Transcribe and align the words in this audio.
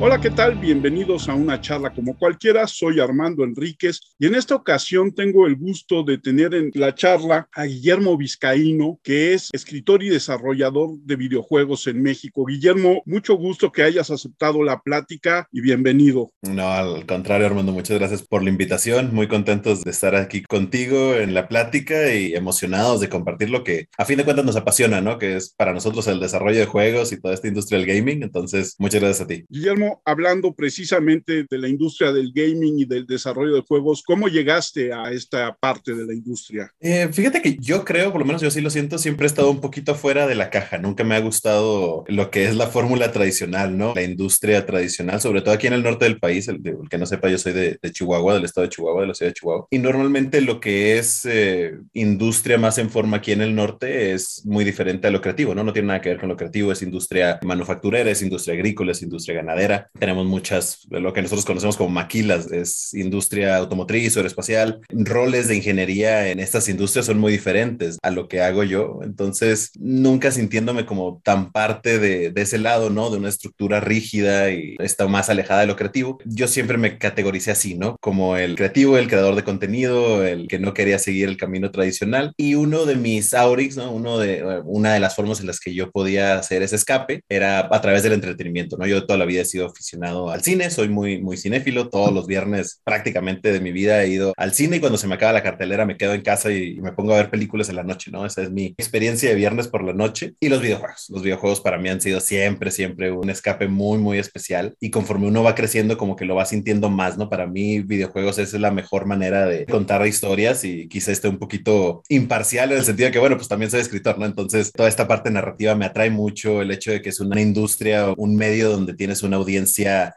Hola, 0.00 0.20
¿qué 0.20 0.30
tal? 0.30 0.56
Bienvenidos 0.56 1.28
a 1.28 1.34
una 1.34 1.60
charla 1.60 1.92
como 1.92 2.16
cualquiera. 2.16 2.68
Soy 2.68 3.00
Armando 3.00 3.42
Enríquez 3.42 3.98
y 4.16 4.26
en 4.26 4.36
esta 4.36 4.54
ocasión 4.54 5.12
tengo 5.12 5.44
el 5.48 5.56
gusto 5.56 6.04
de 6.04 6.18
tener 6.18 6.54
en 6.54 6.70
la 6.74 6.94
charla 6.94 7.48
a 7.52 7.64
Guillermo 7.64 8.16
Vizcaíno, 8.16 9.00
que 9.02 9.34
es 9.34 9.48
escritor 9.52 10.04
y 10.04 10.08
desarrollador 10.08 10.90
de 11.00 11.16
videojuegos 11.16 11.88
en 11.88 12.00
México. 12.00 12.46
Guillermo, 12.46 13.02
mucho 13.06 13.34
gusto 13.34 13.72
que 13.72 13.82
hayas 13.82 14.12
aceptado 14.12 14.62
la 14.62 14.80
plática 14.82 15.48
y 15.50 15.62
bienvenido. 15.62 16.30
No, 16.42 16.68
al 16.70 17.04
contrario, 17.04 17.46
Armando, 17.48 17.72
muchas 17.72 17.98
gracias 17.98 18.22
por 18.22 18.44
la 18.44 18.50
invitación. 18.50 19.12
Muy 19.12 19.26
contentos 19.26 19.82
de 19.82 19.90
estar 19.90 20.14
aquí 20.14 20.44
contigo 20.44 21.16
en 21.16 21.34
la 21.34 21.48
plática 21.48 22.14
y 22.14 22.34
emocionados 22.34 23.00
de 23.00 23.08
compartir 23.08 23.50
lo 23.50 23.64
que 23.64 23.88
a 23.98 24.04
fin 24.04 24.18
de 24.18 24.24
cuentas 24.24 24.44
nos 24.44 24.54
apasiona, 24.54 25.00
¿no? 25.00 25.18
Que 25.18 25.34
es 25.34 25.52
para 25.56 25.72
nosotros 25.72 26.06
el 26.06 26.20
desarrollo 26.20 26.60
de 26.60 26.66
juegos 26.66 27.10
y 27.10 27.20
toda 27.20 27.34
esta 27.34 27.48
industria 27.48 27.80
del 27.80 27.88
gaming. 27.88 28.22
Entonces, 28.22 28.76
muchas 28.78 29.00
gracias 29.00 29.22
a 29.22 29.26
ti. 29.26 29.44
Guillermo, 29.48 29.87
hablando 30.04 30.54
precisamente 30.54 31.46
de 31.48 31.58
la 31.58 31.68
industria 31.68 32.12
del 32.12 32.32
gaming 32.32 32.80
y 32.80 32.84
del 32.84 33.06
desarrollo 33.06 33.54
de 33.54 33.62
juegos, 33.62 34.02
¿cómo 34.04 34.28
llegaste 34.28 34.92
a 34.92 35.10
esta 35.10 35.56
parte 35.56 35.94
de 35.94 36.06
la 36.06 36.14
industria? 36.14 36.72
Eh, 36.80 37.08
fíjate 37.12 37.42
que 37.42 37.56
yo 37.60 37.84
creo, 37.84 38.12
por 38.12 38.20
lo 38.20 38.26
menos 38.26 38.42
yo 38.42 38.50
sí 38.50 38.60
lo 38.60 38.70
siento, 38.70 38.98
siempre 38.98 39.26
he 39.26 39.28
estado 39.28 39.50
un 39.50 39.60
poquito 39.60 39.94
fuera 39.94 40.26
de 40.26 40.34
la 40.34 40.50
caja. 40.50 40.78
Nunca 40.78 41.04
me 41.04 41.14
ha 41.14 41.20
gustado 41.20 42.04
lo 42.08 42.30
que 42.30 42.44
es 42.44 42.56
la 42.56 42.68
fórmula 42.68 43.12
tradicional, 43.12 43.76
¿no? 43.76 43.94
La 43.94 44.02
industria 44.02 44.66
tradicional, 44.66 45.20
sobre 45.20 45.42
todo 45.42 45.54
aquí 45.54 45.66
en 45.66 45.72
el 45.72 45.82
norte 45.82 46.04
del 46.04 46.18
país. 46.18 46.48
El, 46.48 46.62
que 46.90 46.98
no 46.98 47.06
sepa, 47.06 47.28
yo 47.28 47.38
soy 47.38 47.52
de, 47.52 47.78
Chihuahua, 47.90 48.34
del 48.34 48.44
estado 48.44 48.66
de 48.66 48.70
Chihuahua, 48.70 49.02
de 49.02 49.08
la 49.08 49.14
ciudad 49.14 49.30
de 49.30 49.34
Chihuahua. 49.34 49.66
Y 49.70 49.78
normalmente 49.78 50.40
lo 50.40 50.60
que 50.60 50.98
es 50.98 51.24
eh, 51.24 51.78
industria 51.92 52.58
más 52.58 52.78
en 52.78 52.90
forma 52.90 53.18
aquí 53.18 53.32
en 53.32 53.42
el 53.42 53.54
norte 53.54 54.12
es 54.12 54.44
muy 54.44 54.64
diferente 54.64 55.08
a 55.08 55.10
lo 55.10 55.20
creativo, 55.20 55.54
¿no? 55.54 55.64
No 55.64 55.72
tiene 55.72 55.88
nada 55.88 56.00
que 56.00 56.10
ver 56.10 56.20
con 56.20 56.28
lo 56.28 56.36
creativo, 56.36 56.72
es 56.72 56.82
industria 56.82 57.38
manufacturera, 57.42 58.10
es 58.10 58.22
industria 58.22 58.54
agrícola, 58.54 58.92
es 58.92 59.02
industria 59.02 59.36
ganadera 59.36 59.77
tenemos 59.98 60.26
muchas, 60.26 60.86
lo 60.90 61.12
que 61.12 61.22
nosotros 61.22 61.44
conocemos 61.44 61.76
como 61.76 61.90
maquilas, 61.90 62.50
es 62.52 62.94
industria 62.94 63.56
automotriz, 63.56 64.16
o 64.16 64.20
aeroespacial. 64.20 64.80
Roles 64.90 65.48
de 65.48 65.56
ingeniería 65.56 66.28
en 66.28 66.40
estas 66.40 66.68
industrias 66.68 67.06
son 67.06 67.18
muy 67.18 67.32
diferentes 67.32 67.98
a 68.02 68.10
lo 68.10 68.28
que 68.28 68.40
hago 68.40 68.62
yo. 68.64 69.00
Entonces, 69.02 69.70
nunca 69.78 70.30
sintiéndome 70.30 70.86
como 70.86 71.20
tan 71.24 71.52
parte 71.52 71.98
de, 71.98 72.30
de 72.30 72.42
ese 72.42 72.58
lado, 72.58 72.90
¿no? 72.90 73.10
De 73.10 73.18
una 73.18 73.28
estructura 73.28 73.80
rígida 73.80 74.50
y 74.50 74.76
está 74.78 75.06
más 75.08 75.30
alejada 75.30 75.62
de 75.62 75.66
lo 75.66 75.76
creativo. 75.76 76.18
Yo 76.24 76.48
siempre 76.48 76.78
me 76.78 76.98
categoricé 76.98 77.50
así, 77.50 77.74
¿no? 77.74 77.96
Como 78.00 78.36
el 78.36 78.56
creativo, 78.56 78.98
el 78.98 79.08
creador 79.08 79.34
de 79.34 79.44
contenido, 79.44 80.24
el 80.24 80.48
que 80.48 80.58
no 80.58 80.74
quería 80.74 80.98
seguir 80.98 81.28
el 81.28 81.36
camino 81.36 81.70
tradicional. 81.70 82.32
Y 82.36 82.54
uno 82.54 82.84
de 82.84 82.96
mis 82.96 83.34
aurix, 83.34 83.76
¿no? 83.76 83.90
Uno 83.92 84.18
de, 84.18 84.62
una 84.64 84.94
de 84.94 85.00
las 85.00 85.16
formas 85.16 85.40
en 85.40 85.46
las 85.46 85.60
que 85.60 85.74
yo 85.74 85.90
podía 85.90 86.38
hacer 86.38 86.62
ese 86.62 86.76
escape 86.76 87.22
era 87.28 87.68
a 87.70 87.80
través 87.80 88.02
del 88.02 88.12
entretenimiento, 88.12 88.76
¿no? 88.76 88.86
Yo 88.86 89.06
toda 89.06 89.18
la 89.18 89.24
vida 89.24 89.42
he 89.42 89.44
sido 89.44 89.67
aficionado 89.68 90.30
al 90.30 90.42
cine, 90.42 90.70
soy 90.70 90.88
muy, 90.88 91.20
muy 91.20 91.36
cinéfilo, 91.36 91.88
todos 91.88 92.12
los 92.12 92.26
viernes 92.26 92.80
prácticamente 92.84 93.52
de 93.52 93.60
mi 93.60 93.72
vida 93.72 94.02
he 94.02 94.08
ido 94.08 94.32
al 94.36 94.54
cine 94.54 94.76
y 94.76 94.80
cuando 94.80 94.98
se 94.98 95.06
me 95.06 95.14
acaba 95.14 95.32
la 95.32 95.42
cartelera 95.42 95.86
me 95.86 95.96
quedo 95.96 96.14
en 96.14 96.22
casa 96.22 96.50
y, 96.50 96.78
me 96.80 96.92
pongo 96.92 97.12
a 97.12 97.16
ver 97.16 97.30
películas 97.30 97.68
en 97.68 97.76
la 97.76 97.82
noche, 97.82 98.10
¿no? 98.10 98.24
Esa 98.24 98.42
es 98.42 98.50
mi 98.50 98.66
experiencia 98.78 99.28
de 99.28 99.34
viernes 99.34 99.68
por 99.68 99.82
la 99.82 99.92
noche 99.92 100.34
y 100.40 100.48
los 100.48 100.62
videojuegos. 100.62 101.06
Los 101.08 101.22
videojuegos 101.22 101.60
para 101.60 101.78
mí 101.78 101.88
han 101.88 102.00
sido 102.00 102.20
siempre, 102.20 102.70
siempre 102.70 103.10
un 103.10 103.30
escape 103.30 103.68
muy, 103.68 103.98
muy 103.98 104.18
especial 104.18 104.74
y 104.80 104.90
conforme 104.90 105.26
uno 105.26 105.42
va 105.42 105.54
creciendo 105.54 105.98
como 105.98 106.16
que 106.16 106.24
lo 106.24 106.34
va 106.34 106.44
sintiendo 106.44 106.88
más, 106.88 107.18
¿no? 107.18 107.28
Para 107.28 107.46
mí 107.46 107.80
videojuegos 107.80 108.38
es 108.38 108.52
la 108.54 108.70
mejor 108.70 109.06
manera 109.06 109.46
de 109.46 109.66
contar 109.66 110.06
historias 110.06 110.64
y 110.64 110.88
quizá 110.88 111.12
esté 111.12 111.28
un 111.28 111.38
poquito 111.38 112.02
imparcial 112.08 112.72
en 112.72 112.78
el 112.78 112.84
sentido 112.84 113.06
de 113.06 113.12
que, 113.12 113.18
bueno, 113.18 113.36
pues 113.36 113.48
también 113.48 113.70
soy 113.70 113.80
escritor, 113.80 114.18
¿no? 114.18 114.26
Entonces 114.26 114.72
toda 114.72 114.88
esta 114.88 115.08
parte 115.08 115.30
narrativa 115.30 115.74
me 115.74 115.84
atrae 115.84 116.10
mucho 116.10 116.62
el 116.62 116.70
hecho 116.70 116.92
de 116.92 117.02
que 117.02 117.10
es 117.10 117.20
una 117.20 117.40
industria, 117.40 118.12
un 118.16 118.36
medio 118.36 118.70
donde 118.70 118.94
tienes 118.94 119.22
una 119.22 119.36
audiencia 119.36 119.57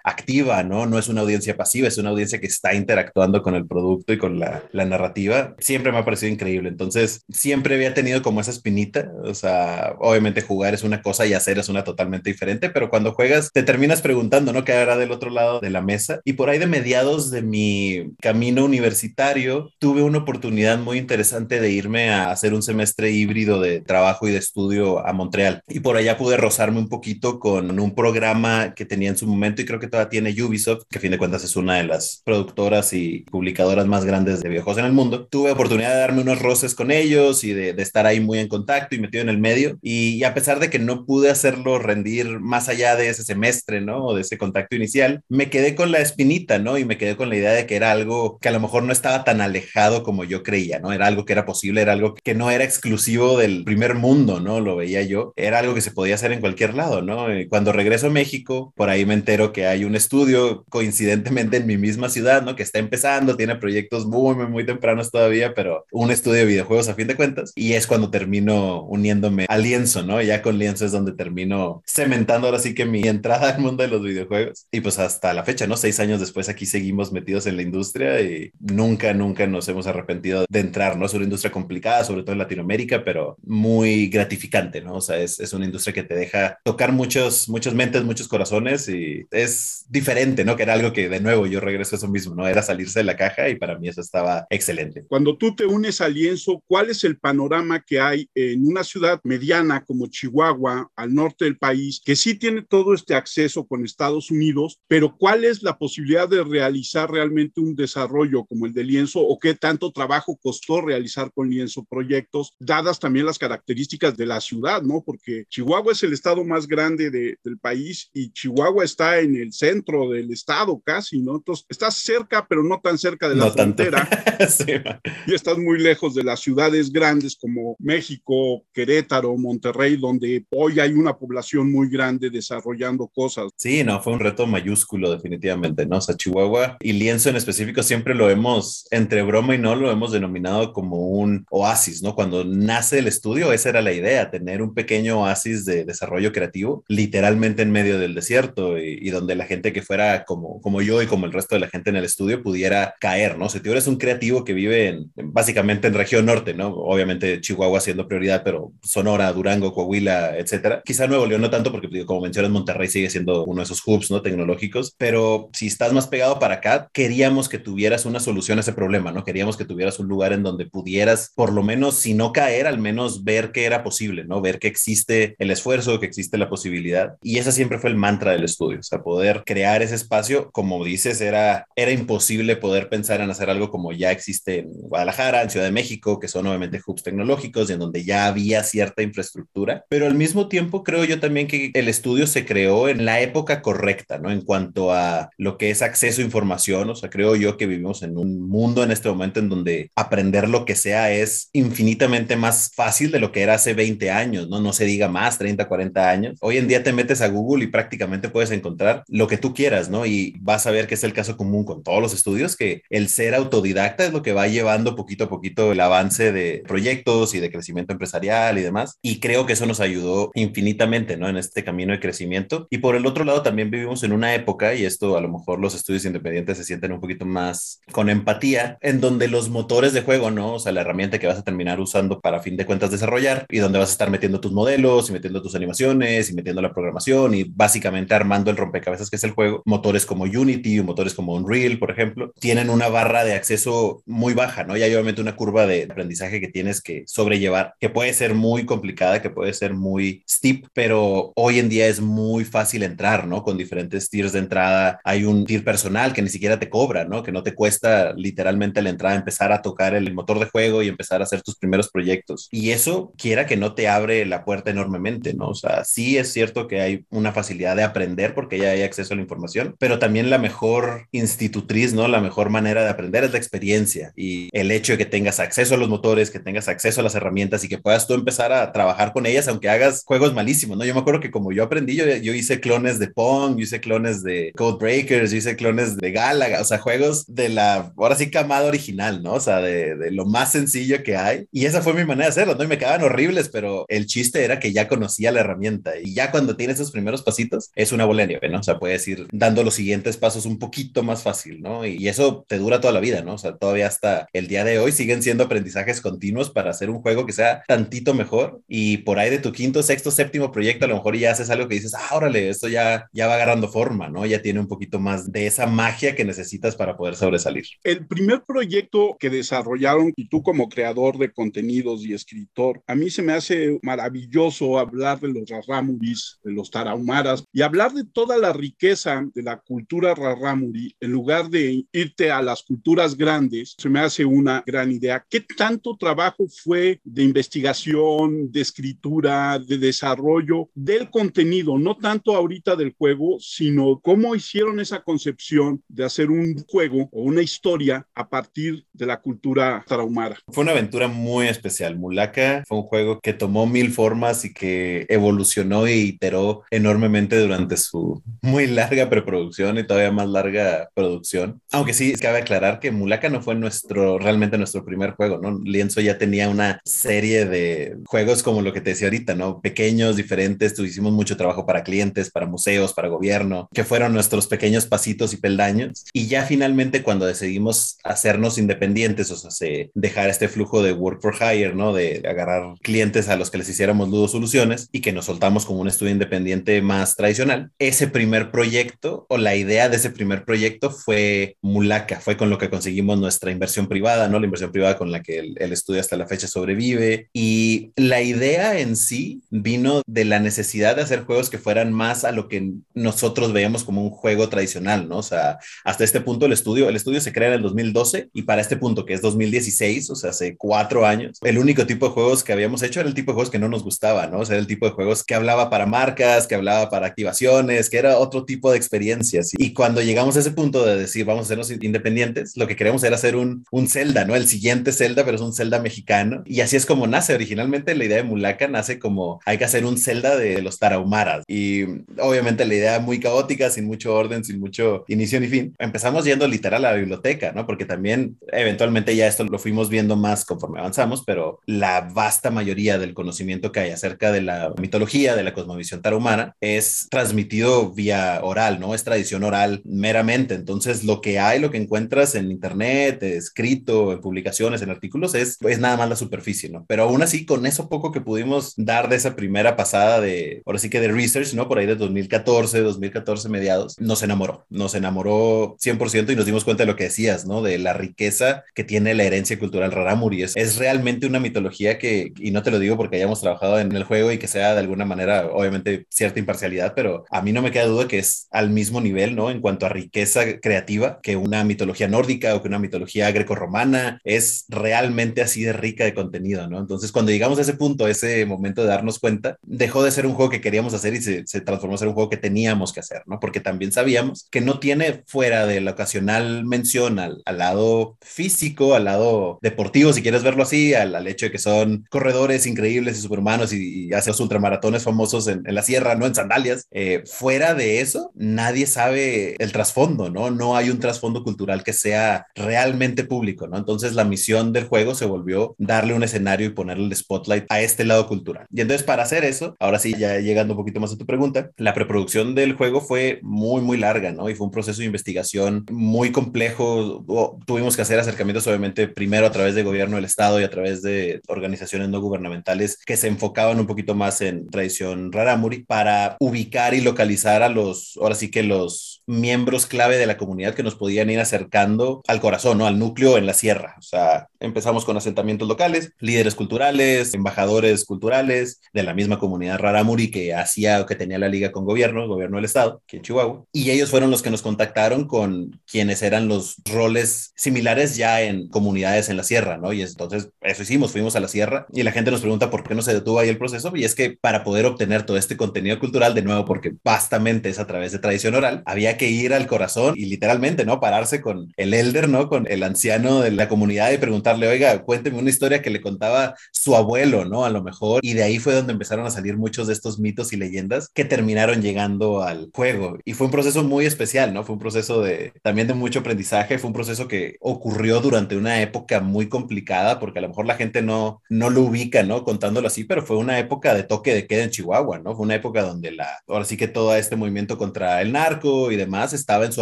activa, 0.03 0.63
¿no? 0.63 0.85
No 0.85 0.99
es 0.99 1.07
una 1.07 1.21
audiencia 1.21 1.57
pasiva, 1.57 1.87
es 1.87 1.97
una 1.97 2.09
audiencia 2.09 2.39
que 2.39 2.47
está 2.47 2.73
interactuando 2.73 3.41
con 3.41 3.55
el 3.55 3.67
producto 3.67 4.13
y 4.13 4.17
con 4.17 4.39
la, 4.39 4.63
la 4.71 4.85
narrativa. 4.85 5.55
Siempre 5.59 5.91
me 5.91 5.99
ha 5.99 6.05
parecido 6.05 6.31
increíble. 6.31 6.69
Entonces, 6.69 7.21
siempre 7.29 7.75
había 7.75 7.93
tenido 7.93 8.21
como 8.21 8.41
esa 8.41 8.51
espinita. 8.51 9.11
O 9.23 9.33
sea, 9.33 9.95
obviamente 9.99 10.41
jugar 10.41 10.73
es 10.73 10.83
una 10.83 11.01
cosa 11.01 11.25
y 11.25 11.33
hacer 11.33 11.59
es 11.59 11.69
una 11.69 11.83
totalmente 11.83 12.29
diferente, 12.29 12.69
pero 12.69 12.89
cuando 12.89 13.13
juegas 13.13 13.51
te 13.53 13.63
terminas 13.63 14.01
preguntando, 14.01 14.53
¿no? 14.53 14.63
¿Qué 14.63 14.73
hará 14.73 14.97
del 14.97 15.11
otro 15.11 15.29
lado 15.29 15.59
de 15.59 15.69
la 15.69 15.81
mesa? 15.81 16.21
Y 16.25 16.33
por 16.33 16.49
ahí 16.49 16.59
de 16.59 16.67
mediados 16.67 17.31
de 17.31 17.41
mi 17.41 18.13
camino 18.21 18.65
universitario, 18.65 19.71
tuve 19.79 20.01
una 20.03 20.19
oportunidad 20.19 20.79
muy 20.79 20.97
interesante 20.97 21.59
de 21.59 21.71
irme 21.71 22.09
a 22.09 22.31
hacer 22.31 22.53
un 22.53 22.61
semestre 22.61 23.11
híbrido 23.11 23.59
de 23.59 23.81
trabajo 23.81 24.27
y 24.27 24.31
de 24.31 24.37
estudio 24.37 25.05
a 25.05 25.13
Montreal. 25.13 25.61
Y 25.67 25.79
por 25.79 25.97
allá 25.97 26.17
pude 26.17 26.37
rozarme 26.37 26.79
un 26.79 26.89
poquito 26.89 27.39
con 27.39 27.79
un 27.79 27.95
programa 27.95 28.73
que 28.75 28.85
tenía 28.85 29.09
en 29.09 29.17
su 29.17 29.27
momento 29.31 29.61
y 29.61 29.65
creo 29.65 29.79
que 29.79 29.87
todavía 29.87 30.09
tiene 30.09 30.43
Ubisoft, 30.43 30.83
que 30.89 30.97
a 30.97 31.01
fin 31.01 31.11
de 31.11 31.17
cuentas 31.17 31.43
es 31.43 31.55
una 31.55 31.77
de 31.77 31.83
las 31.83 32.21
productoras 32.25 32.93
y 32.93 33.25
publicadoras 33.31 33.87
más 33.87 34.05
grandes 34.05 34.41
de 34.41 34.49
videojuegos 34.49 34.79
en 34.79 34.85
el 34.85 34.93
mundo. 34.93 35.27
Tuve 35.27 35.51
oportunidad 35.51 35.93
de 35.93 35.99
darme 35.99 36.21
unos 36.21 36.39
roces 36.39 36.75
con 36.75 36.91
ellos 36.91 37.43
y 37.43 37.53
de, 37.53 37.73
de 37.73 37.83
estar 37.83 38.05
ahí 38.05 38.19
muy 38.19 38.39
en 38.39 38.47
contacto 38.47 38.95
y 38.95 38.99
metido 38.99 39.23
en 39.23 39.29
el 39.29 39.37
medio. 39.37 39.77
Y, 39.81 40.23
a 40.23 40.33
pesar 40.33 40.59
de 40.59 40.69
que 40.69 40.79
no 40.79 41.05
pude 41.05 41.29
hacerlo 41.29 41.79
rendir 41.79 42.39
más 42.39 42.69
allá 42.69 42.95
de 42.95 43.09
ese 43.09 43.23
semestre, 43.23 43.81
¿no? 43.81 44.05
O 44.05 44.15
de 44.15 44.21
ese 44.21 44.37
contacto 44.37 44.75
inicial, 44.75 45.23
me 45.29 45.49
quedé 45.49 45.75
con 45.75 45.91
la 45.91 45.99
espinita, 45.99 46.59
¿no? 46.59 46.77
Y 46.77 46.85
me 46.85 46.97
quedé 46.97 47.15
con 47.15 47.29
la 47.29 47.35
idea 47.35 47.51
de 47.51 47.65
que 47.65 47.75
era 47.75 47.91
algo 47.91 48.37
que 48.39 48.49
a 48.49 48.51
lo 48.51 48.59
mejor 48.59 48.83
no 48.83 48.93
estaba 48.93 49.23
tan 49.23 49.41
alejado 49.41 50.03
como 50.03 50.23
yo 50.23 50.43
creía, 50.43 50.79
¿no? 50.79 50.91
Era 50.93 51.07
algo 51.07 51.25
que 51.25 51.33
era 51.33 51.45
posible, 51.45 51.81
era 51.81 51.93
algo 51.93 52.13
que 52.13 52.35
no 52.35 52.51
era 52.51 52.63
exclusivo 52.63 53.37
del 53.37 53.63
primer 53.63 53.95
mundo, 53.95 54.39
¿no? 54.39 54.59
Lo 54.59 54.75
veía 54.75 55.01
yo. 55.01 55.33
Era 55.35 55.59
algo 55.59 55.73
que 55.73 55.81
se 55.81 55.91
podía 55.91 56.15
hacer 56.15 56.31
en 56.31 56.41
cualquier 56.41 56.73
lado, 56.73 57.01
¿no? 57.01 57.27
Cuando 57.49 57.71
regreso 57.71 58.07
a 58.07 58.11
México, 58.11 58.73
por 58.75 58.89
ahí 58.89 59.05
me 59.05 59.13
entero 59.21 59.53
que 59.53 59.67
hay 59.67 59.85
un 59.85 59.95
estudio 59.95 60.65
coincidentemente 60.69 61.57
en 61.57 61.67
mi 61.67 61.77
misma 61.77 62.09
ciudad, 62.09 62.41
¿no? 62.41 62.55
Que 62.55 62.63
está 62.63 62.79
empezando, 62.79 63.37
tiene 63.37 63.55
proyectos 63.55 64.05
muy, 64.07 64.35
muy, 64.35 64.47
muy 64.47 64.65
tempranos 64.65 65.11
todavía, 65.11 65.53
pero 65.53 65.85
un 65.91 66.09
estudio 66.09 66.39
de 66.39 66.45
videojuegos 66.45 66.89
a 66.89 66.95
fin 66.95 67.07
de 67.07 67.15
cuentas. 67.15 67.51
Y 67.55 67.73
es 67.73 67.85
cuando 67.85 68.09
termino 68.09 68.83
uniéndome 68.83 69.45
al 69.47 69.63
lienzo, 69.63 70.03
¿no? 70.03 70.21
Ya 70.21 70.41
con 70.41 70.57
lienzo 70.57 70.85
es 70.85 70.91
donde 70.91 71.13
termino 71.13 71.83
cementando 71.87 72.47
ahora 72.47 72.59
sí 72.59 72.73
que 72.73 72.85
mi 72.85 73.07
entrada 73.07 73.53
al 73.53 73.61
mundo 73.61 73.83
de 73.83 73.89
los 73.89 74.01
videojuegos. 74.01 74.67
Y 74.71 74.81
pues 74.81 74.97
hasta 74.99 75.33
la 75.33 75.43
fecha, 75.43 75.67
¿no? 75.67 75.77
Seis 75.77 75.99
años 75.99 76.19
después 76.19 76.49
aquí 76.49 76.65
seguimos 76.65 77.11
metidos 77.11 77.45
en 77.45 77.57
la 77.57 77.61
industria 77.61 78.21
y 78.21 78.51
nunca, 78.59 79.13
nunca 79.13 79.45
nos 79.45 79.67
hemos 79.69 79.85
arrepentido 79.85 80.45
de 80.49 80.59
entrar, 80.59 80.97
¿no? 80.97 81.05
Es 81.05 81.13
una 81.13 81.25
industria 81.25 81.51
complicada, 81.51 82.03
sobre 82.03 82.23
todo 82.23 82.33
en 82.33 82.39
Latinoamérica, 82.39 83.03
pero 83.03 83.37
muy 83.43 84.07
gratificante, 84.07 84.81
¿no? 84.81 84.95
O 84.95 85.01
sea, 85.01 85.17
es, 85.19 85.39
es 85.39 85.53
una 85.53 85.65
industria 85.65 85.93
que 85.93 86.03
te 86.03 86.15
deja 86.15 86.59
tocar 86.63 86.91
muchos, 86.91 87.47
muchas 87.49 87.75
mentes, 87.75 88.03
muchos 88.03 88.27
corazones 88.27 88.87
y 88.87 89.10
es 89.31 89.85
diferente, 89.89 90.45
¿no? 90.45 90.55
Que 90.55 90.63
era 90.63 90.73
algo 90.73 90.93
que 90.93 91.09
de 91.09 91.19
nuevo 91.19 91.47
yo 91.47 91.59
regreso 91.59 91.95
a 91.95 91.97
eso 91.97 92.07
mismo, 92.07 92.35
¿no? 92.35 92.47
Era 92.47 92.61
salirse 92.61 92.99
de 92.99 93.05
la 93.05 93.17
caja 93.17 93.49
y 93.49 93.55
para 93.55 93.77
mí 93.77 93.87
eso 93.87 94.01
estaba 94.01 94.45
excelente. 94.49 95.05
Cuando 95.07 95.37
tú 95.37 95.55
te 95.55 95.65
unes 95.65 96.01
al 96.01 96.13
lienzo, 96.13 96.63
¿cuál 96.67 96.89
es 96.89 97.03
el 97.03 97.17
panorama 97.17 97.81
que 97.81 97.99
hay 97.99 98.29
en 98.35 98.65
una 98.65 98.83
ciudad 98.83 99.19
mediana 99.23 99.83
como 99.83 100.07
Chihuahua, 100.07 100.89
al 100.95 101.13
norte 101.13 101.45
del 101.45 101.57
país, 101.57 102.01
que 102.03 102.15
sí 102.15 102.35
tiene 102.35 102.61
todo 102.61 102.93
este 102.93 103.15
acceso 103.15 103.65
con 103.65 103.83
Estados 103.83 104.31
Unidos, 104.31 104.79
pero 104.87 105.15
cuál 105.17 105.43
es 105.43 105.63
la 105.63 105.77
posibilidad 105.77 106.27
de 106.27 106.43
realizar 106.43 107.09
realmente 107.09 107.61
un 107.61 107.75
desarrollo 107.75 108.45
como 108.45 108.65
el 108.65 108.73
de 108.73 108.83
lienzo 108.83 109.19
o 109.19 109.39
qué 109.39 109.53
tanto 109.55 109.91
trabajo 109.91 110.37
costó 110.41 110.81
realizar 110.81 111.31
con 111.33 111.49
lienzo 111.49 111.85
proyectos, 111.89 112.55
dadas 112.59 112.99
también 112.99 113.25
las 113.25 113.37
características 113.37 114.15
de 114.17 114.25
la 114.25 114.41
ciudad, 114.41 114.81
¿no? 114.81 115.03
Porque 115.05 115.45
Chihuahua 115.49 115.93
es 115.93 116.03
el 116.03 116.13
estado 116.13 116.43
más 116.43 116.67
grande 116.67 117.09
del 117.09 117.59
país 117.59 118.09
y 118.13 118.31
Chihuahua 118.31 118.83
está 118.83 119.00
en 119.01 119.35
el 119.35 119.51
centro 119.51 120.09
del 120.09 120.31
estado 120.31 120.81
casi, 120.83 121.19
¿no? 121.19 121.37
Entonces, 121.37 121.65
estás 121.69 121.95
cerca, 121.95 122.45
pero 122.47 122.63
no 122.63 122.79
tan 122.79 122.97
cerca 122.97 123.27
de 123.27 123.35
la 123.35 123.51
frontera. 123.51 124.07
y 125.27 125.33
estás 125.33 125.57
muy 125.57 125.79
lejos 125.79 126.15
de 126.15 126.23
las 126.23 126.39
ciudades 126.39 126.91
grandes 126.91 127.35
como 127.35 127.75
México, 127.79 128.63
Querétaro, 128.73 129.35
Monterrey, 129.37 129.97
donde 129.97 130.45
hoy 130.51 130.79
hay 130.79 130.93
una 130.93 131.17
población 131.17 131.71
muy 131.71 131.89
grande 131.89 132.29
desarrollando 132.29 133.07
cosas. 133.07 133.51
Sí, 133.57 133.83
no, 133.83 134.01
fue 134.01 134.13
un 134.13 134.19
reto 134.19 134.47
mayúsculo 134.47 135.11
definitivamente, 135.11 135.85
¿no? 135.85 135.97
O 135.97 136.01
sea, 136.01 136.15
Chihuahua 136.15 136.77
y 136.79 136.93
Lienzo 136.93 137.29
en 137.29 137.35
específico 137.35 137.83
siempre 137.83 138.15
lo 138.15 138.29
hemos, 138.29 138.87
entre 138.91 139.23
broma 139.23 139.55
y 139.55 139.57
no, 139.57 139.75
lo 139.75 139.91
hemos 139.91 140.11
denominado 140.11 140.73
como 140.73 140.97
un 140.97 141.45
oasis, 141.49 142.01
¿no? 142.01 142.15
Cuando 142.15 142.43
nace 142.45 142.99
el 142.99 143.07
estudio, 143.07 143.51
esa 143.53 143.69
era 143.69 143.81
la 143.81 143.93
idea, 143.93 144.31
tener 144.31 144.61
un 144.61 144.73
pequeño 144.73 145.21
oasis 145.21 145.65
de 145.65 145.85
desarrollo 145.85 146.31
creativo, 146.31 146.83
literalmente 146.87 147.61
en 147.61 147.71
medio 147.71 147.99
del 147.99 148.15
desierto 148.15 148.77
y, 148.83 149.07
y 149.07 149.09
donde 149.09 149.35
la 149.35 149.45
gente 149.45 149.73
que 149.73 149.81
fuera 149.81 150.23
como, 150.25 150.61
como 150.61 150.81
yo 150.81 151.01
y 151.01 151.07
como 151.07 151.25
el 151.25 151.33
resto 151.33 151.55
de 151.55 151.61
la 151.61 151.67
gente 151.67 151.89
en 151.89 151.95
el 151.95 152.05
estudio 152.05 152.41
pudiera 152.43 152.95
caer, 152.99 153.37
¿no? 153.37 153.49
Si 153.49 153.59
tú 153.59 153.71
eres 153.71 153.87
un 153.87 153.97
creativo 153.97 154.43
que 154.43 154.53
vive 154.53 154.87
en, 154.87 155.11
básicamente 155.15 155.87
en 155.87 155.93
región 155.93 156.25
norte, 156.25 156.53
¿no? 156.53 156.69
Obviamente 156.69 157.41
Chihuahua 157.41 157.79
siendo 157.79 158.07
prioridad, 158.07 158.43
pero 158.43 158.71
Sonora, 158.81 159.31
Durango, 159.31 159.73
Coahuila, 159.73 160.37
etcétera. 160.37 160.81
Quizá 160.85 161.07
Nuevo 161.07 161.25
León 161.25 161.41
no 161.41 161.49
tanto 161.49 161.71
porque, 161.71 162.05
como 162.05 162.21
mencionas, 162.21 162.51
Monterrey 162.51 162.87
sigue 162.87 163.09
siendo 163.09 163.43
uno 163.45 163.61
de 163.61 163.65
esos 163.65 163.81
hubs, 163.85 164.11
¿no? 164.11 164.21
Tecnológicos, 164.21 164.95
pero 164.97 165.49
si 165.53 165.67
estás 165.67 165.93
más 165.93 166.07
pegado 166.07 166.39
para 166.39 166.55
acá, 166.55 166.89
queríamos 166.93 167.49
que 167.49 167.59
tuvieras 167.59 168.05
una 168.05 168.19
solución 168.19 168.57
a 168.57 168.61
ese 168.61 168.73
problema, 168.73 169.11
¿no? 169.11 169.23
Queríamos 169.23 169.57
que 169.57 169.65
tuvieras 169.65 169.99
un 169.99 170.07
lugar 170.07 170.33
en 170.33 170.43
donde 170.43 170.65
pudieras, 170.65 171.31
por 171.35 171.53
lo 171.53 171.63
menos, 171.63 171.95
si 171.95 172.13
no 172.13 172.31
caer, 172.31 172.67
al 172.67 172.79
menos 172.79 173.23
ver 173.23 173.51
que 173.51 173.65
era 173.65 173.83
posible, 173.83 174.23
¿no? 174.25 174.41
Ver 174.41 174.59
que 174.59 174.67
existe 174.67 175.35
el 175.39 175.51
esfuerzo, 175.51 175.99
que 175.99 176.05
existe 176.05 176.37
la 176.37 176.49
posibilidad. 176.49 177.17
Y 177.21 177.37
ese 177.37 177.51
siempre 177.51 177.79
fue 177.79 177.89
el 177.89 177.95
mantra 177.95 178.31
del 178.31 178.43
estudio 178.43 178.70
o 178.79 178.83
sea, 178.83 179.01
poder 179.01 179.43
crear 179.45 179.81
ese 179.81 179.95
espacio, 179.95 180.49
como 180.51 180.83
dices, 180.83 181.21
era, 181.21 181.67
era 181.75 181.91
imposible 181.91 182.55
poder 182.55 182.89
pensar 182.89 183.21
en 183.21 183.29
hacer 183.29 183.49
algo 183.49 183.69
como 183.69 183.91
ya 183.91 184.11
existe 184.11 184.59
en 184.59 184.71
Guadalajara, 184.71 185.41
en 185.41 185.49
Ciudad 185.49 185.65
de 185.65 185.71
México, 185.71 186.19
que 186.19 186.27
son 186.27 186.47
obviamente 186.47 186.81
hubs 186.85 187.03
tecnológicos 187.03 187.69
y 187.69 187.73
en 187.73 187.79
donde 187.79 188.03
ya 188.03 188.27
había 188.27 188.63
cierta 188.63 189.01
infraestructura, 189.01 189.85
pero 189.89 190.05
al 190.05 190.15
mismo 190.15 190.47
tiempo 190.47 190.83
creo 190.83 191.03
yo 191.05 191.19
también 191.19 191.47
que 191.47 191.71
el 191.73 191.87
estudio 191.87 192.27
se 192.27 192.45
creó 192.45 192.89
en 192.89 193.05
la 193.05 193.21
época 193.21 193.61
correcta, 193.61 194.17
¿no? 194.17 194.31
En 194.31 194.41
cuanto 194.41 194.93
a 194.93 195.29
lo 195.37 195.57
que 195.57 195.69
es 195.69 195.81
acceso 195.81 196.21
a 196.21 196.25
información, 196.25 196.89
o 196.89 196.95
sea, 196.95 197.09
creo 197.09 197.35
yo 197.35 197.57
que 197.57 197.67
vivimos 197.67 198.03
en 198.03 198.17
un 198.17 198.47
mundo 198.47 198.83
en 198.83 198.91
este 198.91 199.09
momento 199.09 199.39
en 199.39 199.49
donde 199.49 199.91
aprender 199.95 200.49
lo 200.49 200.65
que 200.65 200.75
sea 200.75 201.11
es 201.11 201.49
infinitamente 201.53 202.35
más 202.35 202.71
fácil 202.75 203.11
de 203.11 203.19
lo 203.19 203.31
que 203.31 203.41
era 203.41 203.55
hace 203.55 203.73
20 203.73 204.11
años, 204.11 204.49
¿no? 204.49 204.61
No 204.61 204.73
se 204.73 204.85
diga 204.85 205.07
más, 205.07 205.37
30, 205.37 205.67
40 205.67 206.09
años. 206.09 206.37
Hoy 206.41 206.57
en 206.57 206.67
día 206.67 206.83
te 206.83 206.93
metes 206.93 207.21
a 207.21 207.27
Google 207.27 207.65
y 207.65 207.67
prácticamente 207.67 208.29
puedes 208.29 208.51
encontrar 208.51 208.60
lo 209.07 209.27
que 209.27 209.37
tú 209.37 209.53
quieras, 209.53 209.89
¿no? 209.89 210.05
Y 210.05 210.35
vas 210.39 210.67
a 210.67 210.71
ver 210.71 210.87
que 210.87 210.95
es 210.95 211.03
el 211.03 211.13
caso 211.13 211.37
común 211.37 211.65
con 211.65 211.83
todos 211.83 212.01
los 212.01 212.13
estudios, 212.13 212.55
que 212.55 212.83
el 212.89 213.09
ser 213.09 213.35
autodidacta 213.35 214.05
es 214.05 214.13
lo 214.13 214.21
que 214.21 214.33
va 214.33 214.47
llevando 214.47 214.95
poquito 214.95 215.25
a 215.25 215.29
poquito 215.29 215.71
el 215.71 215.79
avance 215.79 216.31
de 216.31 216.63
proyectos 216.67 217.33
y 217.33 217.39
de 217.39 217.51
crecimiento 217.51 217.93
empresarial 217.93 218.57
y 218.57 218.61
demás. 218.61 218.97
Y 219.01 219.19
creo 219.19 219.45
que 219.45 219.53
eso 219.53 219.65
nos 219.65 219.79
ayudó 219.79 220.31
infinitamente, 220.35 221.17
¿no? 221.17 221.27
En 221.27 221.37
este 221.37 221.63
camino 221.63 221.93
de 221.93 221.99
crecimiento. 221.99 222.67
Y 222.69 222.79
por 222.79 222.95
el 222.95 223.05
otro 223.05 223.23
lado, 223.23 223.41
también 223.41 223.71
vivimos 223.71 224.03
en 224.03 224.13
una 224.13 224.33
época, 224.35 224.73
y 224.75 224.85
esto 224.85 225.17
a 225.17 225.21
lo 225.21 225.29
mejor 225.29 225.59
los 225.59 225.75
estudios 225.75 226.05
independientes 226.05 226.57
se 226.57 226.63
sienten 226.63 226.91
un 226.91 227.01
poquito 227.01 227.25
más 227.25 227.81
con 227.91 228.09
empatía, 228.09 228.77
en 228.81 229.01
donde 229.01 229.27
los 229.27 229.49
motores 229.49 229.93
de 229.93 230.01
juego, 230.01 230.31
¿no? 230.31 230.55
O 230.55 230.59
sea, 230.59 230.71
la 230.71 230.81
herramienta 230.81 231.19
que 231.19 231.27
vas 231.27 231.39
a 231.39 231.43
terminar 231.43 231.79
usando 231.79 232.19
para 232.19 232.41
fin 232.41 232.57
de 232.57 232.65
cuentas 232.65 232.91
desarrollar 232.91 233.45
y 233.49 233.57
donde 233.57 233.79
vas 233.79 233.89
a 233.89 233.93
estar 233.93 234.09
metiendo 234.09 234.39
tus 234.39 234.51
modelos 234.51 235.09
y 235.09 235.13
metiendo 235.13 235.41
tus 235.41 235.55
animaciones 235.55 236.29
y 236.29 236.33
metiendo 236.33 236.61
la 236.61 236.73
programación 236.73 237.33
y 237.33 237.43
básicamente 237.43 238.13
armando 238.13 238.50
el 238.51 238.57
rompecabezas 238.57 239.09
que 239.09 239.15
es 239.15 239.23
el 239.23 239.31
juego. 239.31 239.61
Motores 239.65 240.05
como 240.05 240.25
Unity 240.25 240.79
o 240.79 240.83
motores 240.83 241.13
como 241.13 241.33
Unreal, 241.33 241.79
por 241.79 241.91
ejemplo, 241.91 242.31
tienen 242.39 242.69
una 242.69 242.87
barra 242.89 243.23
de 243.23 243.33
acceso 243.33 244.03
muy 244.05 244.33
baja, 244.33 244.63
¿no? 244.63 244.77
Y 244.77 244.83
hay 244.83 244.93
obviamente 244.93 245.21
una 245.21 245.35
curva 245.35 245.65
de 245.65 245.87
aprendizaje 245.89 246.39
que 246.39 246.47
tienes 246.47 246.81
que 246.81 247.03
sobrellevar, 247.07 247.73
que 247.79 247.89
puede 247.89 248.13
ser 248.13 248.33
muy 248.33 248.65
complicada, 248.65 249.21
que 249.21 249.29
puede 249.29 249.53
ser 249.53 249.73
muy 249.73 250.23
steep, 250.29 250.67
pero 250.73 251.31
hoy 251.35 251.59
en 251.59 251.69
día 251.69 251.87
es 251.87 252.01
muy 252.01 252.45
fácil 252.45 252.83
entrar, 252.83 253.27
¿no? 253.27 253.43
Con 253.43 253.57
diferentes 253.57 254.09
tiers 254.09 254.33
de 254.33 254.39
entrada. 254.39 254.99
Hay 255.03 255.23
un 255.23 255.45
tier 255.45 255.63
personal 255.63 256.13
que 256.13 256.21
ni 256.21 256.29
siquiera 256.29 256.59
te 256.59 256.69
cobra, 256.69 257.05
¿no? 257.05 257.23
Que 257.23 257.31
no 257.31 257.43
te 257.43 257.53
cuesta 257.53 258.13
literalmente 258.13 258.81
la 258.81 258.89
entrada, 258.89 259.15
empezar 259.15 259.51
a 259.51 259.61
tocar 259.61 259.95
el 259.95 260.13
motor 260.13 260.39
de 260.39 260.45
juego 260.45 260.83
y 260.83 260.87
empezar 260.87 261.21
a 261.21 261.23
hacer 261.25 261.41
tus 261.41 261.57
primeros 261.57 261.89
proyectos. 261.89 262.47
Y 262.51 262.71
eso, 262.71 263.13
quiera 263.17 263.45
que 263.45 263.57
no 263.57 263.73
te 263.73 263.87
abre 263.87 264.25
la 264.25 264.43
puerta 264.43 264.71
enormemente, 264.71 265.33
¿no? 265.33 265.49
O 265.49 265.55
sea, 265.55 265.83
sí 265.83 266.17
es 266.17 266.31
cierto 266.33 266.67
que 266.67 266.81
hay 266.81 267.05
una 267.09 267.31
facilidad 267.31 267.75
de 267.75 267.83
aprender 267.83 268.33
porque 268.41 268.57
ya 268.57 268.71
hay 268.71 268.81
acceso 268.81 269.13
a 269.13 269.17
la 269.17 269.21
información, 269.21 269.75
pero 269.77 269.99
también 269.99 270.31
la 270.31 270.39
mejor 270.39 271.07
institutriz, 271.11 271.93
¿no? 271.93 272.07
La 272.07 272.21
mejor 272.21 272.49
manera 272.49 272.83
de 272.83 272.89
aprender 272.89 273.23
es 273.23 273.31
la 273.31 273.37
experiencia 273.37 274.13
y 274.15 274.49
el 274.51 274.71
hecho 274.71 274.93
de 274.93 274.97
que 274.97 275.05
tengas 275.05 275.39
acceso 275.39 275.75
a 275.75 275.77
los 275.77 275.89
motores, 275.89 276.31
que 276.31 276.39
tengas 276.39 276.67
acceso 276.67 277.01
a 277.01 277.03
las 277.03 277.13
herramientas 277.13 277.63
y 277.63 277.69
que 277.69 277.77
puedas 277.77 278.07
tú 278.07 278.15
empezar 278.15 278.51
a 278.51 278.71
trabajar 278.71 279.13
con 279.13 279.27
ellas, 279.27 279.47
aunque 279.47 279.69
hagas 279.69 280.03
juegos 280.05 280.33
malísimos, 280.33 280.75
¿no? 280.75 280.85
Yo 280.85 280.95
me 280.95 281.01
acuerdo 281.01 281.19
que 281.19 281.29
como 281.29 281.51
yo 281.51 281.63
aprendí, 281.63 281.95
yo, 281.95 282.07
yo 282.07 282.33
hice 282.33 282.59
clones 282.59 282.97
de 282.97 283.09
Pong, 283.09 283.57
yo 283.57 283.63
hice 283.63 283.79
clones 283.79 284.23
de 284.23 284.51
Code 284.55 284.79
Breakers, 284.79 285.29
yo 285.29 285.37
hice 285.37 285.55
clones 285.55 285.97
de 285.97 286.11
Galaga, 286.11 286.61
o 286.61 286.65
sea, 286.65 286.79
juegos 286.79 287.25
de 287.27 287.49
la, 287.49 287.93
ahora 287.95 288.15
sí, 288.15 288.31
camada 288.31 288.67
original, 288.67 289.21
¿no? 289.21 289.33
O 289.33 289.39
sea, 289.39 289.59
de, 289.59 289.95
de 289.95 290.09
lo 290.09 290.25
más 290.25 290.51
sencillo 290.51 291.03
que 291.03 291.15
hay. 291.15 291.45
Y 291.51 291.65
esa 291.65 291.83
fue 291.83 291.93
mi 291.93 292.05
manera 292.05 292.25
de 292.25 292.31
hacerlo, 292.31 292.55
¿no? 292.55 292.63
Y 292.63 292.67
me 292.67 292.79
quedaban 292.79 293.03
horribles, 293.03 293.49
pero 293.49 293.85
el 293.87 294.07
chiste 294.07 294.43
era 294.43 294.59
que 294.59 294.73
ya 294.73 294.87
conocía 294.87 295.31
la 295.31 295.41
herramienta 295.41 295.91
y 296.01 296.15
ya 296.15 296.31
cuando 296.31 296.55
tienes 296.55 296.79
esos 296.79 296.91
primeros 296.91 297.21
pasitos 297.21 297.69
es 297.75 297.91
una 297.91 298.05
bola 298.05 298.23
nieve, 298.31 298.49
¿no? 298.49 298.59
O 298.59 298.63
sea, 298.63 298.79
puedes 298.79 299.07
ir 299.07 299.27
dando 299.31 299.63
los 299.63 299.75
siguientes 299.75 300.17
pasos 300.17 300.45
un 300.45 300.59
poquito 300.59 301.03
más 301.03 301.23
fácil, 301.23 301.61
¿no? 301.61 301.85
Y, 301.85 302.11
eso 302.11 302.43
te 302.47 302.57
dura 302.57 302.81
toda 302.81 302.91
la 302.91 302.99
vida, 302.99 303.21
¿no? 303.21 303.35
O 303.35 303.37
sea, 303.37 303.55
todavía 303.55 303.87
hasta 303.87 304.27
el 304.33 304.47
día 304.47 304.65
de 304.65 304.79
hoy 304.79 304.91
siguen 304.91 305.23
siendo 305.23 305.45
aprendizajes 305.45 306.01
continuos 306.01 306.49
para 306.49 306.71
hacer 306.71 306.89
un 306.89 307.01
juego 307.01 307.25
que 307.25 307.31
sea 307.31 307.63
tantito 307.67 308.13
mejor 308.13 308.61
y 308.67 308.97
por 308.97 309.17
ahí 309.17 309.29
de 309.29 309.37
tu 309.37 309.53
quinto, 309.53 309.81
sexto, 309.81 310.11
séptimo 310.11 310.51
proyecto 310.51 310.85
a 310.85 310.87
lo 310.89 310.95
mejor 310.95 311.15
ya 311.15 311.31
haces 311.31 311.49
algo 311.49 311.69
que 311.69 311.75
dices, 311.75 311.93
ah, 311.95 312.15
órale, 312.15 312.49
esto 312.49 312.67
ya, 312.67 313.07
ya 313.13 313.27
va 313.27 313.35
agarrando 313.35 313.69
forma, 313.69 314.09
¿no? 314.09 314.25
Ya 314.25 314.41
tiene 314.41 314.59
un 314.59 314.67
poquito 314.67 314.99
más 314.99 315.31
de 315.31 315.47
esa 315.47 315.67
magia 315.67 316.15
que 316.15 316.25
necesitas 316.25 316.75
para 316.75 316.97
poder 316.97 317.15
sobresalir. 317.15 317.65
El 317.83 318.05
primer 318.07 318.43
proyecto 318.43 319.15
que 319.19 319.29
desarrollaron 319.29 320.11
y 320.15 320.27
tú 320.27 320.43
como 320.43 320.69
creador 320.69 321.17
de 321.17 321.31
contenidos 321.31 322.05
y 322.05 322.13
escritor, 322.13 322.81
a 322.87 322.95
mí 322.95 323.09
se 323.09 323.21
me 323.21 323.33
hace 323.33 323.79
maravilloso 323.81 324.79
hablar 324.79 325.19
de 325.19 325.29
los 325.29 325.49
rarámuris, 325.49 326.39
de 326.43 326.51
los 326.51 326.69
tarahumaras 326.69 327.43
y 327.53 327.61
hablar 327.61 327.93
de 327.93 328.03
toda 328.21 328.37
la 328.37 328.53
riqueza 328.53 329.25
de 329.33 329.41
la 329.41 329.57
cultura 329.57 330.13
rarámuri 330.13 330.95
en 330.99 331.11
lugar 331.11 331.49
de 331.49 331.83
irte 331.91 332.29
a 332.29 332.39
las 332.43 332.61
culturas 332.61 333.17
grandes, 333.17 333.73
se 333.79 333.89
me 333.89 333.99
hace 333.99 334.23
una 334.23 334.63
gran 334.63 334.91
idea. 334.91 335.25
¿Qué 335.27 335.39
tanto 335.41 335.97
trabajo 335.97 336.45
fue 336.47 336.99
de 337.03 337.23
investigación, 337.23 338.51
de 338.51 338.61
escritura, 338.61 339.57
de 339.57 339.79
desarrollo 339.79 340.69
del 340.75 341.09
contenido? 341.09 341.79
No 341.79 341.97
tanto 341.97 342.35
ahorita 342.35 342.75
del 342.75 342.93
juego, 342.95 343.39
sino 343.39 343.99
cómo 343.99 344.35
hicieron 344.35 344.79
esa 344.79 345.01
concepción 345.01 345.81
de 345.87 346.05
hacer 346.05 346.29
un 346.29 346.63
juego 346.67 347.09
o 347.11 347.23
una 347.23 347.41
historia 347.41 348.05
a 348.13 348.29
partir 348.29 348.85
de 348.93 349.07
la 349.07 349.19
cultura 349.19 349.83
tarahumara. 349.87 350.37
Fue 350.47 350.61
una 350.63 350.73
aventura 350.73 351.07
muy 351.07 351.47
especial. 351.47 351.97
Mulaka 351.97 352.63
fue 352.67 352.77
un 352.77 352.83
juego 352.83 353.19
que 353.19 353.33
tomó 353.33 353.65
mil 353.65 353.91
formas 353.91 354.45
y 354.45 354.53
que 354.53 355.07
evolucionó 355.09 355.87
e 355.87 355.97
iteró 355.97 356.61
enormemente 356.69 357.39
durante 357.39 357.77
su 357.77 358.10
muy 358.41 358.67
larga 358.67 359.09
preproducción 359.09 359.77
y 359.77 359.85
todavía 359.85 360.11
más 360.11 360.27
larga 360.27 360.89
producción. 360.93 361.61
Aunque 361.71 361.93
sí, 361.93 362.13
cabe 362.13 362.39
aclarar 362.39 362.79
que 362.79 362.91
Mulaka 362.91 363.29
no 363.29 363.41
fue 363.41 363.55
nuestro, 363.55 364.19
realmente 364.19 364.57
nuestro 364.57 364.85
primer 364.85 365.11
juego, 365.11 365.39
¿no? 365.39 365.59
Lienzo 365.63 366.01
ya 366.01 366.17
tenía 366.17 366.49
una 366.49 366.79
serie 366.85 367.45
de 367.45 367.97
juegos 368.05 368.43
como 368.43 368.61
lo 368.61 368.73
que 368.73 368.81
te 368.81 368.91
decía 368.91 369.07
ahorita, 369.07 369.35
¿no? 369.35 369.61
Pequeños, 369.61 370.15
diferentes, 370.15 370.77
hicimos 370.79 371.13
mucho 371.13 371.37
trabajo 371.37 371.65
para 371.65 371.83
clientes, 371.83 372.31
para 372.31 372.45
museos, 372.45 372.93
para 372.93 373.07
gobierno, 373.07 373.69
que 373.73 373.83
fueron 373.83 374.13
nuestros 374.13 374.47
pequeños 374.47 374.85
pasitos 374.85 375.33
y 375.33 375.37
peldaños. 375.37 376.05
Y 376.13 376.27
ya 376.27 376.43
finalmente 376.43 377.03
cuando 377.03 377.25
decidimos 377.25 377.97
hacernos 378.03 378.57
independientes, 378.57 379.31
o 379.31 379.35
sea, 379.35 379.51
dejar 379.93 380.29
este 380.29 380.47
flujo 380.47 380.81
de 380.81 380.93
work 380.93 381.21
for 381.21 381.35
hire, 381.35 381.73
¿no? 381.73 381.93
De 381.93 382.23
agarrar 382.27 382.75
clientes 382.81 383.29
a 383.29 383.35
los 383.35 383.51
que 383.51 383.57
les 383.57 383.69
hiciéramos 383.69 384.09
Ludo 384.09 384.27
Soluciones 384.27 384.89
y 384.91 385.01
que 385.01 385.13
nos 385.13 385.25
soltamos 385.25 385.65
como 385.65 385.79
un 385.79 385.87
estudio 385.87 386.11
independiente 386.11 386.81
más 386.81 387.15
tradicional. 387.15 387.71
Ese 387.91 388.07
primer 388.07 388.51
proyecto 388.51 389.25
o 389.27 389.37
la 389.37 389.53
idea 389.57 389.89
de 389.89 389.97
ese 389.97 390.11
primer 390.11 390.45
proyecto 390.45 390.91
fue 390.91 391.57
Mulaka, 391.61 392.21
fue 392.21 392.37
con 392.37 392.49
lo 392.49 392.57
que 392.57 392.69
conseguimos 392.69 393.19
nuestra 393.19 393.51
inversión 393.51 393.87
privada, 393.87 394.29
¿no? 394.29 394.39
La 394.39 394.45
inversión 394.45 394.71
privada 394.71 394.97
con 394.97 395.11
la 395.11 395.21
que 395.21 395.39
el, 395.39 395.55
el 395.57 395.73
estudio 395.73 395.99
hasta 395.99 396.15
la 396.15 396.25
fecha 396.25 396.47
sobrevive. 396.47 397.27
Y 397.33 397.91
la 397.97 398.21
idea 398.21 398.79
en 398.79 398.95
sí 398.95 399.41
vino 399.49 400.03
de 400.07 400.23
la 400.23 400.39
necesidad 400.39 400.95
de 400.95 401.01
hacer 401.01 401.25
juegos 401.25 401.49
que 401.49 401.57
fueran 401.57 401.91
más 401.91 402.23
a 402.23 402.31
lo 402.31 402.47
que 402.47 402.71
nosotros 402.93 403.51
veíamos 403.51 403.83
como 403.83 404.01
un 404.03 404.09
juego 404.09 404.47
tradicional, 404.47 405.09
¿no? 405.09 405.17
O 405.17 405.23
sea, 405.23 405.59
hasta 405.83 406.05
este 406.05 406.21
punto 406.21 406.45
el 406.45 406.53
estudio, 406.53 406.87
el 406.87 406.95
estudio 406.95 407.19
se 407.19 407.33
crea 407.33 407.49
en 407.49 407.55
el 407.55 407.61
2012 407.61 408.29
y 408.33 408.43
para 408.43 408.61
este 408.61 408.77
punto 408.77 409.05
que 409.05 409.15
es 409.15 409.21
2016, 409.21 410.11
o 410.11 410.15
sea, 410.15 410.29
hace 410.29 410.55
cuatro 410.55 411.05
años, 411.05 411.39
el 411.41 411.57
único 411.57 411.85
tipo 411.85 412.07
de 412.07 412.13
juegos 412.13 412.43
que 412.43 412.53
habíamos 412.53 412.83
hecho 412.83 413.01
era 413.01 413.09
el 413.09 413.15
tipo 413.15 413.31
de 413.31 413.35
juegos 413.35 413.51
que 413.51 413.59
no 413.59 413.67
nos 413.67 413.83
gustaba, 413.83 414.27
¿no? 414.27 414.39
O 414.39 414.45
sea, 414.45 414.57
el 414.57 414.67
tipo 414.67 414.85
de 414.85 414.93
juegos 414.93 415.25
que 415.25 415.35
hablaba 415.35 415.69
para 415.69 415.85
marcas, 415.85 416.47
que 416.47 416.55
hablaba 416.55 416.89
para 416.89 417.07
activaciones, 417.07 417.80
que 417.89 417.97
era 417.97 418.17
otro 418.17 418.45
tipo 418.45 418.71
de 418.71 418.77
experiencias. 418.77 419.51
Y 419.57 419.73
cuando 419.73 420.01
llegamos 420.01 420.35
a 420.37 420.39
ese 420.39 420.51
punto 420.51 420.85
de 420.85 420.97
decir, 420.97 421.25
vamos 421.25 421.41
a 421.41 421.45
hacernos 421.45 421.71
independientes, 421.71 422.57
lo 422.57 422.67
que 422.67 422.75
queremos 422.75 423.03
era 423.03 423.15
hacer 423.15 423.35
un, 423.35 423.65
un 423.71 423.87
Zelda, 423.87 424.25
¿no? 424.25 424.35
El 424.35 424.47
siguiente 424.47 424.91
Zelda, 424.91 425.23
pero 425.23 425.35
es 425.35 425.41
un 425.41 425.53
Zelda 425.53 425.79
mexicano. 425.79 426.43
Y 426.45 426.61
así 426.61 426.75
es 426.75 426.85
como 426.85 427.07
nace. 427.07 427.33
Originalmente 427.33 427.95
la 427.95 428.05
idea 428.05 428.17
de 428.17 428.23
Mulaka 428.23 428.67
nace 428.67 428.99
como 428.99 429.39
hay 429.45 429.57
que 429.57 429.65
hacer 429.65 429.85
un 429.85 429.97
Zelda 429.97 430.37
de 430.37 430.61
los 430.61 430.79
Tarahumaras. 430.79 431.43
Y 431.47 431.83
obviamente 432.19 432.65
la 432.65 432.75
idea 432.75 432.99
muy 432.99 433.19
caótica, 433.19 433.69
sin 433.69 433.85
mucho 433.85 434.13
orden, 434.13 434.43
sin 434.43 434.59
mucho 434.59 435.05
inicio 435.07 435.39
ni 435.39 435.47
fin. 435.47 435.75
Empezamos 435.79 436.25
yendo 436.25 436.47
literal 436.47 436.85
a 436.85 436.91
la 436.91 436.97
biblioteca, 436.97 437.51
¿no? 437.51 437.65
Porque 437.65 437.85
también 437.85 438.37
eventualmente 438.51 439.15
ya 439.15 439.27
esto 439.27 439.43
lo 439.43 439.59
fuimos 439.59 439.89
viendo 439.89 440.15
más 440.15 440.45
conforme 440.45 440.79
avanzamos, 440.79 441.23
pero 441.25 441.59
la 441.65 442.01
vasta 442.01 442.51
mayoría 442.51 442.97
del 442.97 443.13
conocimiento 443.13 443.71
que 443.71 443.81
hay 443.81 443.91
acerca 443.91 444.31
de 444.31 444.41
la 444.41 444.73
mitología, 444.79 445.35
de 445.35 445.43
la 445.43 445.53
cosmovisión 445.53 446.01
tarahumara, 446.01 446.55
es 446.61 447.07
transmitido 447.09 447.70
vía 447.93 448.39
oral, 448.43 448.79
¿no? 448.79 448.93
Es 448.93 449.03
tradición 449.03 449.43
oral 449.43 449.81
meramente. 449.85 450.53
Entonces, 450.53 451.03
lo 451.03 451.21
que 451.21 451.39
hay, 451.39 451.59
lo 451.59 451.71
que 451.71 451.77
encuentras 451.77 452.35
en 452.35 452.51
internet, 452.51 453.23
escrito, 453.23 454.11
en 454.11 454.21
publicaciones, 454.21 454.81
en 454.81 454.89
artículos, 454.89 455.35
es, 455.35 455.57
es 455.61 455.79
nada 455.79 455.97
más 455.97 456.09
la 456.09 456.15
superficie, 456.15 456.69
¿no? 456.69 456.85
Pero 456.87 457.03
aún 457.03 457.21
así, 457.21 457.45
con 457.45 457.65
eso 457.65 457.89
poco 457.89 458.11
que 458.11 458.21
pudimos 458.21 458.73
dar 458.77 459.09
de 459.09 459.15
esa 459.15 459.35
primera 459.35 459.75
pasada 459.75 460.21
de, 460.21 460.61
ahora 460.65 460.79
sí 460.79 460.89
que 460.89 460.99
de 460.99 461.09
research, 461.09 461.53
¿no? 461.53 461.67
Por 461.67 461.79
ahí 461.79 461.85
de 461.85 461.95
2014, 461.95 462.81
2014 462.81 463.49
mediados, 463.49 463.95
nos 463.99 464.23
enamoró, 464.23 464.65
nos 464.69 464.95
enamoró 464.95 465.75
100% 465.79 466.31
y 466.31 466.35
nos 466.35 466.45
dimos 466.45 466.63
cuenta 466.63 466.83
de 466.83 466.87
lo 466.87 466.95
que 466.95 467.05
decías, 467.05 467.45
¿no? 467.45 467.61
De 467.61 467.77
la 467.77 467.93
riqueza 467.93 468.63
que 468.73 468.83
tiene 468.83 469.13
la 469.13 469.23
herencia 469.23 469.57
cultural 469.59 469.91
rarámuri. 469.91 470.43
Es, 470.43 470.55
es 470.55 470.77
realmente 470.77 471.27
una 471.27 471.39
mitología 471.39 471.97
que, 471.97 472.33
y 472.37 472.51
no 472.51 472.63
te 472.63 472.71
lo 472.71 472.79
digo 472.79 472.97
porque 472.97 473.17
hayamos 473.17 473.41
trabajado 473.41 473.79
en 473.79 473.91
el 473.91 474.03
juego 474.03 474.31
y 474.31 474.37
que 474.37 474.47
sea 474.47 474.73
de 474.73 474.79
alguna 474.79 475.05
manera, 475.05 475.47
obviamente, 475.47 476.05
cierta 476.09 476.39
imparcialidad, 476.39 476.93
pero 476.95 477.25
a 477.29 477.41
mí 477.41 477.51
no 477.51 477.60
no 477.61 477.67
me 477.67 477.71
queda 477.71 477.85
duda 477.85 478.07
que 478.07 478.17
es 478.17 478.47
al 478.49 478.71
mismo 478.71 479.01
nivel, 479.01 479.35
¿no? 479.35 479.51
En 479.51 479.61
cuanto 479.61 479.85
a 479.85 479.89
riqueza 479.89 480.59
creativa 480.59 481.19
que 481.21 481.35
una 481.35 481.63
mitología 481.63 482.07
nórdica 482.07 482.55
o 482.55 482.61
que 482.61 482.67
una 482.67 482.79
mitología 482.79 483.31
grecorromana, 483.31 484.19
es 484.23 484.65
realmente 484.67 485.41
así 485.41 485.63
de 485.63 485.73
rica 485.73 486.03
de 486.03 486.13
contenido, 486.13 486.67
¿no? 486.67 486.79
Entonces, 486.79 487.11
cuando 487.11 487.31
llegamos 487.31 487.59
a 487.59 487.61
ese 487.61 487.73
punto, 487.73 488.07
ese 488.07 488.45
momento 488.45 488.81
de 488.81 488.87
darnos 488.87 489.19
cuenta, 489.19 489.57
dejó 489.61 490.03
de 490.03 490.11
ser 490.11 490.25
un 490.25 490.33
juego 490.33 490.49
que 490.49 490.61
queríamos 490.61 490.93
hacer 490.93 491.13
y 491.13 491.21
se, 491.21 491.45
se 491.45 491.61
transformó 491.61 491.95
en 491.95 491.99
ser 491.99 492.07
un 492.07 492.13
juego 492.15 492.29
que 492.29 492.37
teníamos 492.37 492.93
que 492.93 493.01
hacer, 493.01 493.21
¿no? 493.27 493.39
Porque 493.39 493.59
también 493.59 493.91
sabíamos 493.91 494.47
que 494.49 494.61
no 494.61 494.79
tiene 494.79 495.23
fuera 495.27 495.67
de 495.67 495.81
la 495.81 495.91
ocasional 495.91 496.65
mención 496.65 497.19
al, 497.19 497.41
al 497.45 497.57
lado 497.59 498.17
físico, 498.21 498.95
al 498.95 499.05
lado 499.05 499.59
deportivo, 499.61 500.13
si 500.13 500.23
quieres 500.23 500.43
verlo 500.43 500.63
así, 500.63 500.93
al, 500.93 501.15
al 501.15 501.27
hecho 501.27 501.45
de 501.45 501.51
que 501.51 501.59
son 501.59 502.05
corredores 502.09 502.65
increíbles 502.65 503.17
y 503.19 503.21
superhumanos 503.21 503.73
y, 503.73 504.07
y 504.07 504.13
hace 504.13 504.31
los 504.31 504.39
ultramaratones 504.39 505.03
famosos 505.03 505.47
en, 505.47 505.63
en, 505.65 505.75
la 505.75 505.83
sierra, 505.83 506.15
¿no? 506.15 506.25
En 506.25 506.35
sandalias. 506.35 506.87
Eh, 506.91 507.23
fuera 507.51 507.73
de 507.73 507.99
eso, 507.99 508.31
nadie 508.33 508.87
sabe 508.87 509.55
el 509.59 509.73
trasfondo, 509.73 510.29
¿no? 510.29 510.51
No 510.51 510.77
hay 510.77 510.89
un 510.89 510.99
trasfondo 510.99 511.43
cultural 511.43 511.83
que 511.83 511.91
sea 511.91 512.47
realmente 512.55 513.25
público, 513.25 513.67
¿no? 513.67 513.77
Entonces 513.77 514.15
la 514.15 514.23
misión 514.23 514.71
del 514.71 514.85
juego 514.85 515.15
se 515.15 515.25
volvió 515.25 515.75
darle 515.77 516.13
un 516.13 516.23
escenario 516.23 516.67
y 516.67 516.69
ponerle 516.69 517.07
el 517.07 517.13
spotlight 517.13 517.65
a 517.67 517.81
este 517.81 518.05
lado 518.05 518.25
cultural. 518.29 518.67
Y 518.71 518.79
entonces 518.79 519.05
para 519.05 519.23
hacer 519.23 519.43
eso, 519.43 519.75
ahora 519.81 519.99
sí, 519.99 520.15
ya 520.17 520.39
llegando 520.39 520.75
un 520.75 520.77
poquito 520.77 521.01
más 521.01 521.11
a 521.11 521.17
tu 521.17 521.25
pregunta, 521.25 521.71
la 521.75 521.93
preproducción 521.93 522.55
del 522.55 522.71
juego 522.71 523.01
fue 523.01 523.41
muy, 523.41 523.81
muy 523.81 523.97
larga, 523.97 524.31
¿no? 524.31 524.49
Y 524.49 524.55
fue 524.55 524.67
un 524.67 524.71
proceso 524.71 524.99
de 524.99 525.07
investigación 525.07 525.85
muy 525.91 526.31
complejo. 526.31 527.25
Tuvimos 527.65 527.97
que 527.97 528.03
hacer 528.03 528.17
acercamientos, 528.17 528.65
obviamente, 528.67 529.09
primero 529.09 529.45
a 529.45 529.51
través 529.51 529.75
del 529.75 529.83
gobierno 529.83 530.15
del 530.15 530.23
Estado 530.23 530.61
y 530.61 530.63
a 530.63 530.69
través 530.69 531.01
de 531.01 531.41
organizaciones 531.49 532.07
no 532.07 532.21
gubernamentales 532.21 532.97
que 533.05 533.17
se 533.17 533.27
enfocaban 533.27 533.77
un 533.77 533.87
poquito 533.87 534.15
más 534.15 534.39
en 534.39 534.69
tradición 534.69 535.33
rarámuri 535.33 535.83
para 535.83 536.37
ubicar 536.39 536.93
y 536.93 537.01
localizar 537.01 537.40
a 537.45 537.69
los, 537.69 538.17
ahora 538.17 538.35
sí 538.35 538.51
que 538.51 538.63
los 538.63 539.10
miembros 539.31 539.85
clave 539.85 540.17
de 540.17 540.25
la 540.25 540.37
comunidad 540.37 540.75
que 540.75 540.83
nos 540.83 540.95
podían 540.95 541.29
ir 541.29 541.39
acercando 541.39 542.21
al 542.27 542.41
corazón, 542.41 542.77
¿no? 542.77 542.85
Al 542.85 542.99
núcleo 542.99 543.37
en 543.37 543.45
la 543.45 543.53
sierra. 543.53 543.95
O 543.97 544.01
sea, 544.01 544.47
empezamos 544.59 545.05
con 545.05 545.17
asentamientos 545.17 545.67
locales, 545.67 546.13
líderes 546.19 546.55
culturales, 546.55 547.33
embajadores 547.33 548.05
culturales 548.05 548.81
de 548.93 549.03
la 549.03 549.13
misma 549.13 549.39
comunidad 549.39 549.79
rarámuri 549.79 550.29
que 550.29 550.53
hacía 550.53 551.01
o 551.01 551.05
que 551.05 551.15
tenía 551.15 551.39
la 551.39 551.49
liga 551.49 551.71
con 551.71 551.85
gobierno, 551.85 552.27
gobierno 552.27 552.57
del 552.57 552.65
estado, 552.65 553.01
aquí 553.03 553.17
en 553.17 553.23
Chihuahua. 553.23 553.63
Y 553.71 553.89
ellos 553.89 554.09
fueron 554.09 554.31
los 554.31 554.41
que 554.41 554.51
nos 554.51 554.61
contactaron 554.61 555.27
con 555.27 555.79
quienes 555.89 556.21
eran 556.21 556.47
los 556.47 556.75
roles 556.85 557.53
similares 557.55 558.17
ya 558.17 558.41
en 558.41 558.67
comunidades 558.67 559.29
en 559.29 559.37
la 559.37 559.43
sierra, 559.43 559.77
¿no? 559.77 559.93
Y 559.93 560.01
entonces 560.01 560.49
eso 560.61 560.83
hicimos, 560.83 561.11
fuimos 561.11 561.35
a 561.35 561.39
la 561.39 561.47
sierra 561.47 561.85
y 561.93 562.03
la 562.03 562.11
gente 562.11 562.31
nos 562.31 562.41
pregunta 562.41 562.69
por 562.69 562.83
qué 562.83 562.95
no 562.95 563.01
se 563.01 563.13
detuvo 563.13 563.39
ahí 563.39 563.49
el 563.49 563.57
proceso 563.57 563.91
y 563.95 564.03
es 564.03 564.15
que 564.15 564.37
para 564.39 564.63
poder 564.63 564.85
obtener 564.85 565.23
todo 565.23 565.37
este 565.37 565.57
contenido 565.57 565.99
cultural, 565.99 566.35
de 566.35 566.41
nuevo, 566.41 566.65
porque 566.65 566.93
vastamente 567.03 567.69
es 567.69 567.79
a 567.79 567.87
través 567.87 568.11
de 568.11 568.19
tradición 568.19 568.55
oral, 568.55 568.83
había 568.85 569.17
que 569.17 569.20
ir 569.29 569.53
al 569.53 569.67
corazón 569.67 570.13
y 570.17 570.25
literalmente, 570.25 570.85
¿no? 570.85 570.99
Pararse 570.99 571.41
con 571.41 571.71
el 571.77 571.93
elder, 571.93 572.29
¿no? 572.29 572.47
Con 572.49 572.67
el 572.69 572.83
anciano 572.83 573.41
de 573.41 573.51
la 573.51 573.67
comunidad 573.67 574.11
y 574.11 574.17
preguntarle, 574.17 574.67
oiga, 574.67 575.03
cuénteme 575.03 575.39
una 575.39 575.49
historia 575.49 575.81
que 575.81 575.89
le 575.89 576.01
contaba 576.01 576.55
su 576.71 576.95
abuelo, 576.95 577.45
¿no? 577.45 577.65
A 577.65 577.69
lo 577.69 577.83
mejor. 577.83 578.19
Y 578.23 578.33
de 578.33 578.43
ahí 578.43 578.59
fue 578.59 578.73
donde 578.73 578.93
empezaron 578.93 579.25
a 579.25 579.31
salir 579.31 579.57
muchos 579.57 579.87
de 579.87 579.93
estos 579.93 580.19
mitos 580.19 580.53
y 580.53 580.57
leyendas 580.57 581.09
que 581.13 581.25
terminaron 581.25 581.81
llegando 581.81 582.41
al 582.41 582.69
juego. 582.73 583.17
Y 583.25 583.33
fue 583.33 583.45
un 583.45 583.51
proceso 583.51 583.83
muy 583.83 584.05
especial, 584.05 584.53
¿no? 584.53 584.63
Fue 584.63 584.73
un 584.73 584.79
proceso 584.79 585.21
de 585.21 585.53
también 585.63 585.87
de 585.87 585.93
mucho 585.93 586.19
aprendizaje, 586.19 586.79
fue 586.79 586.87
un 586.87 586.93
proceso 586.93 587.27
que 587.27 587.57
ocurrió 587.59 588.21
durante 588.21 588.55
una 588.57 588.81
época 588.81 589.19
muy 589.19 589.49
complicada 589.49 590.19
porque 590.19 590.39
a 590.39 590.41
lo 590.41 590.49
mejor 590.49 590.65
la 590.65 590.75
gente 590.75 591.01
no, 591.01 591.41
no 591.49 591.69
lo 591.69 591.81
ubica, 591.81 592.23
¿no? 592.23 592.43
Contándolo 592.43 592.87
así, 592.87 593.03
pero 593.03 593.23
fue 593.23 593.37
una 593.37 593.59
época 593.59 593.93
de 593.93 594.03
toque 594.03 594.33
de 594.33 594.47
queda 594.47 594.63
en 594.63 594.69
Chihuahua, 594.69 595.19
¿no? 595.19 595.35
Fue 595.35 595.45
una 595.45 595.55
época 595.55 595.83
donde 595.83 596.11
la, 596.11 596.27
ahora 596.47 596.65
sí 596.65 596.77
que 596.77 596.87
todo 596.87 597.15
este 597.15 597.35
movimiento 597.35 597.77
contra 597.77 598.21
el 598.21 598.31
narco 598.31 598.91
y 598.91 598.95
demás 599.01 599.33
estaba 599.33 599.65
en 599.65 599.73
su 599.73 599.81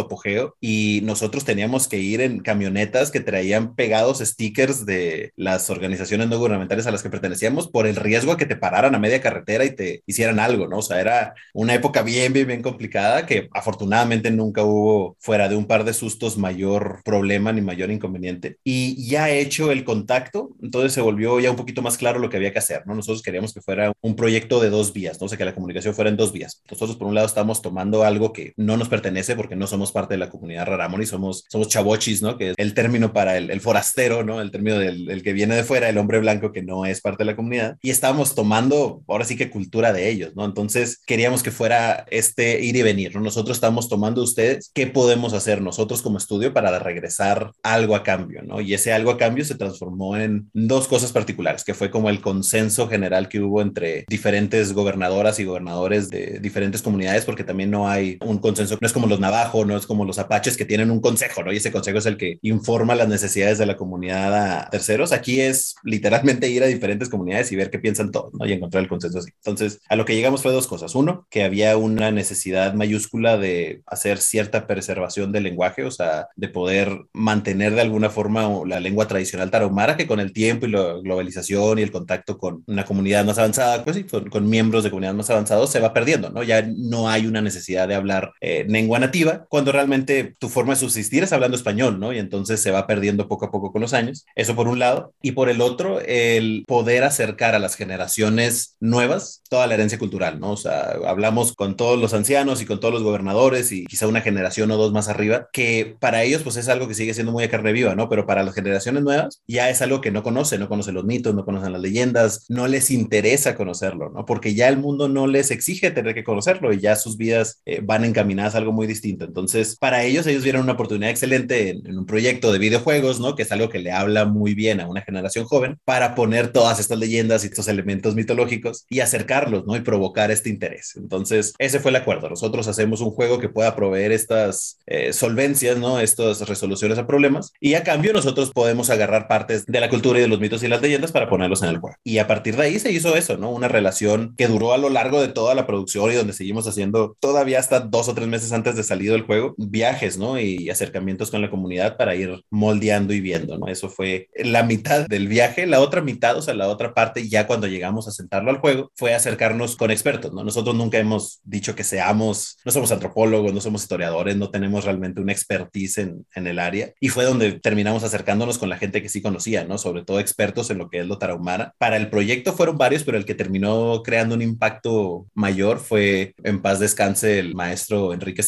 apogeo 0.00 0.56
y 0.60 1.00
nosotros 1.04 1.44
teníamos 1.44 1.88
que 1.88 1.98
ir 1.98 2.20
en 2.20 2.40
camionetas 2.40 3.10
que 3.10 3.20
traían 3.20 3.74
pegados 3.74 4.18
stickers 4.18 4.86
de 4.86 5.32
las 5.36 5.70
organizaciones 5.70 6.28
no 6.28 6.38
gubernamentales 6.38 6.86
a 6.86 6.90
las 6.90 7.02
que 7.02 7.10
pertenecíamos 7.10 7.68
por 7.68 7.86
el 7.86 7.96
riesgo 7.96 8.32
a 8.32 8.36
que 8.36 8.46
te 8.46 8.56
pararan 8.56 8.94
a 8.94 8.98
media 8.98 9.20
carretera 9.20 9.64
y 9.64 9.74
te 9.74 10.02
hicieran 10.06 10.40
algo, 10.40 10.66
¿no? 10.66 10.78
O 10.78 10.82
sea, 10.82 11.00
era 11.00 11.34
una 11.54 11.74
época 11.74 12.02
bien, 12.02 12.32
bien, 12.32 12.46
bien 12.46 12.62
complicada 12.62 13.26
que 13.26 13.48
afortunadamente 13.52 14.30
nunca 14.30 14.64
hubo 14.64 15.16
fuera 15.20 15.48
de 15.48 15.56
un 15.56 15.66
par 15.66 15.84
de 15.84 15.94
sustos 15.94 16.38
mayor 16.38 17.00
problema 17.04 17.52
ni 17.52 17.60
mayor 17.60 17.90
inconveniente. 17.90 18.56
Y 18.64 19.08
ya 19.08 19.30
hecho 19.30 19.70
el 19.70 19.84
contacto, 19.84 20.50
entonces 20.62 20.92
se 20.92 21.00
volvió 21.00 21.40
ya 21.40 21.50
un 21.50 21.56
poquito 21.56 21.82
más 21.82 21.96
claro 21.96 22.18
lo 22.18 22.30
que 22.30 22.36
había 22.36 22.52
que 22.52 22.58
hacer, 22.58 22.86
¿no? 22.86 22.94
Nosotros 22.94 23.22
queríamos 23.22 23.52
que 23.52 23.60
fuera 23.60 23.92
un 24.00 24.16
proyecto 24.16 24.60
de 24.60 24.70
dos 24.70 24.92
vías, 24.92 25.20
¿no? 25.20 25.26
O 25.26 25.28
sea, 25.28 25.38
que 25.38 25.44
la 25.44 25.54
comunicación 25.54 25.94
fuera 25.94 26.10
en 26.10 26.16
dos 26.16 26.32
vías. 26.32 26.62
Nosotros, 26.70 26.96
por 26.96 27.08
un 27.08 27.14
lado, 27.14 27.26
estamos 27.26 27.62
tomando 27.62 28.04
algo 28.04 28.32
que 28.32 28.52
no 28.56 28.76
nos 28.76 28.88
pertenece 28.88 29.09
porque 29.36 29.56
no 29.56 29.66
somos 29.66 29.92
parte 29.92 30.14
de 30.14 30.18
la 30.18 30.30
comunidad 30.30 30.66
Raramoni, 30.66 31.06
somos, 31.06 31.44
somos 31.48 31.68
chavochis, 31.68 32.22
¿no? 32.22 32.36
Que 32.36 32.50
es 32.50 32.54
el 32.58 32.74
término 32.74 33.12
para 33.12 33.36
el, 33.36 33.50
el 33.50 33.60
forastero, 33.60 34.24
¿no? 34.24 34.40
El 34.40 34.50
término 34.50 34.78
del 34.78 35.10
el 35.10 35.22
que 35.22 35.32
viene 35.32 35.54
de 35.54 35.64
fuera, 35.64 35.88
el 35.88 35.98
hombre 35.98 36.18
blanco 36.18 36.52
que 36.52 36.62
no 36.62 36.86
es 36.86 37.00
parte 37.00 37.22
de 37.24 37.26
la 37.26 37.36
comunidad. 37.36 37.76
Y 37.82 37.90
estábamos 37.90 38.34
tomando, 38.34 39.02
ahora 39.08 39.24
sí 39.24 39.36
que 39.36 39.50
cultura 39.50 39.92
de 39.92 40.08
ellos, 40.08 40.32
¿no? 40.34 40.44
Entonces, 40.44 41.00
queríamos 41.06 41.42
que 41.42 41.50
fuera 41.50 42.06
este 42.10 42.60
ir 42.60 42.76
y 42.76 42.82
venir, 42.82 43.14
¿no? 43.14 43.20
Nosotros 43.20 43.56
estamos 43.56 43.88
tomando 43.88 44.22
ustedes, 44.22 44.70
¿qué 44.74 44.86
podemos 44.86 45.32
hacer 45.32 45.62
nosotros 45.62 46.02
como 46.02 46.18
estudio 46.18 46.52
para 46.52 46.78
regresar 46.78 47.52
algo 47.62 47.94
a 47.94 48.02
cambio, 48.02 48.42
¿no? 48.42 48.60
Y 48.60 48.74
ese 48.74 48.92
algo 48.92 49.10
a 49.10 49.18
cambio 49.18 49.44
se 49.44 49.54
transformó 49.54 50.16
en 50.16 50.48
dos 50.52 50.88
cosas 50.88 51.12
particulares, 51.12 51.64
que 51.64 51.74
fue 51.74 51.90
como 51.90 52.10
el 52.10 52.20
consenso 52.20 52.88
general 52.88 53.28
que 53.28 53.40
hubo 53.40 53.62
entre 53.62 54.04
diferentes 54.08 54.72
gobernadoras 54.72 55.38
y 55.38 55.44
gobernadores 55.44 56.08
de 56.08 56.38
diferentes 56.40 56.82
comunidades, 56.82 57.24
porque 57.24 57.44
también 57.44 57.70
no 57.70 57.88
hay 57.88 58.18
un 58.24 58.38
consenso, 58.38 58.78
no 58.80 58.86
es 58.86 58.92
como 58.92 58.99
los 59.06 59.20
navajos, 59.20 59.66
no 59.66 59.76
es 59.76 59.86
como 59.86 60.04
los 60.04 60.18
apaches 60.18 60.56
que 60.56 60.64
tienen 60.64 60.90
un 60.90 61.00
consejo, 61.00 61.42
¿no? 61.42 61.52
Y 61.52 61.56
ese 61.56 61.72
consejo 61.72 61.98
es 61.98 62.06
el 62.06 62.16
que 62.16 62.38
informa 62.42 62.94
las 62.94 63.08
necesidades 63.08 63.58
de 63.58 63.66
la 63.66 63.76
comunidad 63.76 64.34
a 64.34 64.70
terceros. 64.70 65.12
Aquí 65.12 65.40
es 65.40 65.74
literalmente 65.84 66.48
ir 66.48 66.62
a 66.62 66.66
diferentes 66.66 67.08
comunidades 67.08 67.52
y 67.52 67.56
ver 67.56 67.70
qué 67.70 67.78
piensan 67.78 68.10
todos, 68.10 68.32
¿no? 68.34 68.46
Y 68.46 68.52
encontrar 68.52 68.82
el 68.82 68.88
consenso 68.88 69.18
así. 69.18 69.30
Entonces, 69.36 69.80
a 69.88 69.96
lo 69.96 70.04
que 70.04 70.14
llegamos 70.14 70.42
fue 70.42 70.52
dos 70.52 70.66
cosas. 70.66 70.94
Uno, 70.94 71.26
que 71.30 71.44
había 71.44 71.76
una 71.76 72.10
necesidad 72.10 72.74
mayúscula 72.74 73.38
de 73.38 73.82
hacer 73.86 74.18
cierta 74.18 74.66
preservación 74.66 75.32
del 75.32 75.44
lenguaje, 75.44 75.84
o 75.84 75.90
sea, 75.90 76.28
de 76.36 76.48
poder 76.48 77.06
mantener 77.12 77.74
de 77.74 77.80
alguna 77.80 78.10
forma 78.10 78.48
la 78.66 78.80
lengua 78.80 79.06
tradicional 79.06 79.50
tarahumara, 79.50 79.96
que 79.96 80.06
con 80.06 80.20
el 80.20 80.32
tiempo 80.32 80.66
y 80.66 80.70
la 80.70 80.94
globalización 81.02 81.78
y 81.78 81.82
el 81.82 81.90
contacto 81.90 82.38
con 82.38 82.64
una 82.66 82.84
comunidad 82.84 83.24
más 83.24 83.38
avanzada, 83.38 83.84
pues 83.84 83.96
sí, 83.96 84.04
con, 84.04 84.28
con 84.28 84.48
miembros 84.48 84.84
de 84.84 84.90
comunidades 84.90 85.16
más 85.16 85.30
avanzados, 85.30 85.70
se 85.70 85.80
va 85.80 85.92
perdiendo, 85.92 86.30
¿no? 86.30 86.42
Ya 86.42 86.62
no 86.62 87.08
hay 87.08 87.26
una 87.26 87.40
necesidad 87.40 87.88
de 87.88 87.94
hablar 87.94 88.32
eh, 88.40 88.64
nativa, 88.98 89.46
cuando 89.48 89.72
realmente 89.72 90.34
tu 90.38 90.48
forma 90.48 90.74
de 90.74 90.80
subsistir 90.80 91.22
es 91.22 91.32
hablando 91.32 91.56
español, 91.56 92.00
¿no? 92.00 92.12
Y 92.12 92.18
entonces 92.18 92.60
se 92.60 92.70
va 92.70 92.86
perdiendo 92.86 93.28
poco 93.28 93.46
a 93.46 93.50
poco 93.50 93.72
con 93.72 93.82
los 93.82 93.92
años. 93.92 94.26
Eso 94.34 94.56
por 94.56 94.68
un 94.68 94.78
lado. 94.78 95.14
Y 95.22 95.32
por 95.32 95.48
el 95.48 95.60
otro, 95.60 96.00
el 96.00 96.64
poder 96.66 97.04
acercar 97.04 97.54
a 97.54 97.58
las 97.58 97.76
generaciones 97.76 98.76
nuevas 98.80 99.42
toda 99.48 99.66
la 99.66 99.74
herencia 99.74 99.98
cultural, 99.98 100.40
¿no? 100.40 100.52
O 100.52 100.56
sea, 100.56 100.96
hablamos 101.06 101.54
con 101.54 101.76
todos 101.76 102.00
los 102.00 102.14
ancianos 102.14 102.62
y 102.62 102.66
con 102.66 102.80
todos 102.80 102.94
los 102.94 103.02
gobernadores 103.02 103.72
y 103.72 103.84
quizá 103.86 104.06
una 104.06 104.20
generación 104.20 104.70
o 104.70 104.76
dos 104.76 104.92
más 104.92 105.08
arriba, 105.08 105.48
que 105.52 105.96
para 105.98 106.22
ellos 106.22 106.42
pues 106.42 106.56
es 106.56 106.68
algo 106.68 106.86
que 106.86 106.94
sigue 106.94 107.14
siendo 107.14 107.32
muy 107.32 107.42
de 107.42 107.50
carne 107.50 107.72
viva, 107.72 107.94
¿no? 107.94 108.08
Pero 108.08 108.26
para 108.26 108.44
las 108.44 108.54
generaciones 108.54 109.02
nuevas 109.02 109.42
ya 109.46 109.68
es 109.68 109.82
algo 109.82 110.00
que 110.00 110.12
no 110.12 110.22
conocen, 110.22 110.60
no 110.60 110.68
conocen 110.68 110.94
los 110.94 111.04
mitos, 111.04 111.34
no 111.34 111.44
conocen 111.44 111.72
las 111.72 111.82
leyendas, 111.82 112.46
no 112.48 112.68
les 112.68 112.90
interesa 112.90 113.56
conocerlo, 113.56 114.10
¿no? 114.10 114.24
Porque 114.24 114.54
ya 114.54 114.68
el 114.68 114.78
mundo 114.78 115.08
no 115.08 115.26
les 115.26 115.50
exige 115.50 115.90
tener 115.90 116.14
que 116.14 116.24
conocerlo 116.24 116.72
y 116.72 116.80
ya 116.80 116.96
sus 116.96 117.16
vidas 117.16 117.60
eh, 117.66 117.80
van 117.82 118.04
encaminadas 118.04 118.54
a 118.54 118.58
algo 118.58 118.72
muy 118.72 118.79
distinto. 118.86 119.24
Entonces, 119.24 119.76
para 119.76 120.04
ellos, 120.04 120.26
ellos 120.26 120.42
vieron 120.42 120.62
una 120.62 120.72
oportunidad 120.72 121.10
excelente 121.10 121.70
en, 121.70 121.86
en 121.86 121.98
un 121.98 122.06
proyecto 122.06 122.52
de 122.52 122.58
videojuegos, 122.58 123.20
¿no? 123.20 123.34
Que 123.34 123.42
es 123.42 123.52
algo 123.52 123.68
que 123.68 123.78
le 123.78 123.92
habla 123.92 124.24
muy 124.24 124.54
bien 124.54 124.80
a 124.80 124.88
una 124.88 125.02
generación 125.02 125.44
joven 125.44 125.78
para 125.84 126.14
poner 126.14 126.52
todas 126.52 126.80
estas 126.80 126.98
leyendas 126.98 127.44
y 127.44 127.48
estos 127.48 127.68
elementos 127.68 128.14
mitológicos 128.14 128.86
y 128.88 129.00
acercarlos, 129.00 129.66
¿no? 129.66 129.76
Y 129.76 129.80
provocar 129.80 130.30
este 130.30 130.48
interés. 130.48 130.94
Entonces, 130.96 131.54
ese 131.58 131.80
fue 131.80 131.90
el 131.90 131.96
acuerdo. 131.96 132.28
Nosotros 132.28 132.68
hacemos 132.68 133.00
un 133.00 133.10
juego 133.10 133.38
que 133.38 133.48
pueda 133.48 133.74
proveer 133.74 134.12
estas 134.12 134.78
eh, 134.86 135.12
solvencias, 135.12 135.78
¿no? 135.78 136.00
Estas 136.00 136.48
resoluciones 136.48 136.98
a 136.98 137.06
problemas 137.06 137.52
y 137.60 137.74
a 137.74 137.82
cambio 137.82 138.12
nosotros 138.12 138.50
podemos 138.52 138.90
agarrar 138.90 139.28
partes 139.28 139.66
de 139.66 139.80
la 139.80 139.88
cultura 139.88 140.18
y 140.18 140.22
de 140.22 140.28
los 140.28 140.40
mitos 140.40 140.62
y 140.62 140.68
las 140.68 140.82
leyendas 140.82 141.12
para 141.12 141.28
ponerlos 141.28 141.62
en 141.62 141.70
el 141.70 141.78
juego. 141.78 141.96
Y 142.04 142.18
a 142.18 142.26
partir 142.26 142.56
de 142.56 142.64
ahí 142.64 142.78
se 142.78 142.92
hizo 142.92 143.16
eso, 143.16 143.36
¿no? 143.36 143.50
Una 143.50 143.68
relación 143.68 144.34
que 144.36 144.48
duró 144.48 144.72
a 144.72 144.78
lo 144.78 144.88
largo 144.88 145.20
de 145.20 145.28
toda 145.28 145.54
la 145.54 145.66
producción 145.66 146.10
y 146.10 146.14
donde 146.14 146.32
seguimos 146.32 146.66
haciendo 146.66 147.16
todavía 147.20 147.58
hasta 147.58 147.80
dos 147.80 148.08
o 148.08 148.14
tres 148.14 148.28
meses 148.28 148.52
antes 148.52 148.69
antes 148.70 148.76
de 148.76 148.88
salir 148.88 149.10
del 149.10 149.22
juego, 149.22 149.54
viajes, 149.56 150.16
¿no? 150.18 150.38
Y 150.38 150.70
acercamientos 150.70 151.30
con 151.30 151.42
la 151.42 151.50
comunidad 151.50 151.96
para 151.96 152.14
ir 152.14 152.42
moldeando 152.50 153.12
y 153.12 153.20
viendo, 153.20 153.58
¿no? 153.58 153.66
Eso 153.68 153.88
fue 153.88 154.28
la 154.36 154.62
mitad 154.62 155.06
del 155.06 155.28
viaje. 155.28 155.66
La 155.66 155.80
otra 155.80 156.00
mitad, 156.00 156.36
o 156.36 156.42
sea, 156.42 156.54
la 156.54 156.68
otra 156.68 156.94
parte, 156.94 157.28
ya 157.28 157.46
cuando 157.46 157.66
llegamos 157.66 158.06
a 158.08 158.12
sentarlo 158.12 158.50
al 158.50 158.58
juego, 158.58 158.92
fue 158.94 159.14
acercarnos 159.14 159.76
con 159.76 159.90
expertos, 159.90 160.32
¿no? 160.32 160.44
Nosotros 160.44 160.74
nunca 160.74 160.98
hemos 160.98 161.40
dicho 161.44 161.74
que 161.74 161.84
seamos, 161.84 162.58
no 162.64 162.72
somos 162.72 162.92
antropólogos, 162.92 163.52
no 163.52 163.60
somos 163.60 163.82
historiadores, 163.82 164.36
no 164.36 164.50
tenemos 164.50 164.84
realmente 164.84 165.20
una 165.20 165.32
expertise 165.32 165.98
en, 165.98 166.26
en 166.34 166.46
el 166.46 166.58
área. 166.58 166.92
Y 167.00 167.08
fue 167.08 167.24
donde 167.24 167.52
terminamos 167.52 168.04
acercándonos 168.04 168.58
con 168.58 168.68
la 168.68 168.78
gente 168.78 169.02
que 169.02 169.08
sí 169.08 169.20
conocía, 169.20 169.64
¿no? 169.64 169.78
Sobre 169.78 170.04
todo 170.04 170.20
expertos 170.20 170.70
en 170.70 170.78
lo 170.78 170.88
que 170.88 171.00
es 171.00 171.06
lo 171.06 171.18
tarahumara. 171.18 171.74
Para 171.78 171.96
el 171.96 172.10
proyecto 172.10 172.52
fueron 172.52 172.78
varios, 172.78 173.04
pero 173.04 173.18
el 173.18 173.24
que 173.24 173.34
terminó 173.34 174.02
creando 174.04 174.34
un 174.34 174.42
impacto 174.42 175.26
mayor 175.34 175.78
fue, 175.78 176.34
en 176.44 176.62
paz 176.62 176.78
descanse, 176.78 177.38
el 177.38 177.54
maestro 177.54 178.12
Enrique 178.12 178.42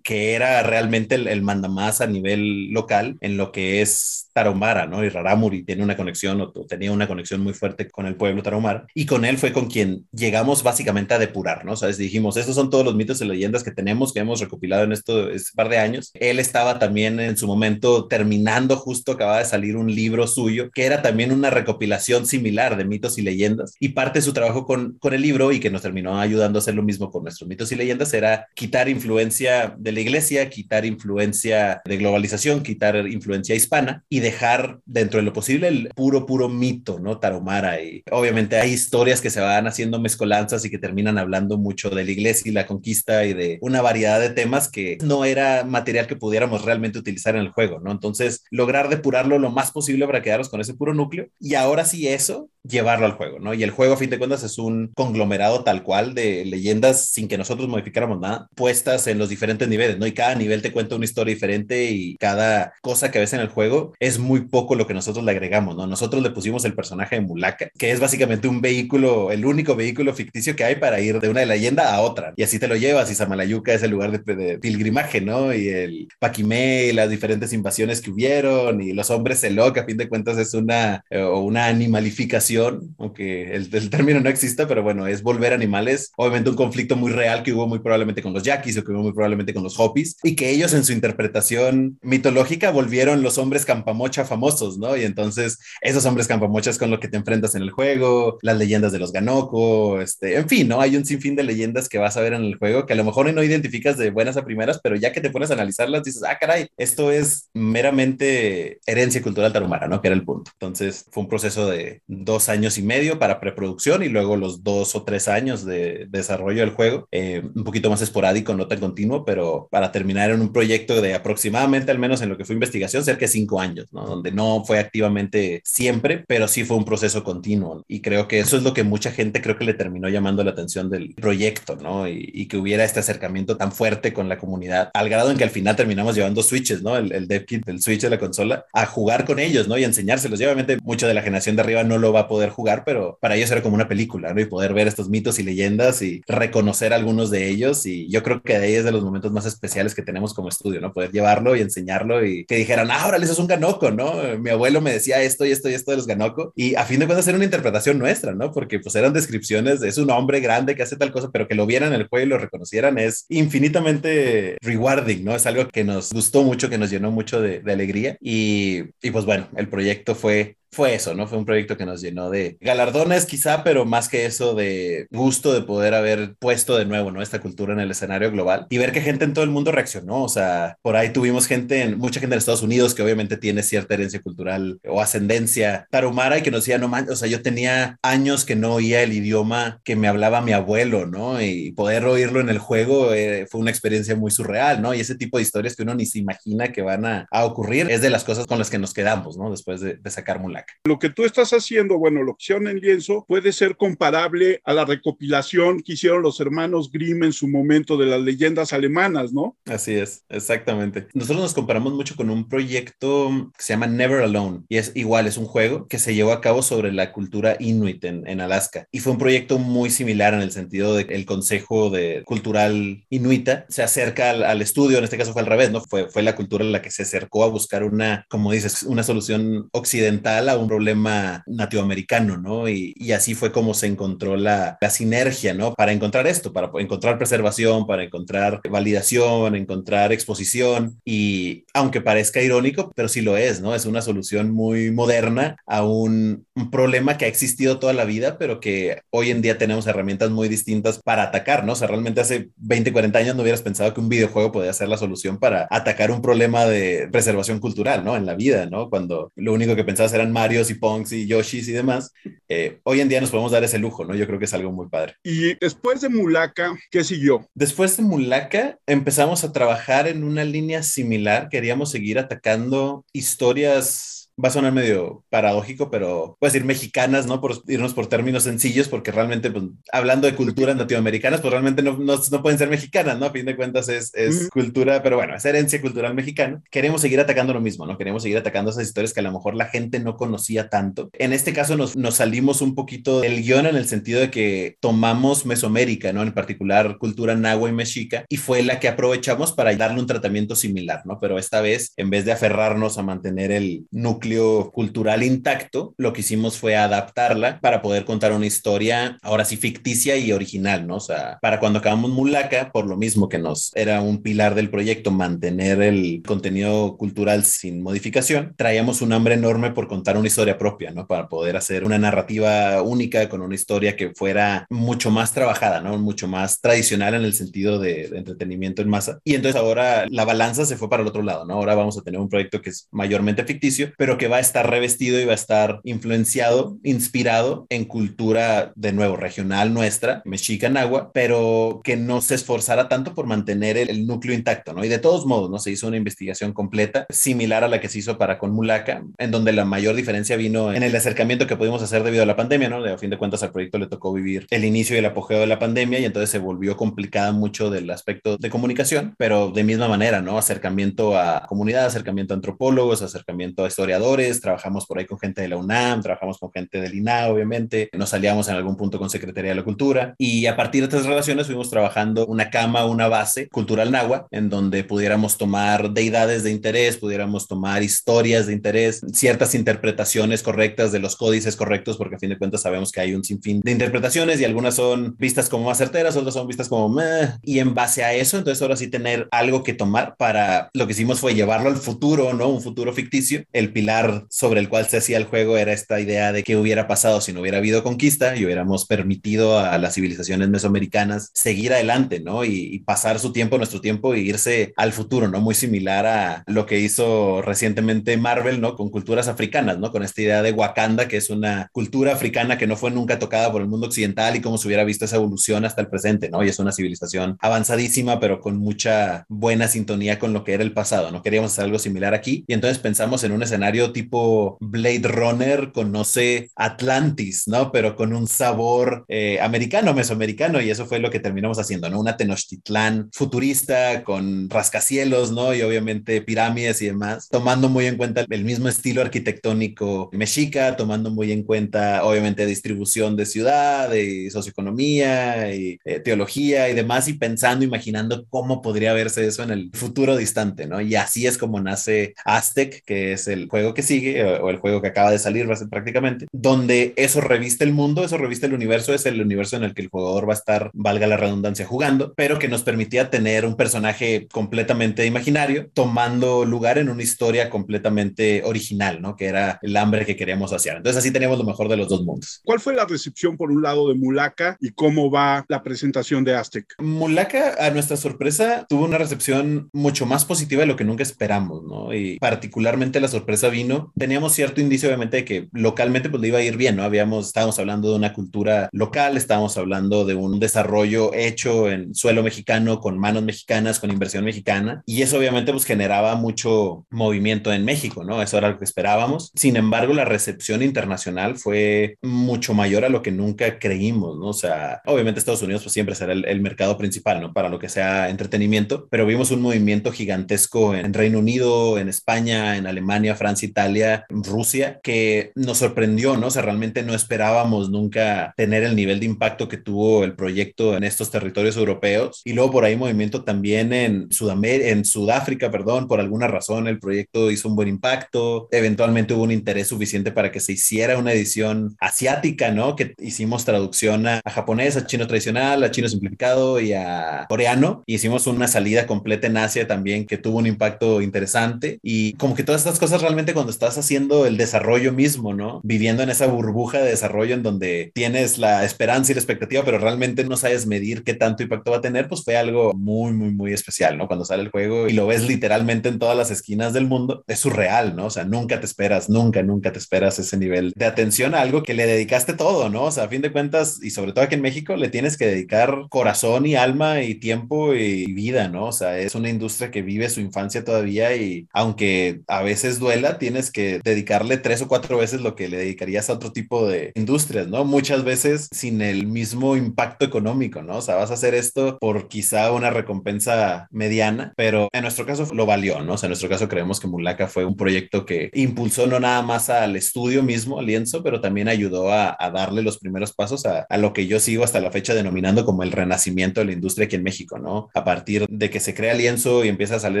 Que 0.02 0.34
era 0.34 0.62
realmente 0.62 1.14
el, 1.14 1.28
el 1.28 1.42
mandamás 1.42 2.00
a 2.00 2.06
nivel 2.06 2.70
local 2.70 3.16
en 3.20 3.36
lo 3.36 3.52
que 3.52 3.82
es 3.82 4.30
tarahumara, 4.32 4.86
¿no? 4.86 5.04
Y 5.04 5.08
Raramuri 5.08 5.64
tiene 5.64 5.82
una 5.82 5.96
conexión 5.96 6.40
o 6.40 6.52
tenía 6.66 6.92
una 6.92 7.08
conexión 7.08 7.40
muy 7.40 7.52
fuerte 7.52 7.88
con 7.88 8.06
el 8.06 8.16
pueblo 8.16 8.42
tarahumara. 8.42 8.86
Y 8.94 9.06
con 9.06 9.24
él 9.24 9.38
fue 9.38 9.52
con 9.52 9.68
quien 9.68 10.06
llegamos 10.12 10.62
básicamente 10.62 11.14
a 11.14 11.18
depurar, 11.18 11.64
¿no? 11.64 11.72
O 11.72 11.76
sea, 11.76 11.88
dijimos, 11.88 12.36
estos 12.36 12.54
son 12.54 12.70
todos 12.70 12.84
los 12.84 12.94
mitos 12.94 13.20
y 13.20 13.24
leyendas 13.24 13.64
que 13.64 13.72
tenemos, 13.72 14.12
que 14.12 14.20
hemos 14.20 14.40
recopilado 14.40 14.84
en 14.84 14.92
esto 14.92 15.30
este 15.30 15.50
par 15.54 15.68
de 15.68 15.78
años. 15.78 16.10
Él 16.14 16.38
estaba 16.38 16.78
también 16.78 17.20
en 17.20 17.36
su 17.36 17.46
momento 17.46 18.06
terminando, 18.06 18.76
justo 18.76 19.12
acababa 19.12 19.38
de 19.38 19.44
salir 19.44 19.76
un 19.76 19.92
libro 19.94 20.26
suyo, 20.26 20.70
que 20.70 20.84
era 20.84 21.02
también 21.02 21.32
una 21.32 21.50
recopilación 21.50 22.26
similar 22.26 22.76
de 22.76 22.84
mitos 22.84 23.18
y 23.18 23.22
leyendas. 23.22 23.74
Y 23.80 23.90
parte 23.90 24.20
de 24.20 24.24
su 24.24 24.32
trabajo 24.32 24.64
con, 24.64 24.96
con 24.98 25.14
el 25.14 25.22
libro 25.22 25.52
y 25.52 25.60
que 25.60 25.70
nos 25.70 25.82
terminó 25.82 26.18
ayudando 26.18 26.58
a 26.58 26.60
hacer 26.60 26.74
lo 26.74 26.82
mismo 26.82 27.10
con 27.10 27.24
nuestros 27.24 27.48
mitos 27.48 27.72
y 27.72 27.76
leyendas 27.76 28.12
era 28.14 28.46
quitar 28.54 28.88
influencia 28.88 29.59
de 29.68 29.92
la 29.92 30.00
iglesia, 30.00 30.48
quitar 30.50 30.84
influencia 30.84 31.80
de 31.84 31.96
globalización, 31.96 32.62
quitar 32.62 32.96
influencia 33.08 33.54
hispana 33.54 34.04
y 34.08 34.20
dejar 34.20 34.80
dentro 34.84 35.18
de 35.18 35.24
lo 35.24 35.32
posible 35.32 35.68
el 35.68 35.90
puro, 35.94 36.26
puro 36.26 36.48
mito, 36.48 36.98
¿no? 36.98 37.18
Tarahumara. 37.18 37.82
Y 37.82 38.02
obviamente 38.10 38.58
hay 38.58 38.72
historias 38.72 39.20
que 39.20 39.30
se 39.30 39.40
van 39.40 39.66
haciendo 39.66 40.00
mezcolanzas 40.00 40.64
y 40.64 40.70
que 40.70 40.78
terminan 40.78 41.18
hablando 41.18 41.58
mucho 41.58 41.90
de 41.90 42.04
la 42.04 42.10
iglesia 42.10 42.50
y 42.50 42.54
la 42.54 42.66
conquista 42.66 43.24
y 43.24 43.34
de 43.34 43.58
una 43.60 43.82
variedad 43.82 44.20
de 44.20 44.30
temas 44.30 44.70
que 44.70 44.98
no 45.02 45.24
era 45.24 45.64
material 45.64 46.06
que 46.06 46.16
pudiéramos 46.16 46.64
realmente 46.64 46.98
utilizar 46.98 47.34
en 47.36 47.42
el 47.42 47.50
juego, 47.50 47.80
¿no? 47.80 47.90
Entonces, 47.92 48.44
lograr 48.50 48.88
depurarlo 48.88 49.38
lo 49.38 49.50
más 49.50 49.70
posible 49.70 50.06
para 50.06 50.22
quedarnos 50.22 50.48
con 50.48 50.60
ese 50.60 50.74
puro 50.74 50.94
núcleo 50.94 51.28
y 51.38 51.54
ahora 51.54 51.84
sí 51.84 52.08
eso, 52.08 52.50
llevarlo 52.62 53.06
al 53.06 53.12
juego, 53.12 53.38
¿no? 53.38 53.54
Y 53.54 53.62
el 53.62 53.70
juego, 53.70 53.94
a 53.94 53.96
fin 53.96 54.10
de 54.10 54.18
cuentas, 54.18 54.42
es 54.42 54.58
un 54.58 54.92
conglomerado 54.94 55.64
tal 55.64 55.82
cual 55.82 56.14
de 56.14 56.44
leyendas 56.44 57.06
sin 57.06 57.28
que 57.28 57.38
nosotros 57.38 57.68
modificáramos 57.68 58.20
nada, 58.20 58.48
puestas 58.54 59.06
en 59.06 59.18
los 59.18 59.28
diferentes 59.28 59.49
niveles, 59.58 59.98
¿no? 59.98 60.06
Y 60.06 60.12
cada 60.12 60.34
nivel 60.34 60.62
te 60.62 60.72
cuenta 60.72 60.96
una 60.96 61.04
historia 61.04 61.34
diferente 61.34 61.90
y 61.90 62.16
cada 62.16 62.72
cosa 62.80 63.10
que 63.10 63.18
ves 63.18 63.32
en 63.32 63.40
el 63.40 63.48
juego 63.48 63.92
es 63.98 64.18
muy 64.18 64.42
poco 64.48 64.74
lo 64.74 64.86
que 64.86 64.94
nosotros 64.94 65.24
le 65.24 65.32
agregamos, 65.32 65.76
¿no? 65.76 65.86
Nosotros 65.86 66.22
le 66.22 66.30
pusimos 66.30 66.64
el 66.64 66.74
personaje 66.74 67.16
de 67.16 67.22
Mulaka, 67.22 67.70
que 67.78 67.90
es 67.90 68.00
básicamente 68.00 68.48
un 68.48 68.60
vehículo, 68.60 69.32
el 69.32 69.44
único 69.44 69.74
vehículo 69.76 70.14
ficticio 70.14 70.56
que 70.56 70.64
hay 70.64 70.76
para 70.76 71.00
ir 71.00 71.20
de 71.20 71.28
una 71.28 71.44
leyenda 71.44 71.94
a 71.94 72.00
otra. 72.00 72.32
Y 72.36 72.42
así 72.42 72.58
te 72.58 72.68
lo 72.68 72.76
llevas 72.76 73.10
y 73.10 73.14
Samalayuca 73.14 73.72
es 73.72 73.82
el 73.82 73.90
lugar 73.90 74.10
de, 74.12 74.34
de 74.34 74.58
pilgrimaje, 74.58 75.20
¿no? 75.20 75.52
Y 75.54 75.68
el 75.68 76.08
Paquimé 76.18 76.86
y 76.86 76.92
las 76.92 77.10
diferentes 77.10 77.52
invasiones 77.52 78.00
que 78.00 78.10
hubieron 78.10 78.80
y 78.80 78.92
los 78.92 79.10
hombres 79.10 79.40
Selok, 79.40 79.78
a 79.78 79.84
fin 79.84 79.96
de 79.96 80.08
cuentas 80.08 80.38
es 80.38 80.54
una, 80.54 81.04
eh, 81.10 81.22
una 81.22 81.66
animalificación, 81.66 82.94
aunque 82.98 83.54
el, 83.54 83.68
el, 83.72 83.90
término 83.90 84.20
no 84.20 84.28
exista, 84.28 84.68
pero 84.68 84.82
bueno, 84.82 85.06
es 85.06 85.22
volver 85.22 85.52
animales, 85.52 86.12
obviamente 86.16 86.50
un 86.50 86.56
conflicto 86.56 86.96
muy 86.96 87.12
real 87.12 87.42
que 87.42 87.52
hubo 87.52 87.66
muy 87.66 87.80
probablemente 87.80 88.22
con 88.22 88.32
los 88.32 88.42
yaquis 88.42 88.78
o 88.78 88.84
que 88.84 88.92
hubo 88.92 89.02
muy 89.02 89.12
probablemente 89.12 89.29
con 89.54 89.62
los 89.62 89.78
hopis 89.78 90.16
y 90.22 90.36
que 90.36 90.50
ellos 90.50 90.74
en 90.74 90.84
su 90.84 90.92
interpretación 90.92 91.98
mitológica 92.02 92.70
volvieron 92.70 93.22
los 93.22 93.38
hombres 93.38 93.64
campamocha 93.64 94.24
famosos, 94.24 94.78
¿no? 94.78 94.96
Y 94.96 95.04
entonces 95.04 95.58
esos 95.80 96.04
hombres 96.06 96.26
campamochas 96.26 96.78
con 96.78 96.90
lo 96.90 97.00
que 97.00 97.08
te 97.08 97.16
enfrentas 97.16 97.54
en 97.54 97.62
el 97.62 97.70
juego, 97.70 98.38
las 98.42 98.56
leyendas 98.56 98.92
de 98.92 98.98
los 98.98 99.12
Ganoko, 99.12 100.00
este, 100.00 100.36
en 100.36 100.48
fin, 100.48 100.68
¿no? 100.68 100.80
Hay 100.80 100.96
un 100.96 101.04
sinfín 101.04 101.36
de 101.36 101.42
leyendas 101.42 101.88
que 101.88 101.98
vas 101.98 102.16
a 102.16 102.20
ver 102.20 102.34
en 102.34 102.44
el 102.44 102.56
juego 102.56 102.86
que 102.86 102.92
a 102.92 102.96
lo 102.96 103.04
mejor 103.04 103.32
no 103.32 103.42
identificas 103.42 103.96
de 103.96 104.10
buenas 104.10 104.36
a 104.36 104.44
primeras, 104.44 104.80
pero 104.82 104.96
ya 104.96 105.12
que 105.12 105.20
te 105.20 105.30
pones 105.30 105.50
a 105.50 105.54
analizarlas 105.54 106.02
dices, 106.04 106.22
ah, 106.26 106.36
caray, 106.38 106.68
esto 106.76 107.12
es 107.12 107.48
meramente 107.54 108.80
herencia 108.86 109.22
cultural 109.22 109.52
tarumara, 109.52 109.88
¿no? 109.88 110.00
Que 110.00 110.08
era 110.08 110.16
el 110.16 110.24
punto. 110.24 110.50
Entonces 110.54 111.06
fue 111.10 111.22
un 111.22 111.28
proceso 111.28 111.68
de 111.68 112.02
dos 112.06 112.48
años 112.48 112.78
y 112.78 112.82
medio 112.82 113.18
para 113.18 113.40
preproducción 113.40 114.02
y 114.02 114.08
luego 114.08 114.36
los 114.36 114.62
dos 114.62 114.94
o 114.94 115.04
tres 115.04 115.28
años 115.28 115.64
de 115.64 116.06
desarrollo 116.10 116.60
del 116.60 116.70
juego, 116.70 117.08
eh, 117.10 117.42
un 117.54 117.64
poquito 117.64 117.90
más 117.90 118.02
esporádico, 118.02 118.54
no 118.54 118.66
tan 118.66 118.80
continuo, 118.80 119.19
pero 119.24 119.68
para 119.70 119.92
terminar 119.92 120.30
en 120.30 120.40
un 120.40 120.52
proyecto 120.52 121.00
de 121.00 121.14
aproximadamente, 121.14 121.90
al 121.90 121.98
menos 121.98 122.22
en 122.22 122.28
lo 122.28 122.36
que 122.36 122.44
fue 122.44 122.54
investigación, 122.54 123.04
cerca 123.04 123.20
de 123.20 123.28
cinco 123.28 123.60
años, 123.60 123.86
¿no? 123.92 124.06
Donde 124.06 124.32
no 124.32 124.64
fue 124.64 124.78
activamente 124.78 125.60
siempre, 125.64 126.24
pero 126.26 126.48
sí 126.48 126.64
fue 126.64 126.76
un 126.76 126.84
proceso 126.84 127.24
continuo. 127.24 127.84
Y 127.88 128.00
creo 128.00 128.28
que 128.28 128.40
eso 128.40 128.56
es 128.56 128.62
lo 128.62 128.74
que 128.74 128.84
mucha 128.84 129.10
gente 129.10 129.42
creo 129.42 129.56
que 129.56 129.64
le 129.64 129.74
terminó 129.74 130.08
llamando 130.08 130.44
la 130.44 130.52
atención 130.52 130.90
del 130.90 131.14
proyecto, 131.14 131.76
¿no? 131.76 132.08
Y, 132.08 132.30
y 132.32 132.46
que 132.46 132.56
hubiera 132.56 132.84
este 132.84 133.00
acercamiento 133.00 133.56
tan 133.56 133.72
fuerte 133.72 134.12
con 134.12 134.28
la 134.28 134.38
comunidad, 134.38 134.90
al 134.94 135.08
grado 135.08 135.30
en 135.30 135.38
que 135.38 135.44
al 135.44 135.50
final 135.50 135.76
terminamos 135.76 136.14
llevando 136.14 136.42
switches, 136.42 136.82
¿no? 136.82 136.96
El, 136.96 137.12
el 137.12 137.28
dev 137.28 137.44
kit 137.44 137.64
del 137.64 137.80
switch 137.80 138.02
de 138.02 138.10
la 138.10 138.18
consola, 138.18 138.66
a 138.72 138.86
jugar 138.86 139.24
con 139.24 139.38
ellos, 139.38 139.68
¿no? 139.68 139.78
Y 139.78 139.84
enseñárselos. 139.84 140.40
Y 140.40 140.44
obviamente 140.44 140.78
mucha 140.82 141.06
de 141.06 141.14
la 141.14 141.22
generación 141.22 141.56
de 141.56 141.62
arriba 141.62 141.84
no 141.84 141.98
lo 141.98 142.12
va 142.12 142.20
a 142.20 142.28
poder 142.28 142.50
jugar, 142.50 142.84
pero 142.84 143.18
para 143.20 143.36
ellos 143.36 143.50
era 143.50 143.62
como 143.62 143.74
una 143.74 143.88
película, 143.88 144.32
¿no? 144.32 144.40
Y 144.40 144.46
poder 144.46 144.74
ver 144.74 144.88
estos 144.88 145.08
mitos 145.08 145.38
y 145.38 145.42
leyendas 145.42 146.02
y 146.02 146.22
reconocer 146.26 146.92
algunos 146.92 147.30
de 147.30 147.48
ellos. 147.48 147.86
Y 147.86 148.08
yo 148.08 148.22
creo 148.22 148.42
que 148.42 148.58
de 148.58 148.66
ahí 148.66 148.74
es 148.74 148.84
de 148.84 148.92
los 148.92 149.02
momentos 149.10 149.32
más 149.32 149.46
especiales 149.46 149.94
que 149.94 150.02
tenemos 150.02 150.34
como 150.34 150.48
estudio, 150.48 150.80
¿no? 150.80 150.92
Poder 150.92 151.10
llevarlo 151.10 151.56
y 151.56 151.60
enseñarlo 151.60 152.24
y 152.24 152.44
que 152.46 152.56
dijeran, 152.56 152.90
ah, 152.90 153.06
órale, 153.06 153.24
eso 153.24 153.34
es 153.34 153.38
un 153.38 153.46
ganoco, 153.46 153.90
¿no? 153.90 154.14
Mi 154.38 154.50
abuelo 154.50 154.80
me 154.80 154.92
decía 154.92 155.20
esto 155.22 155.44
y 155.44 155.50
esto 155.50 155.68
y 155.68 155.74
esto 155.74 155.90
de 155.90 155.98
los 155.98 156.06
ganoko. 156.06 156.52
Y 156.54 156.74
a 156.74 156.84
fin 156.84 157.00
de 157.00 157.06
cuentas 157.06 157.26
era 157.28 157.36
una 157.36 157.44
interpretación 157.44 157.98
nuestra, 157.98 158.34
¿no? 158.34 158.52
Porque 158.52 158.78
pues 158.78 158.94
eran 158.94 159.12
descripciones, 159.12 159.82
es 159.82 159.98
un 159.98 160.10
hombre 160.10 160.40
grande 160.40 160.74
que 160.74 160.82
hace 160.82 160.96
tal 160.96 161.12
cosa, 161.12 161.30
pero 161.32 161.48
que 161.48 161.54
lo 161.54 161.66
vieran 161.66 161.92
en 161.92 162.00
el 162.00 162.08
juego 162.08 162.26
y 162.26 162.28
lo 162.28 162.38
reconocieran 162.38 162.98
es 162.98 163.26
infinitamente 163.28 164.56
rewarding, 164.62 165.24
¿no? 165.24 165.34
Es 165.34 165.46
algo 165.46 165.68
que 165.68 165.84
nos 165.84 166.12
gustó 166.12 166.42
mucho, 166.42 166.70
que 166.70 166.78
nos 166.78 166.90
llenó 166.90 167.10
mucho 167.10 167.40
de, 167.40 167.60
de 167.60 167.72
alegría. 167.72 168.16
Y, 168.20 168.84
y 169.02 169.10
pues 169.10 169.24
bueno, 169.24 169.48
el 169.56 169.68
proyecto 169.68 170.14
fue 170.14 170.56
fue 170.72 170.94
eso, 170.94 171.14
¿no? 171.14 171.26
Fue 171.26 171.38
un 171.38 171.44
proyecto 171.44 171.76
que 171.76 171.86
nos 171.86 172.00
llenó 172.00 172.30
de 172.30 172.56
galardones 172.60 173.26
quizá, 173.26 173.64
pero 173.64 173.84
más 173.84 174.08
que 174.08 174.26
eso 174.26 174.54
de 174.54 175.06
gusto 175.10 175.52
de 175.52 175.62
poder 175.62 175.94
haber 175.94 176.34
puesto 176.38 176.76
de 176.76 176.84
nuevo, 176.84 177.10
¿no? 177.10 177.22
Esta 177.22 177.40
cultura 177.40 177.72
en 177.72 177.80
el 177.80 177.90
escenario 177.90 178.30
global 178.30 178.66
y 178.70 178.78
ver 178.78 178.92
que 178.92 179.00
gente 179.00 179.24
en 179.24 179.34
todo 179.34 179.44
el 179.44 179.50
mundo 179.50 179.72
reaccionó, 179.72 180.22
o 180.22 180.28
sea, 180.28 180.76
por 180.82 180.96
ahí 180.96 181.12
tuvimos 181.12 181.46
gente, 181.46 181.82
en, 181.82 181.98
mucha 181.98 182.20
gente 182.20 182.34
en 182.34 182.38
Estados 182.38 182.62
Unidos 182.62 182.94
que 182.94 183.02
obviamente 183.02 183.36
tiene 183.36 183.62
cierta 183.62 183.94
herencia 183.94 184.20
cultural 184.20 184.80
o 184.86 185.00
ascendencia 185.00 185.86
tarumara 185.90 186.38
y 186.38 186.42
que 186.42 186.50
nos 186.50 186.60
decía, 186.60 186.78
no 186.78 186.88
man, 186.88 187.08
o 187.10 187.16
sea, 187.16 187.28
yo 187.28 187.42
tenía 187.42 187.98
años 188.02 188.44
que 188.44 188.56
no 188.56 188.74
oía 188.74 189.02
el 189.02 189.12
idioma 189.12 189.80
que 189.84 189.96
me 189.96 190.08
hablaba 190.08 190.40
mi 190.40 190.52
abuelo, 190.52 191.06
¿no? 191.06 191.40
Y 191.42 191.72
poder 191.72 192.04
oírlo 192.04 192.40
en 192.40 192.48
el 192.48 192.58
juego 192.58 193.12
eh, 193.12 193.46
fue 193.50 193.60
una 193.60 193.70
experiencia 193.70 194.14
muy 194.16 194.30
surreal, 194.30 194.82
¿no? 194.82 194.94
Y 194.94 195.00
ese 195.00 195.14
tipo 195.14 195.38
de 195.38 195.42
historias 195.42 195.76
que 195.76 195.82
uno 195.82 195.94
ni 195.94 196.06
se 196.06 196.18
imagina 196.18 196.72
que 196.72 196.82
van 196.82 197.04
a, 197.04 197.26
a 197.30 197.44
ocurrir 197.44 197.90
es 197.90 198.02
de 198.02 198.10
las 198.10 198.24
cosas 198.24 198.46
con 198.46 198.58
las 198.58 198.70
que 198.70 198.78
nos 198.78 198.94
quedamos, 198.94 199.36
¿no? 199.36 199.50
Después 199.50 199.80
de, 199.80 199.96
de 199.96 200.10
sacar 200.10 200.38
Lo 200.84 200.98
que 200.98 201.10
tú 201.10 201.24
estás 201.24 201.52
haciendo, 201.52 201.98
bueno, 201.98 202.22
lo 202.22 202.34
que 202.34 202.42
hicieron 202.42 202.68
en 202.68 202.80
lienzo, 202.80 203.24
puede 203.28 203.52
ser 203.52 203.76
comparable 203.76 204.60
a 204.64 204.72
la 204.72 204.84
recopilación 204.84 205.82
que 205.82 205.94
hicieron 205.94 206.22
los 206.22 206.40
hermanos 206.40 206.90
Grimm 206.90 207.24
en 207.24 207.32
su 207.32 207.48
momento 207.48 207.96
de 207.96 208.06
las 208.06 208.20
leyendas 208.20 208.72
alemanas, 208.72 209.32
¿no? 209.32 209.56
Así 209.66 209.94
es, 209.94 210.24
exactamente. 210.28 211.08
Nosotros 211.14 211.42
nos 211.42 211.54
comparamos 211.54 211.92
mucho 211.92 212.16
con 212.16 212.30
un 212.30 212.48
proyecto 212.48 213.50
que 213.56 213.62
se 213.62 213.72
llama 213.72 213.86
Never 213.86 214.22
Alone 214.22 214.62
y 214.68 214.76
es 214.76 214.92
igual, 214.94 215.26
es 215.26 215.36
un 215.36 215.46
juego 215.46 215.86
que 215.88 215.98
se 215.98 216.14
llevó 216.14 216.32
a 216.32 216.40
cabo 216.40 216.62
sobre 216.62 216.92
la 216.92 217.12
cultura 217.12 217.56
inuit 217.58 218.04
en, 218.04 218.26
en 218.26 218.40
Alaska 218.40 218.86
y 218.90 219.00
fue 219.00 219.12
un 219.12 219.18
proyecto 219.18 219.58
muy 219.58 219.90
similar 219.90 220.34
en 220.34 220.40
el 220.40 220.52
sentido 220.52 220.94
de 220.94 221.06
que 221.06 221.14
el 221.14 221.26
Consejo 221.26 221.90
de 221.90 222.22
Cultural 222.24 223.04
Inuita 223.10 223.66
se 223.68 223.82
acerca 223.82 224.30
al, 224.30 224.42
al, 224.44 224.62
estudio, 224.62 224.98
en 224.98 225.04
este 225.04 225.18
caso 225.18 225.32
fue 225.32 225.42
al 225.42 225.46
revés, 225.46 225.70
¿no? 225.70 225.80
Fue, 225.80 226.08
fue 226.08 226.22
la 226.22 226.36
cultura 226.36 226.64
la 226.64 226.82
que 226.82 226.90
se 226.90 227.02
acercó 227.02 227.44
a 227.44 227.48
buscar 227.48 227.84
una, 227.84 228.26
como 228.28 228.52
dices, 228.52 228.82
una 228.82 229.02
solución 229.02 229.68
occidental 229.72 230.48
a 230.50 230.58
un 230.58 230.68
problema 230.68 231.42
nativoamericano, 231.46 232.36
¿no? 232.36 232.68
Y, 232.68 232.94
y, 232.96 233.12
así 233.12 233.34
fue 233.34 233.52
como 233.52 233.74
se 233.74 233.86
encontró 233.86 234.36
la, 234.36 234.78
la, 234.80 234.90
sinergia, 234.90 235.54
¿no? 235.54 235.74
Para 235.74 235.92
encontrar 235.92 236.26
esto, 236.26 236.52
para 236.52 236.70
encontrar 236.78 237.18
preservación, 237.18 237.86
para 237.86 238.04
encontrar 238.04 238.60
validación, 238.68 239.56
encontrar 239.56 240.12
exposición. 240.12 241.00
Y 241.04 241.64
aunque 241.74 242.00
parezca 242.00 242.42
irónico, 242.42 242.92
pero 242.94 243.08
sí 243.08 243.20
lo 243.20 243.36
es, 243.36 243.60
¿no? 243.60 243.74
Es 243.74 243.86
una 243.86 244.02
solución 244.02 244.50
muy 244.50 244.90
moderna 244.90 245.56
a 245.66 245.84
un, 245.84 246.46
un 246.54 246.70
problema 246.70 247.16
que 247.18 247.24
ha 247.24 247.28
existido 247.28 247.78
toda 247.78 247.92
la 247.92 248.04
vida, 248.04 248.38
pero 248.38 248.60
que 248.60 249.00
hoy 249.10 249.30
en 249.30 249.42
día 249.42 249.58
tenemos 249.58 249.86
herramientas 249.86 250.30
muy 250.30 250.48
distintas 250.48 251.00
para 251.02 251.24
atacar, 251.24 251.64
¿no? 251.64 251.72
O 251.72 251.76
sea, 251.76 251.88
realmente 251.88 252.20
hace 252.20 252.50
20, 252.56 252.92
40 252.92 253.18
años 253.18 253.36
no 253.36 253.42
hubieras 253.42 253.62
pensado 253.62 253.92
que 253.94 254.00
un 254.00 254.08
videojuego 254.08 254.52
podía 254.52 254.72
ser 254.72 254.88
la 254.88 254.96
solución 254.96 255.38
para 255.38 255.66
atacar 255.70 256.10
un 256.10 256.22
problema 256.22 256.66
de 256.66 257.08
preservación 257.10 257.58
cultural, 257.58 258.04
¿no? 258.04 258.16
En 258.16 258.26
la 258.26 258.34
vida, 258.34 258.66
¿no? 258.66 258.90
Cuando 258.90 259.32
lo 259.36 259.52
único 259.52 259.76
que 259.76 259.84
pensabas 259.84 260.12
eran 260.12 260.32
Marios 260.40 260.70
y 260.70 260.74
Pongs 260.74 261.12
y 261.12 261.26
Yoshis 261.26 261.68
y 261.68 261.72
demás. 261.72 262.14
Eh, 262.48 262.80
hoy 262.84 263.02
en 263.02 263.10
día 263.10 263.20
nos 263.20 263.28
podemos 263.28 263.52
dar 263.52 263.62
ese 263.62 263.78
lujo, 263.78 264.06
¿no? 264.06 264.14
Yo 264.14 264.26
creo 264.26 264.38
que 264.38 264.46
es 264.46 264.54
algo 264.54 264.72
muy 264.72 264.88
padre. 264.88 265.16
Y 265.22 265.54
después 265.60 266.00
de 266.00 266.08
Mulaka, 266.08 266.78
¿qué 266.90 267.04
siguió? 267.04 267.46
Después 267.54 267.98
de 267.98 268.04
Mulaka, 268.04 268.78
empezamos 268.86 269.44
a 269.44 269.52
trabajar 269.52 270.08
en 270.08 270.24
una 270.24 270.44
línea 270.44 270.82
similar. 270.82 271.50
Queríamos 271.50 271.90
seguir 271.90 272.18
atacando 272.18 273.04
historias 273.12 274.19
va 274.42 274.48
a 274.48 274.52
sonar 274.52 274.72
medio 274.72 275.24
paradójico, 275.30 275.90
pero 275.90 276.36
puedo 276.38 276.52
decir 276.52 276.66
mexicanas, 276.66 277.26
¿no? 277.26 277.40
Por 277.40 277.62
irnos 277.68 277.94
por 277.94 278.06
términos 278.06 278.44
sencillos, 278.44 278.88
porque 278.88 279.12
realmente, 279.12 279.50
pues, 279.50 279.64
hablando 279.92 280.26
de 280.26 280.34
culturas 280.34 280.76
latinoamericanas, 280.76 281.40
pues 281.40 281.50
realmente 281.50 281.82
no, 281.82 281.98
no, 281.98 282.20
no, 282.30 282.42
pueden 282.42 282.58
ser 282.58 282.68
mexicanas, 282.68 283.18
¿no? 283.18 283.26
A 283.26 283.32
fin 283.32 283.46
de 283.46 283.56
cuentas 283.56 283.88
es, 283.88 284.14
es 284.14 284.48
cultura, 284.50 285.02
pero 285.02 285.16
bueno, 285.16 285.34
es 285.34 285.44
herencia 285.44 285.80
cultural 285.80 286.14
mexicana. 286.14 286.62
Queremos 286.70 287.00
seguir 287.00 287.20
atacando 287.20 287.52
lo 287.52 287.60
mismo, 287.60 287.86
¿no? 287.86 287.98
Queremos 287.98 288.22
seguir 288.22 288.38
atacando 288.38 288.70
esas 288.70 288.84
historias 288.84 289.12
que 289.12 289.20
a 289.20 289.24
lo 289.24 289.32
mejor 289.32 289.54
la 289.54 289.66
gente 289.66 290.00
no 290.00 290.16
conocía 290.16 290.68
tanto. 290.68 291.10
En 291.18 291.32
este 291.32 291.52
caso 291.52 291.76
nos, 291.76 291.96
nos 291.96 292.16
salimos 292.16 292.62
un 292.62 292.74
poquito 292.74 293.20
del 293.20 293.42
guion 293.42 293.66
en 293.66 293.76
el 293.76 293.86
sentido 293.86 294.20
de 294.20 294.30
que 294.30 294.76
tomamos 294.80 295.46
Mesoamérica, 295.46 296.12
¿no? 296.12 296.22
En 296.22 296.32
particular 296.32 296.98
cultura 296.98 297.34
nahua 297.34 297.68
y 297.68 297.72
mexica, 297.72 298.24
y 298.28 298.36
fue 298.36 298.62
la 298.62 298.80
que 298.80 298.88
aprovechamos 298.88 299.52
para 299.52 299.74
darle 299.74 300.00
un 300.00 300.06
tratamiento 300.06 300.56
similar, 300.56 301.02
¿no? 301.04 301.18
Pero 301.20 301.38
esta 301.38 301.60
vez, 301.60 301.92
en 301.96 302.10
vez 302.10 302.24
de 302.24 302.32
aferrarnos 302.32 302.98
a 302.98 303.02
mantener 303.02 303.52
el 303.52 303.86
núcleo 303.90 304.29
cultural 304.72 305.22
intacto, 305.22 305.94
lo 305.96 306.12
que 306.12 306.20
hicimos 306.20 306.58
fue 306.58 306.76
adaptarla 306.76 307.60
para 307.60 307.82
poder 307.82 308.04
contar 308.04 308.32
una 308.32 308.46
historia, 308.46 309.18
ahora 309.22 309.44
sí 309.44 309.56
ficticia 309.56 310.16
y 310.16 310.32
original, 310.32 310.86
¿no? 310.86 310.96
O 310.96 311.00
sea, 311.00 311.38
para 311.40 311.60
cuando 311.60 311.78
acabamos 311.78 312.10
Mulaka, 312.10 312.70
por 312.72 312.86
lo 312.86 312.96
mismo 312.96 313.28
que 313.28 313.38
nos 313.38 313.72
era 313.74 314.00
un 314.00 314.22
pilar 314.22 314.54
del 314.54 314.70
proyecto 314.70 315.10
mantener 315.10 315.82
el 315.82 316.22
contenido 316.26 316.96
cultural 316.96 317.44
sin 317.44 317.82
modificación, 317.82 318.54
traíamos 318.56 319.02
un 319.02 319.12
hambre 319.12 319.34
enorme 319.34 319.70
por 319.70 319.88
contar 319.88 320.16
una 320.16 320.28
historia 320.28 320.58
propia, 320.58 320.90
¿no? 320.90 321.06
Para 321.06 321.28
poder 321.28 321.56
hacer 321.56 321.84
una 321.84 321.98
narrativa 321.98 322.82
única 322.82 323.28
con 323.28 323.40
una 323.42 323.54
historia 323.54 323.96
que 323.96 324.12
fuera 324.14 324.66
mucho 324.70 325.10
más 325.10 325.32
trabajada, 325.32 325.80
¿no? 325.80 325.98
Mucho 325.98 326.28
más 326.28 326.60
tradicional 326.60 327.14
en 327.14 327.22
el 327.22 327.34
sentido 327.34 327.78
de, 327.78 328.08
de 328.08 328.18
entretenimiento 328.18 328.82
en 328.82 328.88
masa. 328.88 329.18
Y 329.24 329.34
entonces 329.34 329.60
ahora 329.60 330.06
la 330.08 330.24
balanza 330.24 330.64
se 330.64 330.76
fue 330.76 330.88
para 330.88 331.02
el 331.02 331.08
otro 331.08 331.22
lado, 331.22 331.44
¿no? 331.44 331.54
Ahora 331.54 331.74
vamos 331.74 331.98
a 331.98 332.02
tener 332.02 332.20
un 332.20 332.28
proyecto 332.28 332.60
que 332.60 332.70
es 332.70 332.88
mayormente 332.90 333.44
ficticio, 333.44 333.92
pero 333.96 334.09
que 334.18 334.28
va 334.28 334.36
a 334.36 334.40
estar 334.40 334.68
revestido 334.70 335.20
y 335.20 335.24
va 335.24 335.32
a 335.32 335.34
estar 335.34 335.80
influenciado, 335.84 336.78
inspirado 336.82 337.66
en 337.70 337.84
cultura 337.84 338.72
de 338.76 338.92
nuevo 338.92 339.16
regional 339.16 339.74
nuestra, 339.74 340.22
mexica 340.24 340.60
agua, 340.78 341.10
pero 341.12 341.80
que 341.82 341.96
no 341.96 342.20
se 342.20 342.34
esforzara 342.34 342.88
tanto 342.88 343.14
por 343.14 343.26
mantener 343.26 343.76
el, 343.76 344.06
núcleo 344.06 344.34
intacto, 344.34 344.72
¿no? 344.72 344.84
Y 344.84 344.88
de 344.88 344.98
todos 344.98 345.26
modos, 345.26 345.50
¿no? 345.50 345.58
Se 345.58 345.70
hizo 345.70 345.86
una 345.86 345.96
investigación 345.96 346.52
completa 346.52 347.06
similar 347.10 347.64
a 347.64 347.68
la 347.68 347.80
que 347.80 347.88
se 347.88 347.98
hizo 347.98 348.18
para 348.18 348.38
con 348.38 348.52
Mulaca, 348.52 349.04
en 349.18 349.30
donde 349.30 349.52
la 349.52 349.64
mayor 349.64 349.94
diferencia 349.94 350.36
vino 350.36 350.72
en 350.72 350.82
el 350.82 350.94
acercamiento 350.94 351.46
que 351.46 351.56
pudimos 351.56 351.82
hacer 351.82 352.02
debido 352.02 352.22
a 352.22 352.26
la 352.26 352.36
pandemia, 352.36 352.68
¿no? 352.68 352.82
De, 352.82 352.92
a 352.92 352.98
fin 352.98 353.10
de 353.10 353.18
cuentas 353.18 353.42
al 353.42 353.52
proyecto 353.52 353.78
le 353.78 353.86
tocó 353.86 354.12
vivir 354.12 354.46
el 354.50 354.64
inicio 354.64 354.96
y 354.96 354.98
el 354.98 355.06
apogeo 355.06 355.40
de 355.40 355.46
la 355.46 355.58
pandemia 355.58 355.98
y 355.98 356.04
entonces 356.04 356.30
se 356.30 356.38
volvió 356.38 356.76
complicada 356.76 357.32
mucho 357.32 357.70
del 357.70 357.90
aspecto 357.90 358.36
de 358.36 358.50
comunicación, 358.50 359.14
pero 359.18 359.50
de 359.50 359.64
misma 359.64 359.88
manera, 359.88 360.22
¿no? 360.22 360.38
Acercamiento 360.38 361.18
a 361.18 361.46
comunidad, 361.46 361.86
acercamiento 361.86 362.34
a 362.34 362.36
antropólogos, 362.36 363.02
acercamiento 363.02 363.64
a 363.64 363.68
historiadores, 363.68 363.99
trabajamos 364.40 364.86
por 364.86 364.98
ahí 364.98 365.06
con 365.06 365.18
gente 365.18 365.42
de 365.42 365.48
la 365.48 365.56
UNAM, 365.56 366.02
trabajamos 366.02 366.38
con 366.38 366.50
gente 366.50 366.80
del 366.80 366.94
INA, 366.94 367.28
obviamente, 367.28 367.90
nos 367.92 368.14
aliamos 368.14 368.48
en 368.48 368.54
algún 368.54 368.76
punto 368.76 368.98
con 368.98 369.10
Secretaría 369.10 369.50
de 369.50 369.56
la 369.56 369.62
Cultura 369.62 370.14
y 370.18 370.46
a 370.46 370.56
partir 370.56 370.82
de 370.82 370.88
estas 370.88 371.06
relaciones 371.06 371.46
fuimos 371.46 371.70
trabajando 371.70 372.26
una 372.26 372.50
cama, 372.50 372.86
una 372.86 373.08
base 373.08 373.48
cultural 373.48 373.90
nahua, 373.90 374.26
en 374.30 374.48
donde 374.48 374.84
pudiéramos 374.84 375.36
tomar 375.36 375.92
deidades 375.92 376.42
de 376.42 376.50
interés, 376.50 376.96
pudiéramos 376.96 377.46
tomar 377.46 377.82
historias 377.82 378.46
de 378.46 378.52
interés, 378.52 379.02
ciertas 379.12 379.54
interpretaciones 379.54 380.42
correctas 380.42 380.92
de 380.92 380.98
los 380.98 381.16
códices 381.16 381.56
correctos, 381.56 381.96
porque 381.96 382.16
a 382.16 382.18
fin 382.18 382.30
de 382.30 382.38
cuentas 382.38 382.62
sabemos 382.62 382.92
que 382.92 383.00
hay 383.00 383.14
un 383.14 383.24
sinfín 383.24 383.60
de 383.60 383.72
interpretaciones 383.72 384.40
y 384.40 384.44
algunas 384.44 384.74
son 384.74 385.16
vistas 385.18 385.48
como 385.48 385.66
más 385.66 385.78
certeras, 385.78 386.16
otras 386.16 386.34
son 386.34 386.46
vistas 386.46 386.68
como 386.68 386.88
meh, 386.88 387.34
y 387.42 387.58
en 387.58 387.74
base 387.74 388.04
a 388.04 388.14
eso, 388.14 388.38
entonces 388.38 388.60
ahora 388.62 388.76
sí 388.76 388.88
tener 388.88 389.28
algo 389.30 389.62
que 389.62 389.74
tomar 389.74 390.16
para 390.16 390.70
lo 390.72 390.86
que 390.86 390.92
hicimos 390.92 391.20
fue 391.20 391.34
llevarlo 391.34 391.68
al 391.68 391.76
futuro, 391.76 392.32
¿no? 392.32 392.48
Un 392.48 392.62
futuro 392.62 392.92
ficticio, 392.92 393.44
el 393.52 393.72
pilar 393.72 393.89
sobre 394.28 394.60
el 394.60 394.68
cual 394.68 394.86
se 394.86 394.98
hacía 394.98 395.16
el 395.16 395.24
juego 395.24 395.56
era 395.56 395.72
esta 395.72 396.00
idea 396.00 396.32
de 396.32 396.44
qué 396.44 396.56
hubiera 396.56 396.86
pasado 396.86 397.20
si 397.20 397.32
no 397.32 397.40
hubiera 397.40 397.58
habido 397.58 397.82
conquista 397.82 398.36
y 398.36 398.44
hubiéramos 398.44 398.86
permitido 398.86 399.58
a 399.58 399.78
las 399.78 399.94
civilizaciones 399.94 400.48
mesoamericanas 400.48 401.30
seguir 401.34 401.72
adelante, 401.72 402.20
¿no? 402.20 402.44
Y, 402.44 402.80
pasar 402.86 403.18
su 403.18 403.32
tiempo, 403.32 403.58
nuestro 403.58 403.80
tiempo, 403.80 404.14
e 404.14 404.20
irse 404.20 404.72
al 404.76 404.92
futuro, 404.92 405.28
¿no? 405.28 405.40
Muy 405.40 405.54
similar 405.54 406.06
a 406.06 406.44
lo 406.46 406.66
que 406.66 406.80
hizo 406.80 407.42
recientemente 407.42 408.16
Marvel, 408.16 408.60
¿no? 408.60 408.74
Con 408.74 408.90
culturas 408.90 409.28
africanas, 409.28 409.78
¿no? 409.78 409.92
Con 409.92 410.02
esta 410.02 410.22
idea 410.22 410.42
de 410.42 410.52
Wakanda, 410.52 411.08
que 411.08 411.18
es 411.18 411.30
una 411.30 411.68
cultura 411.72 412.12
africana 412.12 412.58
que 412.58 412.66
no 412.66 412.76
fue 412.76 412.90
nunca 412.90 413.18
tocada 413.18 413.52
por 413.52 413.60
el 413.60 413.68
mundo 413.68 413.86
occidental 413.86 414.34
y 414.34 414.40
cómo 414.40 414.58
se 414.58 414.66
hubiera 414.66 414.84
visto 414.84 415.04
esa 415.04 415.16
evolución 415.16 415.64
hasta 415.64 415.82
el 415.82 415.88
presente, 415.88 416.30
¿no? 416.30 416.42
Y 416.42 416.48
es 416.48 416.58
una 416.58 416.72
civilización 416.72 417.36
avanzadísima, 417.40 418.18
pero 418.18 418.40
con 418.40 418.56
mucha 418.56 419.24
buena 419.28 419.68
sintonía 419.68 420.18
con 420.18 420.32
lo 420.32 420.42
que 420.42 420.54
era 420.54 420.62
el 420.62 420.72
pasado, 420.72 421.10
¿no? 421.10 421.22
Queríamos 421.22 421.52
hacer 421.52 421.64
algo 421.64 421.78
similar 421.78 422.14
aquí 422.14 422.44
y 422.46 422.54
entonces 422.54 422.78
pensamos 422.78 423.22
en 423.24 423.32
un 423.32 423.42
escenario 423.42 423.79
tipo 423.92 424.58
Blade 424.60 425.08
Runner 425.08 425.72
conoce 425.72 426.50
Atlantis, 426.54 427.48
¿no? 427.48 427.72
Pero 427.72 427.96
con 427.96 428.12
un 428.12 428.26
sabor 428.26 429.04
eh, 429.08 429.38
americano, 429.40 429.94
mesoamericano, 429.94 430.60
y 430.60 430.70
eso 430.70 430.86
fue 430.86 430.98
lo 430.98 431.10
que 431.10 431.20
terminamos 431.20 431.58
haciendo, 431.58 431.88
¿no? 431.88 432.00
Una 432.00 432.16
Tenochtitlán 432.16 433.08
futurista 433.12 434.04
con 434.04 434.48
rascacielos, 434.50 435.32
¿no? 435.32 435.54
Y 435.54 435.62
obviamente 435.62 436.22
pirámides 436.22 436.82
y 436.82 436.86
demás, 436.86 437.28
tomando 437.30 437.68
muy 437.68 437.86
en 437.86 437.96
cuenta 437.96 438.24
el 438.28 438.44
mismo 438.44 438.68
estilo 438.68 439.00
arquitectónico 439.00 440.10
mexica, 440.12 440.76
tomando 440.76 441.10
muy 441.10 441.32
en 441.32 441.42
cuenta, 441.42 442.04
obviamente, 442.04 442.46
distribución 442.46 443.16
de 443.16 443.26
ciudad, 443.26 443.90
de 443.90 444.30
socioeconomía 444.30 445.54
y 445.54 445.78
eh, 445.84 446.00
teología 446.00 446.68
y 446.68 446.74
demás, 446.74 447.08
y 447.08 447.14
pensando, 447.14 447.64
imaginando 447.64 448.26
cómo 448.28 448.62
podría 448.62 448.92
verse 448.92 449.26
eso 449.26 449.42
en 449.42 449.50
el 449.50 449.70
futuro 449.72 450.16
distante, 450.16 450.66
¿no? 450.66 450.80
Y 450.80 450.94
así 450.94 451.26
es 451.26 451.38
como 451.38 451.60
nace 451.60 452.14
Aztec, 452.24 452.82
que 452.84 453.12
es 453.12 453.28
el 453.28 453.48
juego 453.48 453.69
que 453.74 453.82
sigue 453.82 454.24
o, 454.24 454.50
el 454.50 454.58
juego 454.58 454.80
que 454.80 454.88
acaba 454.88 455.10
de 455.10 455.18
salir 455.18 455.48
va 455.48 455.54
a 455.54 455.56
ser 455.56 455.68
prácticamente, 455.68 456.26
donde 456.32 456.92
eso 456.96 457.20
reviste 457.20 457.64
el 457.64 457.72
mundo, 457.72 458.04
eso 458.04 458.18
reviste 458.18 458.46
el 458.46 458.54
universo, 458.54 458.94
es 458.94 459.06
el 459.06 459.20
universo 459.20 459.56
en 459.56 459.64
el 459.64 459.74
que 459.74 459.82
el 459.82 459.88
jugador 459.88 460.28
va 460.28 460.32
a 460.32 460.36
estar, 460.36 460.70
valga 460.74 461.06
la 461.06 461.16
redundancia, 461.16 461.66
jugando, 461.66 462.12
pero 462.16 462.38
que 462.38 462.48
nos 462.48 462.62
permitía 462.62 463.10
tener 463.10 463.44
un 463.44 463.56
personaje 463.56 464.28
completamente 464.32 465.06
imaginario, 465.06 465.70
tomando 465.74 466.44
lugar 466.44 466.78
en 466.78 466.88
una 466.88 467.02
historia 467.02 467.50
completamente 467.50 468.42
original, 468.44 469.00
¿no? 469.00 469.16
Que 469.16 469.26
era 469.26 469.58
el 469.62 469.76
hambre 469.76 470.06
que 470.06 470.16
queríamos 470.16 470.52
hacer. 470.52 470.76
Entonces 470.76 470.98
así 470.98 471.10
teníamos 471.10 471.38
lo 471.38 471.44
mejor 471.44 471.68
de 471.68 471.76
los 471.76 471.88
dos 471.88 472.04
mundos. 472.04 472.40
¿Cuál 472.44 472.60
fue 472.60 472.74
la 472.74 472.86
recepción 472.86 473.36
por 473.36 473.50
un 473.50 473.62
lado 473.62 473.88
de 473.88 473.94
Mulaka 473.94 474.56
y 474.60 474.70
cómo 474.70 475.10
va 475.10 475.44
la 475.48 475.62
presentación 475.62 476.24
de 476.24 476.34
Aztec? 476.34 476.74
Mulaka, 476.78 477.54
a 477.58 477.70
nuestra 477.70 477.96
sorpresa, 477.96 478.66
tuvo 478.68 478.84
una 478.84 478.98
recepción 478.98 479.68
mucho 479.72 480.06
más 480.06 480.24
positiva 480.24 480.60
de 480.60 480.66
lo 480.66 480.76
que 480.76 480.84
nunca 480.84 481.02
esperamos, 481.02 481.62
¿no? 481.64 481.94
Y 481.94 482.18
particularmente 482.18 483.00
la 483.00 483.08
sorpresa 483.08 483.48
vino 483.48 483.59
teníamos 483.96 484.32
cierto 484.32 484.60
indicio 484.60 484.88
obviamente 484.88 485.18
de 485.18 485.24
que 485.24 485.48
localmente 485.52 486.10
pues 486.10 486.20
le 486.20 486.28
iba 486.28 486.38
a 486.38 486.42
ir 486.42 486.56
bien, 486.56 486.76
¿no? 486.76 486.82
Habíamos, 486.82 487.26
estábamos 487.28 487.58
hablando 487.58 487.90
de 487.90 487.96
una 487.96 488.12
cultura 488.12 488.68
local, 488.72 489.16
estábamos 489.16 489.56
hablando 489.56 490.04
de 490.04 490.14
un 490.14 490.40
desarrollo 490.40 491.12
hecho 491.14 491.70
en 491.70 491.94
suelo 491.94 492.22
mexicano, 492.22 492.80
con 492.80 492.98
manos 492.98 493.22
mexicanas, 493.22 493.80
con 493.80 493.90
inversión 493.90 494.24
mexicana, 494.24 494.82
y 494.86 495.02
eso 495.02 495.18
obviamente 495.18 495.52
pues 495.52 495.64
generaba 495.64 496.14
mucho 496.16 496.86
movimiento 496.90 497.52
en 497.52 497.64
México, 497.64 498.04
¿no? 498.04 498.22
Eso 498.22 498.38
era 498.38 498.50
lo 498.50 498.58
que 498.58 498.64
esperábamos. 498.64 499.30
Sin 499.34 499.56
embargo, 499.56 499.94
la 499.94 500.04
recepción 500.04 500.62
internacional 500.62 501.36
fue 501.36 501.96
mucho 502.02 502.54
mayor 502.54 502.84
a 502.84 502.88
lo 502.88 503.02
que 503.02 503.12
nunca 503.12 503.58
creímos, 503.58 504.18
¿no? 504.18 504.28
O 504.28 504.32
sea, 504.32 504.80
obviamente 504.86 505.20
Estados 505.20 505.42
Unidos 505.42 505.62
pues 505.62 505.72
siempre 505.72 505.94
será 505.94 506.12
el, 506.12 506.24
el 506.26 506.40
mercado 506.40 506.76
principal, 506.76 507.20
¿no? 507.20 507.32
Para 507.32 507.48
lo 507.48 507.58
que 507.58 507.68
sea 507.68 508.10
entretenimiento, 508.10 508.88
pero 508.90 509.06
vimos 509.06 509.30
un 509.30 509.42
movimiento 509.42 509.92
gigantesco 509.92 510.74
en 510.74 510.94
Reino 510.94 511.18
Unido, 511.18 511.78
en 511.78 511.88
España, 511.88 512.56
en 512.56 512.66
Alemania, 512.66 513.14
Francia, 513.16 513.46
Italia, 513.50 514.04
Rusia, 514.08 514.80
que 514.82 515.32
nos 515.34 515.58
sorprendió, 515.58 516.16
¿no? 516.16 516.28
O 516.28 516.30
sea, 516.30 516.42
realmente 516.42 516.82
no 516.82 516.94
esperábamos 516.94 517.70
nunca 517.70 518.32
tener 518.36 518.62
el 518.62 518.76
nivel 518.76 519.00
de 519.00 519.06
impacto 519.06 519.48
que 519.48 519.56
tuvo 519.56 520.04
el 520.04 520.14
proyecto 520.14 520.76
en 520.76 520.84
estos 520.84 521.10
territorios 521.10 521.56
europeos. 521.56 522.22
Y 522.24 522.32
luego 522.32 522.50
por 522.50 522.64
ahí 522.64 522.76
movimiento 522.76 523.24
también 523.24 523.72
en, 523.72 524.10
Sudamérica, 524.10 524.68
en 524.68 524.84
Sudáfrica, 524.84 525.50
perdón, 525.50 525.88
por 525.88 526.00
alguna 526.00 526.28
razón 526.28 526.68
el 526.68 526.78
proyecto 526.78 527.30
hizo 527.30 527.48
un 527.48 527.56
buen 527.56 527.68
impacto. 527.68 528.48
Eventualmente 528.50 529.14
hubo 529.14 529.24
un 529.24 529.32
interés 529.32 529.68
suficiente 529.68 530.12
para 530.12 530.30
que 530.30 530.40
se 530.40 530.52
hiciera 530.52 530.98
una 530.98 531.12
edición 531.12 531.76
asiática, 531.80 532.50
¿no? 532.50 532.76
Que 532.76 532.94
hicimos 532.98 533.44
traducción 533.44 534.06
a, 534.06 534.20
a 534.24 534.30
japonés, 534.30 534.76
a 534.76 534.86
chino 534.86 535.06
tradicional, 535.06 535.62
a 535.62 535.70
chino 535.70 535.88
simplificado 535.88 536.60
y 536.60 536.72
a 536.72 537.26
coreano. 537.28 537.82
hicimos 537.86 538.26
una 538.26 538.48
salida 538.48 538.86
completa 538.86 539.26
en 539.26 539.36
Asia 539.36 539.66
también 539.66 540.06
que 540.06 540.18
tuvo 540.18 540.38
un 540.38 540.46
impacto 540.46 541.02
interesante. 541.02 541.78
Y 541.82 542.14
como 542.14 542.34
que 542.34 542.44
todas 542.44 542.62
estas 542.62 542.78
cosas 542.78 543.02
realmente 543.02 543.34
cuando 543.40 543.52
estás 543.52 543.78
haciendo 543.78 544.26
el 544.26 544.36
desarrollo 544.36 544.92
mismo, 544.92 545.32
¿no? 545.32 545.62
Viviendo 545.64 546.02
en 546.02 546.10
esa 546.10 546.26
burbuja 546.26 546.76
de 546.76 546.90
desarrollo 546.90 547.34
en 547.34 547.42
donde 547.42 547.90
tienes 547.94 548.36
la 548.36 548.66
esperanza 548.66 549.12
y 549.12 549.14
la 549.14 549.20
expectativa, 549.22 549.64
pero 549.64 549.78
realmente 549.78 550.24
no 550.24 550.36
sabes 550.36 550.66
medir 550.66 551.04
qué 551.04 551.14
tanto 551.14 551.42
impacto 551.42 551.70
va 551.70 551.78
a 551.78 551.80
tener, 551.80 552.06
pues 552.06 552.22
fue 552.22 552.36
algo 552.36 552.74
muy, 552.74 553.12
muy, 553.12 553.30
muy 553.30 553.54
especial, 553.54 553.96
¿no? 553.96 554.08
Cuando 554.08 554.26
sale 554.26 554.42
el 554.42 554.50
juego 554.50 554.88
y 554.88 554.92
lo 554.92 555.06
ves 555.06 555.26
literalmente 555.26 555.88
en 555.88 555.98
todas 555.98 556.18
las 556.18 556.30
esquinas 556.30 556.74
del 556.74 556.86
mundo, 556.86 557.24
es 557.28 557.38
surreal, 557.38 557.96
¿no? 557.96 558.06
O 558.06 558.10
sea, 558.10 558.24
nunca 558.24 558.60
te 558.60 558.66
esperas, 558.66 559.08
nunca, 559.08 559.42
nunca 559.42 559.72
te 559.72 559.78
esperas 559.78 560.18
ese 560.18 560.36
nivel 560.36 560.74
de 560.76 560.84
atención 560.84 561.34
a 561.34 561.40
algo 561.40 561.62
que 561.62 561.72
le 561.72 561.86
dedicaste 561.86 562.34
todo, 562.34 562.68
¿no? 562.68 562.84
O 562.84 562.90
sea, 562.90 563.04
a 563.04 563.08
fin 563.08 563.22
de 563.22 563.32
cuentas, 563.32 563.80
y 563.82 563.88
sobre 563.88 564.12
todo 564.12 564.26
aquí 564.26 564.34
en 564.34 564.42
México, 564.42 564.76
le 564.76 564.90
tienes 564.90 565.16
que 565.16 565.28
dedicar 565.28 565.86
corazón 565.88 566.44
y 566.44 566.56
alma 566.56 567.02
y 567.02 567.14
tiempo 567.14 567.72
y 567.72 568.12
vida, 568.12 568.48
¿no? 568.48 568.66
O 568.66 568.72
sea, 568.72 568.98
es 568.98 569.14
una 569.14 569.30
industria 569.30 569.70
que 569.70 569.80
vive 569.80 570.10
su 570.10 570.20
infancia 570.20 570.62
todavía 570.62 571.16
y 571.16 571.48
aunque 571.54 572.20
a 572.26 572.42
veces 572.42 572.78
duela, 572.78 573.18
tienes 573.20 573.52
que 573.52 573.80
dedicarle 573.84 574.36
tres 574.36 574.62
o 574.62 574.66
cuatro 574.66 574.98
veces 574.98 575.20
lo 575.20 575.36
que 575.36 575.48
le 575.48 575.58
dedicarías 575.58 576.10
a 576.10 576.14
otro 576.14 576.32
tipo 576.32 576.66
de 576.66 576.90
industrias, 576.96 577.46
¿no? 577.46 577.64
Muchas 577.64 578.02
veces 578.02 578.48
sin 578.50 578.82
el 578.82 579.06
mismo 579.06 579.56
impacto 579.56 580.04
económico, 580.04 580.62
¿no? 580.62 580.78
O 580.78 580.82
sea, 580.82 580.96
vas 580.96 581.12
a 581.12 581.14
hacer 581.14 581.34
esto 581.34 581.78
por 581.78 582.08
quizá 582.08 582.50
una 582.50 582.70
recompensa 582.70 583.68
mediana, 583.70 584.32
pero 584.36 584.68
en 584.72 584.82
nuestro 584.82 585.06
caso 585.06 585.28
lo 585.32 585.46
valió, 585.46 585.82
¿no? 585.82 585.94
O 585.94 585.98
sea, 585.98 586.08
en 586.08 586.10
nuestro 586.10 586.28
caso 586.28 586.48
creemos 586.48 586.80
que 586.80 586.88
Mulaka 586.88 587.28
fue 587.28 587.44
un 587.44 587.56
proyecto 587.56 588.04
que 588.04 588.30
impulsó 588.34 588.88
no 588.88 588.98
nada 588.98 589.22
más 589.22 589.50
al 589.50 589.76
estudio 589.76 590.22
mismo, 590.22 590.58
al 590.58 590.66
lienzo, 590.66 591.02
pero 591.02 591.20
también 591.20 591.48
ayudó 591.48 591.92
a, 591.92 592.16
darle 592.32 592.62
los 592.62 592.78
primeros 592.78 593.12
pasos 593.12 593.44
a, 593.44 593.66
a, 593.68 593.76
lo 593.76 593.92
que 593.92 594.06
yo 594.06 594.20
sigo 594.20 594.44
hasta 594.44 594.60
la 594.60 594.70
fecha 594.70 594.94
denominando 594.94 595.44
como 595.44 595.62
el 595.62 595.72
renacimiento 595.72 596.40
de 596.40 596.46
la 596.46 596.52
industria 596.52 596.86
aquí 596.86 596.96
en 596.96 597.02
México, 597.02 597.38
¿no? 597.38 597.68
A 597.74 597.84
partir 597.84 598.26
de 598.28 598.50
que 598.50 598.60
se 598.60 598.74
crea 598.74 598.94
lienzo 598.94 599.44
y 599.44 599.48
empieza 599.48 599.76
a 599.76 599.80
salir 599.80 600.00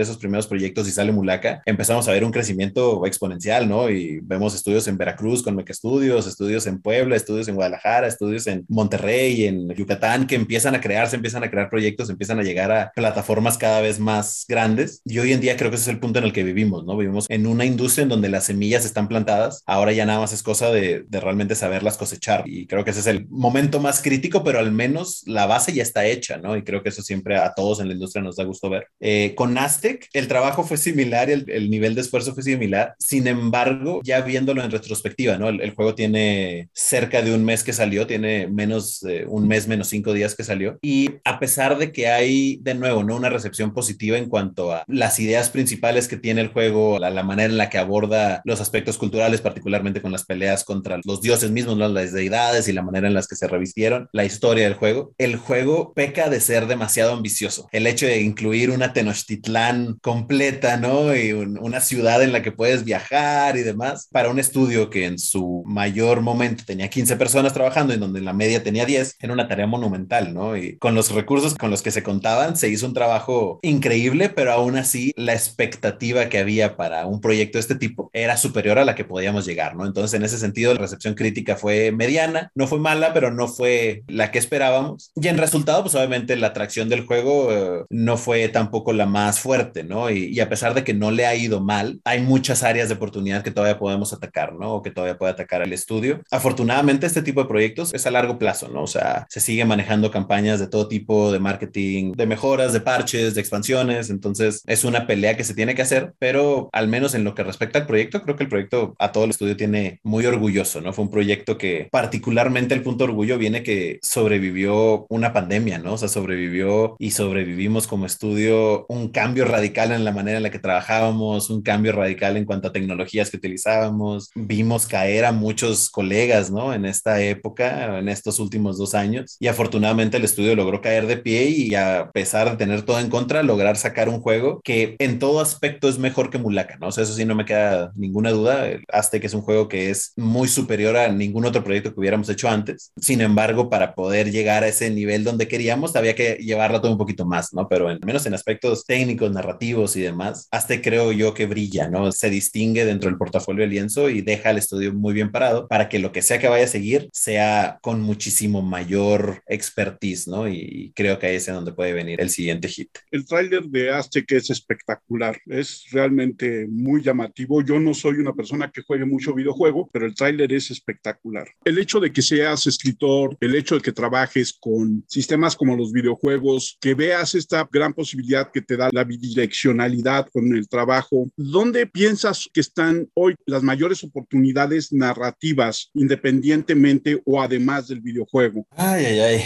esos 0.00 0.16
primeros 0.16 0.46
proyectos 0.46 0.88
y 0.88 0.92
sale 0.92 1.12
Mulaka, 1.12 1.62
empezamos 1.66 2.08
a 2.08 2.12
ver 2.12 2.24
un 2.24 2.32
crecimiento 2.32 3.04
exponencial, 3.10 3.68
¿no? 3.68 3.90
Y 3.90 4.20
vemos 4.22 4.54
estudios 4.54 4.88
en 4.88 4.96
Veracruz 4.96 5.42
con 5.42 5.54
Meca 5.56 5.72
Estudios, 5.72 6.26
estudios 6.26 6.66
en 6.66 6.80
Puebla, 6.80 7.16
estudios 7.16 7.48
en 7.48 7.54
Guadalajara, 7.54 8.06
estudios 8.06 8.46
en 8.46 8.64
Monterrey, 8.68 9.44
en 9.46 9.68
Yucatán, 9.74 10.26
que 10.26 10.36
empiezan 10.36 10.74
a 10.74 10.80
crearse, 10.80 11.16
empiezan 11.16 11.44
a 11.44 11.50
crear 11.50 11.68
proyectos, 11.68 12.10
empiezan 12.10 12.38
a 12.38 12.42
llegar 12.42 12.72
a 12.72 12.92
plataformas 12.94 13.58
cada 13.58 13.80
vez 13.80 13.98
más 13.98 14.44
grandes. 14.48 15.02
Y 15.04 15.18
hoy 15.18 15.32
en 15.32 15.40
día 15.40 15.56
creo 15.56 15.70
que 15.70 15.76
ese 15.76 15.90
es 15.90 15.94
el 15.94 16.00
punto 16.00 16.18
en 16.18 16.24
el 16.24 16.32
que 16.32 16.44
vivimos, 16.44 16.84
¿no? 16.84 16.96
Vivimos 16.96 17.26
en 17.28 17.46
una 17.46 17.64
industria 17.64 18.04
en 18.04 18.08
donde 18.08 18.28
las 18.28 18.44
semillas 18.44 18.84
están 18.84 19.08
plantadas. 19.08 19.62
Ahora 19.66 19.92
ya 19.92 20.06
nada 20.06 20.20
más 20.20 20.32
es 20.32 20.42
cosa 20.42 20.70
de, 20.70 21.04
de 21.06 21.20
realmente 21.20 21.54
saberlas 21.54 21.98
cosechar. 21.98 22.44
Y 22.46 22.66
creo 22.66 22.84
que 22.84 22.90
ese 22.90 23.00
es 23.00 23.06
el 23.06 23.28
momento 23.28 23.80
más 23.80 24.02
crítico, 24.02 24.42
pero 24.42 24.58
al 24.58 24.72
menos 24.72 25.22
la 25.26 25.46
base 25.46 25.72
ya 25.72 25.82
está 25.82 26.06
hecha, 26.06 26.38
¿no? 26.38 26.56
Y 26.56 26.62
creo 26.62 26.82
que 26.82 26.88
eso 26.88 27.02
siempre 27.02 27.36
a 27.36 27.52
todos 27.54 27.80
en 27.80 27.88
la 27.88 27.94
industria 27.94 28.22
nos 28.22 28.36
da 28.36 28.44
gusto 28.44 28.70
ver. 28.70 28.88
Eh, 29.00 29.34
con 29.36 29.56
Aztec, 29.58 30.08
el 30.12 30.28
trabajo 30.28 30.64
fue 30.64 30.76
similar 30.76 31.30
el, 31.30 31.50
el, 31.50 31.70
nivel 31.70 31.94
de 31.94 32.00
esfuerzo 32.00 32.34
fue 32.34 32.42
similar. 32.42 32.94
Sin 33.00 33.26
embargo, 33.26 34.00
ya 34.04 34.20
viéndolo 34.20 34.62
en 34.62 34.70
retrospectiva, 34.70 35.38
¿no? 35.38 35.48
El, 35.48 35.70
juego 35.70 35.94
tiene 35.94 36.68
cerca 36.74 37.22
de 37.22 37.34
un 37.34 37.44
mes 37.44 37.64
que 37.64 37.72
salió, 37.72 38.06
tiene 38.06 38.46
menos, 38.46 39.02
eh, 39.04 39.24
un 39.26 39.48
mes 39.48 39.66
menos 39.66 39.88
cinco 39.88 40.12
días 40.12 40.34
que 40.34 40.44
salió. 40.44 40.78
Y 40.82 41.08
a 41.24 41.38
pesar 41.38 41.78
de 41.78 41.92
que 41.92 42.08
hay 42.08 42.58
de 42.60 42.74
nuevo, 42.74 43.02
¿no? 43.02 43.16
Una 43.16 43.30
recepción 43.30 43.72
positiva 43.72 44.18
en 44.18 44.28
cuanto 44.28 44.72
a 44.72 44.84
las 44.86 45.18
ideas 45.18 45.48
principales 45.48 46.08
que 46.08 46.18
tiene 46.18 46.42
el 46.42 46.48
juego, 46.48 46.98
la, 46.98 47.22
manera 47.22 47.50
en 47.50 47.58
la 47.58 47.70
que 47.70 47.78
aborda 47.78 48.42
los 48.44 48.60
aspectos 48.60 48.98
culturales, 48.98 49.40
particularmente 49.40 50.02
con 50.02 50.12
las 50.12 50.24
peleas 50.24 50.64
contra 50.64 51.00
los 51.04 51.22
dioses 51.22 51.50
mismos, 51.50 51.78
las 51.78 52.12
deidades 52.12 52.68
y 52.68 52.72
la 52.72 52.82
manera 52.82 53.08
en 53.08 53.14
las 53.14 53.28
que 53.28 53.36
se 53.36 53.48
revistieron, 53.48 54.08
la 54.12 54.24
historia 54.24 54.64
del 54.64 54.74
juego. 54.74 55.14
El 55.16 55.36
juego 55.36 55.94
peca 55.94 56.28
de 56.28 56.40
ser 56.40 56.66
demasiado 56.66 57.12
ambicioso. 57.12 57.68
El 57.72 57.86
hecho 57.86 58.06
de 58.06 58.20
incluir 58.20 58.70
una 58.70 58.92
Tenochtitlán 58.92 59.98
completa, 60.02 60.76
¿no? 60.76 61.16
Y 61.16 61.32
un, 61.32 61.58
una 61.58 61.80
ciudad 61.80 62.22
en 62.22 62.32
la 62.32 62.42
que 62.42 62.52
puedes 62.52 62.84
viajar 62.90 63.56
y 63.56 63.62
demás, 63.62 64.08
para 64.10 64.30
un 64.30 64.40
estudio 64.40 64.90
que 64.90 65.06
en 65.06 65.18
su 65.18 65.62
mayor 65.64 66.22
momento 66.22 66.64
tenía 66.66 66.90
15 66.90 67.14
personas 67.16 67.52
trabajando, 67.52 67.94
en 67.94 68.00
donde 68.00 68.20
la 68.20 68.32
media 68.32 68.64
tenía 68.64 68.84
10, 68.84 69.16
era 69.20 69.32
una 69.32 69.46
tarea 69.46 69.68
monumental, 69.68 70.34
¿no? 70.34 70.56
Y 70.56 70.76
con 70.78 70.96
los 70.96 71.12
recursos 71.12 71.54
con 71.54 71.70
los 71.70 71.82
que 71.82 71.92
se 71.92 72.02
contaban, 72.02 72.56
se 72.56 72.68
hizo 72.68 72.86
un 72.86 72.94
trabajo 72.94 73.60
increíble, 73.62 74.28
pero 74.28 74.52
aún 74.52 74.76
así 74.76 75.12
la 75.16 75.34
expectativa 75.34 76.28
que 76.28 76.38
había 76.38 76.76
para 76.76 77.06
un 77.06 77.20
proyecto 77.20 77.58
de 77.58 77.60
este 77.60 77.76
tipo 77.76 78.10
era 78.12 78.36
superior 78.36 78.78
a 78.78 78.84
la 78.84 78.96
que 78.96 79.04
podíamos 79.04 79.46
llegar, 79.46 79.76
¿no? 79.76 79.86
Entonces, 79.86 80.14
en 80.14 80.24
ese 80.24 80.38
sentido, 80.38 80.74
la 80.74 80.80
recepción 80.80 81.14
crítica 81.14 81.54
fue 81.54 81.92
mediana, 81.92 82.50
no 82.56 82.66
fue 82.66 82.80
mala, 82.80 83.12
pero 83.14 83.30
no 83.30 83.46
fue 83.46 84.02
la 84.08 84.32
que 84.32 84.40
esperábamos. 84.40 85.12
Y 85.14 85.28
en 85.28 85.38
resultado, 85.38 85.82
pues 85.82 85.94
obviamente 85.94 86.34
la 86.36 86.48
atracción 86.48 86.88
del 86.88 87.06
juego 87.06 87.52
eh, 87.52 87.84
no 87.88 88.16
fue 88.16 88.48
tampoco 88.48 88.92
la 88.92 89.06
más 89.06 89.38
fuerte, 89.38 89.84
¿no? 89.84 90.10
Y, 90.10 90.24
y, 90.26 90.40
a 90.40 90.48
pesar 90.48 90.74
de 90.74 90.82
que 90.82 90.94
no 90.94 91.12
le 91.12 91.26
ha 91.26 91.36
ido 91.36 91.60
mal, 91.60 92.00
hay 92.04 92.20
muchas 92.20 92.62
áreas 92.62 92.79
de 92.88 92.94
oportunidad 92.94 93.42
que 93.42 93.50
todavía 93.50 93.78
podemos 93.78 94.12
atacar, 94.12 94.54
¿no? 94.54 94.74
O 94.74 94.82
que 94.82 94.90
todavía 94.90 95.18
puede 95.18 95.32
atacar 95.32 95.62
al 95.62 95.72
estudio. 95.72 96.22
Afortunadamente, 96.30 97.06
este 97.06 97.22
tipo 97.22 97.42
de 97.42 97.48
proyectos 97.48 97.92
es 97.94 98.06
a 98.06 98.10
largo 98.10 98.38
plazo, 98.38 98.68
¿no? 98.68 98.82
O 98.82 98.86
sea, 98.86 99.26
se 99.28 99.40
sigue 99.40 99.64
manejando 99.64 100.10
campañas 100.10 100.60
de 100.60 100.68
todo 100.68 100.88
tipo 100.88 101.32
de 101.32 101.38
marketing, 101.38 102.12
de 102.12 102.26
mejoras, 102.26 102.72
de 102.72 102.80
parches, 102.80 103.34
de 103.34 103.40
expansiones. 103.40 104.10
Entonces, 104.10 104.62
es 104.66 104.84
una 104.84 105.06
pelea 105.06 105.36
que 105.36 105.44
se 105.44 105.54
tiene 105.54 105.74
que 105.74 105.82
hacer, 105.82 106.14
pero 106.18 106.68
al 106.72 106.88
menos 106.88 107.14
en 107.14 107.24
lo 107.24 107.34
que 107.34 107.42
respecta 107.42 107.78
al 107.78 107.86
proyecto, 107.86 108.22
creo 108.22 108.36
que 108.36 108.44
el 108.44 108.48
proyecto 108.48 108.94
a 108.98 109.12
todo 109.12 109.24
el 109.24 109.30
estudio 109.30 109.56
tiene 109.56 110.00
muy 110.02 110.26
orgulloso, 110.26 110.80
¿no? 110.80 110.92
Fue 110.92 111.04
un 111.04 111.10
proyecto 111.10 111.58
que 111.58 111.88
particularmente 111.90 112.74
el 112.74 112.82
punto 112.82 113.04
de 113.04 113.10
orgullo 113.10 113.38
viene 113.38 113.62
que 113.62 113.98
sobrevivió 114.02 115.06
una 115.08 115.32
pandemia, 115.32 115.78
¿no? 115.78 115.94
O 115.94 115.98
sea, 115.98 116.08
sobrevivió 116.08 116.96
y 116.98 117.12
sobrevivimos 117.12 117.86
como 117.86 118.06
estudio 118.06 118.86
un 118.88 119.10
cambio 119.10 119.44
radical 119.44 119.92
en 119.92 120.04
la 120.04 120.12
manera 120.12 120.38
en 120.38 120.42
la 120.42 120.50
que 120.50 120.58
trabajábamos, 120.58 121.50
un 121.50 121.62
cambio 121.62 121.92
radical 121.92 122.36
en 122.36 122.44
cuanto 122.44 122.68
a 122.68 122.69
tecnologías 122.72 123.30
que 123.30 123.36
utilizábamos. 123.36 124.30
Vimos 124.34 124.86
caer 124.86 125.24
a 125.24 125.32
muchos 125.32 125.90
colegas, 125.90 126.50
¿no? 126.50 126.72
En 126.74 126.84
esta 126.84 127.20
época, 127.22 127.98
en 127.98 128.08
estos 128.08 128.38
últimos 128.38 128.78
dos 128.78 128.94
años. 128.94 129.36
Y 129.40 129.48
afortunadamente 129.48 130.16
el 130.16 130.24
estudio 130.24 130.54
logró 130.54 130.80
caer 130.80 131.06
de 131.06 131.16
pie 131.16 131.48
y 131.48 131.74
a 131.74 132.10
pesar 132.12 132.50
de 132.50 132.56
tener 132.56 132.82
todo 132.82 132.98
en 132.98 133.10
contra, 133.10 133.42
lograr 133.42 133.76
sacar 133.76 134.08
un 134.08 134.20
juego 134.20 134.60
que 134.62 134.96
en 134.98 135.18
todo 135.18 135.40
aspecto 135.40 135.88
es 135.88 135.98
mejor 135.98 136.30
que 136.30 136.38
Mulaka, 136.38 136.76
¿no? 136.78 136.88
O 136.88 136.92
sea, 136.92 137.04
eso 137.04 137.14
sí 137.14 137.24
no 137.24 137.34
me 137.34 137.44
queda 137.44 137.92
ninguna 137.94 138.30
duda. 138.30 138.66
Aztec 138.92 139.24
es 139.24 139.34
un 139.34 139.42
juego 139.42 139.68
que 139.68 139.90
es 139.90 140.12
muy 140.16 140.48
superior 140.48 140.96
a 140.96 141.08
ningún 141.12 141.44
otro 141.44 141.64
proyecto 141.64 141.92
que 141.92 142.00
hubiéramos 142.00 142.28
hecho 142.28 142.48
antes. 142.48 142.92
Sin 143.00 143.20
embargo, 143.20 143.70
para 143.70 143.94
poder 143.94 144.30
llegar 144.30 144.64
a 144.64 144.68
ese 144.68 144.90
nivel 144.90 145.24
donde 145.24 145.48
queríamos, 145.48 145.96
había 145.96 146.14
que 146.14 146.34
llevarlo 146.34 146.80
todo 146.80 146.92
un 146.92 146.98
poquito 146.98 147.24
más, 147.26 147.52
¿no? 147.52 147.68
Pero 147.68 147.88
al 147.88 148.00
menos 148.04 148.26
en 148.26 148.34
aspectos 148.34 148.84
técnicos, 148.84 149.30
narrativos 149.30 149.96
y 149.96 150.00
demás, 150.00 150.48
Aztec 150.50 150.82
creo 150.82 151.12
yo 151.12 151.34
que 151.34 151.46
brilla, 151.46 151.88
¿no? 151.88 152.12
Se 152.12 152.30
distingue 152.30 152.59
dentro 152.60 153.08
del 153.08 153.18
portafolio 153.18 153.62
de 153.62 153.70
lienzo 153.70 154.10
y 154.10 154.20
deja 154.20 154.50
al 154.50 154.58
estudio 154.58 154.92
muy 154.92 155.14
bien 155.14 155.30
parado 155.30 155.66
para 155.66 155.88
que 155.88 155.98
lo 155.98 156.12
que 156.12 156.22
sea 156.22 156.38
que 156.38 156.48
vaya 156.48 156.64
a 156.64 156.68
seguir 156.68 157.08
sea 157.12 157.78
con 157.80 158.02
muchísimo 158.02 158.60
mayor 158.60 159.42
expertise, 159.46 160.28
¿no? 160.28 160.46
Y 160.48 160.92
creo 160.94 161.18
que 161.18 161.26
ahí 161.26 161.36
es 161.36 161.48
en 161.48 161.54
donde 161.54 161.72
puede 161.72 161.92
venir 161.94 162.20
el 162.20 162.28
siguiente 162.28 162.68
hit. 162.68 162.90
El 163.10 163.24
tráiler 163.24 163.64
de 163.64 163.90
Aztec 163.90 164.30
es 164.32 164.50
espectacular, 164.50 165.38
es 165.46 165.86
realmente 165.90 166.66
muy 166.68 167.02
llamativo. 167.02 167.62
Yo 167.62 167.80
no 167.80 167.94
soy 167.94 168.16
una 168.16 168.34
persona 168.34 168.70
que 168.70 168.82
juegue 168.82 169.06
mucho 169.06 169.34
videojuego, 169.34 169.88
pero 169.92 170.04
el 170.06 170.14
tráiler 170.14 170.52
es 170.52 170.70
espectacular. 170.70 171.48
El 171.64 171.78
hecho 171.78 171.98
de 171.98 172.12
que 172.12 172.22
seas 172.22 172.66
escritor, 172.66 173.36
el 173.40 173.54
hecho 173.54 173.76
de 173.76 173.80
que 173.80 173.92
trabajes 173.92 174.52
con 174.52 175.02
sistemas 175.08 175.56
como 175.56 175.76
los 175.76 175.92
videojuegos, 175.92 176.76
que 176.80 176.94
veas 176.94 177.34
esta 177.34 177.66
gran 177.72 177.94
posibilidad 177.94 178.50
que 178.52 178.60
te 178.60 178.76
da 178.76 178.90
la 178.92 179.04
bidireccionalidad 179.04 180.28
con 180.30 180.54
el 180.54 180.68
trabajo, 180.68 181.30
¿dónde 181.36 181.86
piensas 181.86 182.49
que 182.52 182.60
están 182.60 183.08
hoy 183.14 183.34
las 183.46 183.62
mayores 183.62 184.02
oportunidades 184.04 184.92
narrativas 184.92 185.90
independientemente 185.94 187.20
o 187.24 187.40
además 187.40 187.88
del 187.88 188.00
videojuego? 188.00 188.66
Ay, 188.76 189.04
ay, 189.06 189.20
ay. 189.20 189.44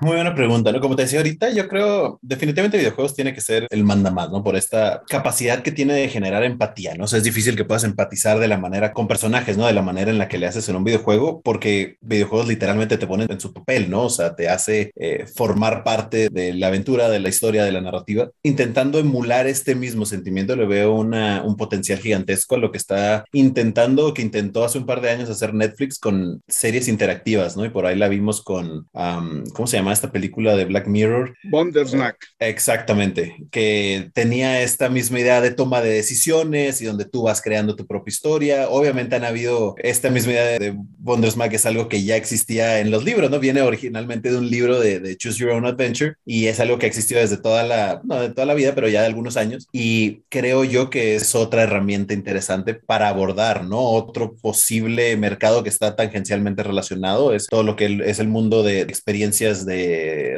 Muy 0.00 0.12
buena 0.12 0.34
pregunta, 0.34 0.72
¿no? 0.72 0.80
Como 0.80 0.94
te 0.94 1.02
decía 1.02 1.20
ahorita, 1.20 1.50
yo 1.50 1.68
creo 1.68 2.18
definitivamente 2.20 2.76
videojuegos 2.76 3.14
tiene 3.14 3.32
que 3.32 3.40
ser 3.40 3.66
el 3.70 3.82
manda 3.82 4.10
más, 4.10 4.30
¿no? 4.30 4.44
Por 4.44 4.56
esta 4.56 5.02
capacidad 5.08 5.62
que 5.62 5.72
tiene 5.72 5.94
de 5.94 6.08
generar 6.08 6.44
empatía, 6.44 6.94
¿no? 6.94 7.04
O 7.04 7.06
sea, 7.06 7.18
es 7.18 7.24
difícil 7.24 7.56
que 7.56 7.64
puedas 7.64 7.84
empatizar 7.84 8.38
de 8.38 8.48
la 8.48 8.58
manera 8.58 8.92
con 8.92 9.08
personajes, 9.08 9.56
¿no? 9.56 9.66
De 9.66 9.72
la 9.72 9.82
manera 9.82 10.10
en 10.10 10.18
la 10.18 10.28
que 10.28 10.36
le 10.36 10.46
haces 10.46 10.68
en 10.68 10.76
un 10.76 10.84
videojuego, 10.84 11.40
porque 11.40 11.96
videojuegos 12.02 12.46
literalmente 12.46 12.98
te 12.98 13.06
ponen 13.06 13.30
en 13.30 13.40
su 13.40 13.54
papel, 13.54 13.88
¿no? 13.88 14.04
O 14.04 14.10
sea, 14.10 14.34
te 14.34 14.48
hace 14.50 14.92
eh, 14.96 15.26
formar 15.34 15.82
parte 15.82 16.28
de 16.30 16.52
la 16.52 16.66
aventura, 16.66 17.08
de 17.08 17.20
la 17.20 17.30
historia, 17.30 17.64
de 17.64 17.72
la 17.72 17.80
narrativa. 17.80 18.28
Intentando 18.42 18.98
emular 18.98 19.46
este 19.46 19.74
mismo 19.74 20.04
sentimiento, 20.04 20.56
le 20.56 20.66
veo 20.66 20.94
una, 20.94 21.42
un 21.42 21.56
potencial 21.56 21.98
gigantesco 22.00 22.56
a 22.56 22.58
lo 22.58 22.70
que 22.70 22.78
está 22.78 23.24
intentando, 23.32 24.12
que 24.12 24.22
intentó 24.22 24.64
hace 24.64 24.78
un 24.78 24.86
par 24.86 25.00
de 25.00 25.10
años 25.10 25.30
hacer 25.30 25.54
Netflix 25.54 25.98
con 25.98 26.42
series 26.48 26.88
interactivas, 26.88 27.56
¿no? 27.56 27.64
Y 27.64 27.70
por 27.70 27.86
ahí 27.86 27.96
la 27.96 28.08
vimos 28.08 28.42
con, 28.42 28.88
um, 28.92 29.44
¿cómo 29.54 29.66
se 29.66 29.78
llama? 29.78 29.85
Llamaba 29.86 29.94
esta 29.94 30.10
película 30.10 30.56
de 30.56 30.64
Black 30.64 30.88
Mirror? 30.88 31.36
Bondersnack. 31.44 32.16
Exactamente, 32.40 33.36
que 33.52 34.10
tenía 34.14 34.62
esta 34.62 34.88
misma 34.88 35.20
idea 35.20 35.40
de 35.40 35.52
toma 35.52 35.80
de 35.80 35.90
decisiones 35.90 36.80
y 36.80 36.86
donde 36.86 37.04
tú 37.04 37.22
vas 37.22 37.40
creando 37.40 37.76
tu 37.76 37.86
propia 37.86 38.10
historia. 38.10 38.68
Obviamente 38.68 39.14
han 39.14 39.24
habido 39.24 39.76
esta 39.78 40.10
misma 40.10 40.32
idea 40.32 40.58
de, 40.58 40.58
de 40.58 41.48
que 41.48 41.56
es 41.56 41.66
algo 41.66 41.88
que 41.88 42.02
ya 42.02 42.16
existía 42.16 42.80
en 42.80 42.90
los 42.90 43.04
libros, 43.04 43.30
¿no? 43.30 43.38
Viene 43.38 43.62
originalmente 43.62 44.30
de 44.30 44.38
un 44.38 44.50
libro 44.50 44.80
de, 44.80 44.98
de, 44.98 45.16
Choose 45.16 45.38
Your 45.38 45.50
Own 45.50 45.66
Adventure 45.66 46.14
y 46.24 46.46
es 46.46 46.58
algo 46.58 46.78
que 46.78 46.86
existió 46.86 47.18
desde 47.18 47.36
toda 47.36 47.62
la, 47.62 48.00
no, 48.02 48.20
de 48.20 48.30
toda 48.30 48.46
la 48.46 48.54
vida, 48.54 48.74
pero 48.74 48.88
ya 48.88 49.02
de 49.02 49.06
algunos 49.06 49.36
años. 49.36 49.68
Y 49.72 50.22
creo 50.28 50.64
yo 50.64 50.90
que 50.90 51.14
es 51.14 51.34
otra 51.34 51.62
herramienta 51.62 52.12
interesante 52.12 52.74
para 52.74 53.08
abordar, 53.08 53.64
¿no? 53.64 53.80
Otro 53.80 54.34
posible 54.34 55.16
mercado 55.16 55.62
que 55.62 55.68
está 55.68 55.94
tangencialmente 55.94 56.64
relacionado 56.64 57.32
es 57.32 57.46
todo 57.46 57.62
lo 57.62 57.76
que 57.76 58.02
es 58.04 58.18
el 58.18 58.28
mundo 58.28 58.62
de 58.62 58.80
experiencias 58.80 59.64
de 59.64 59.75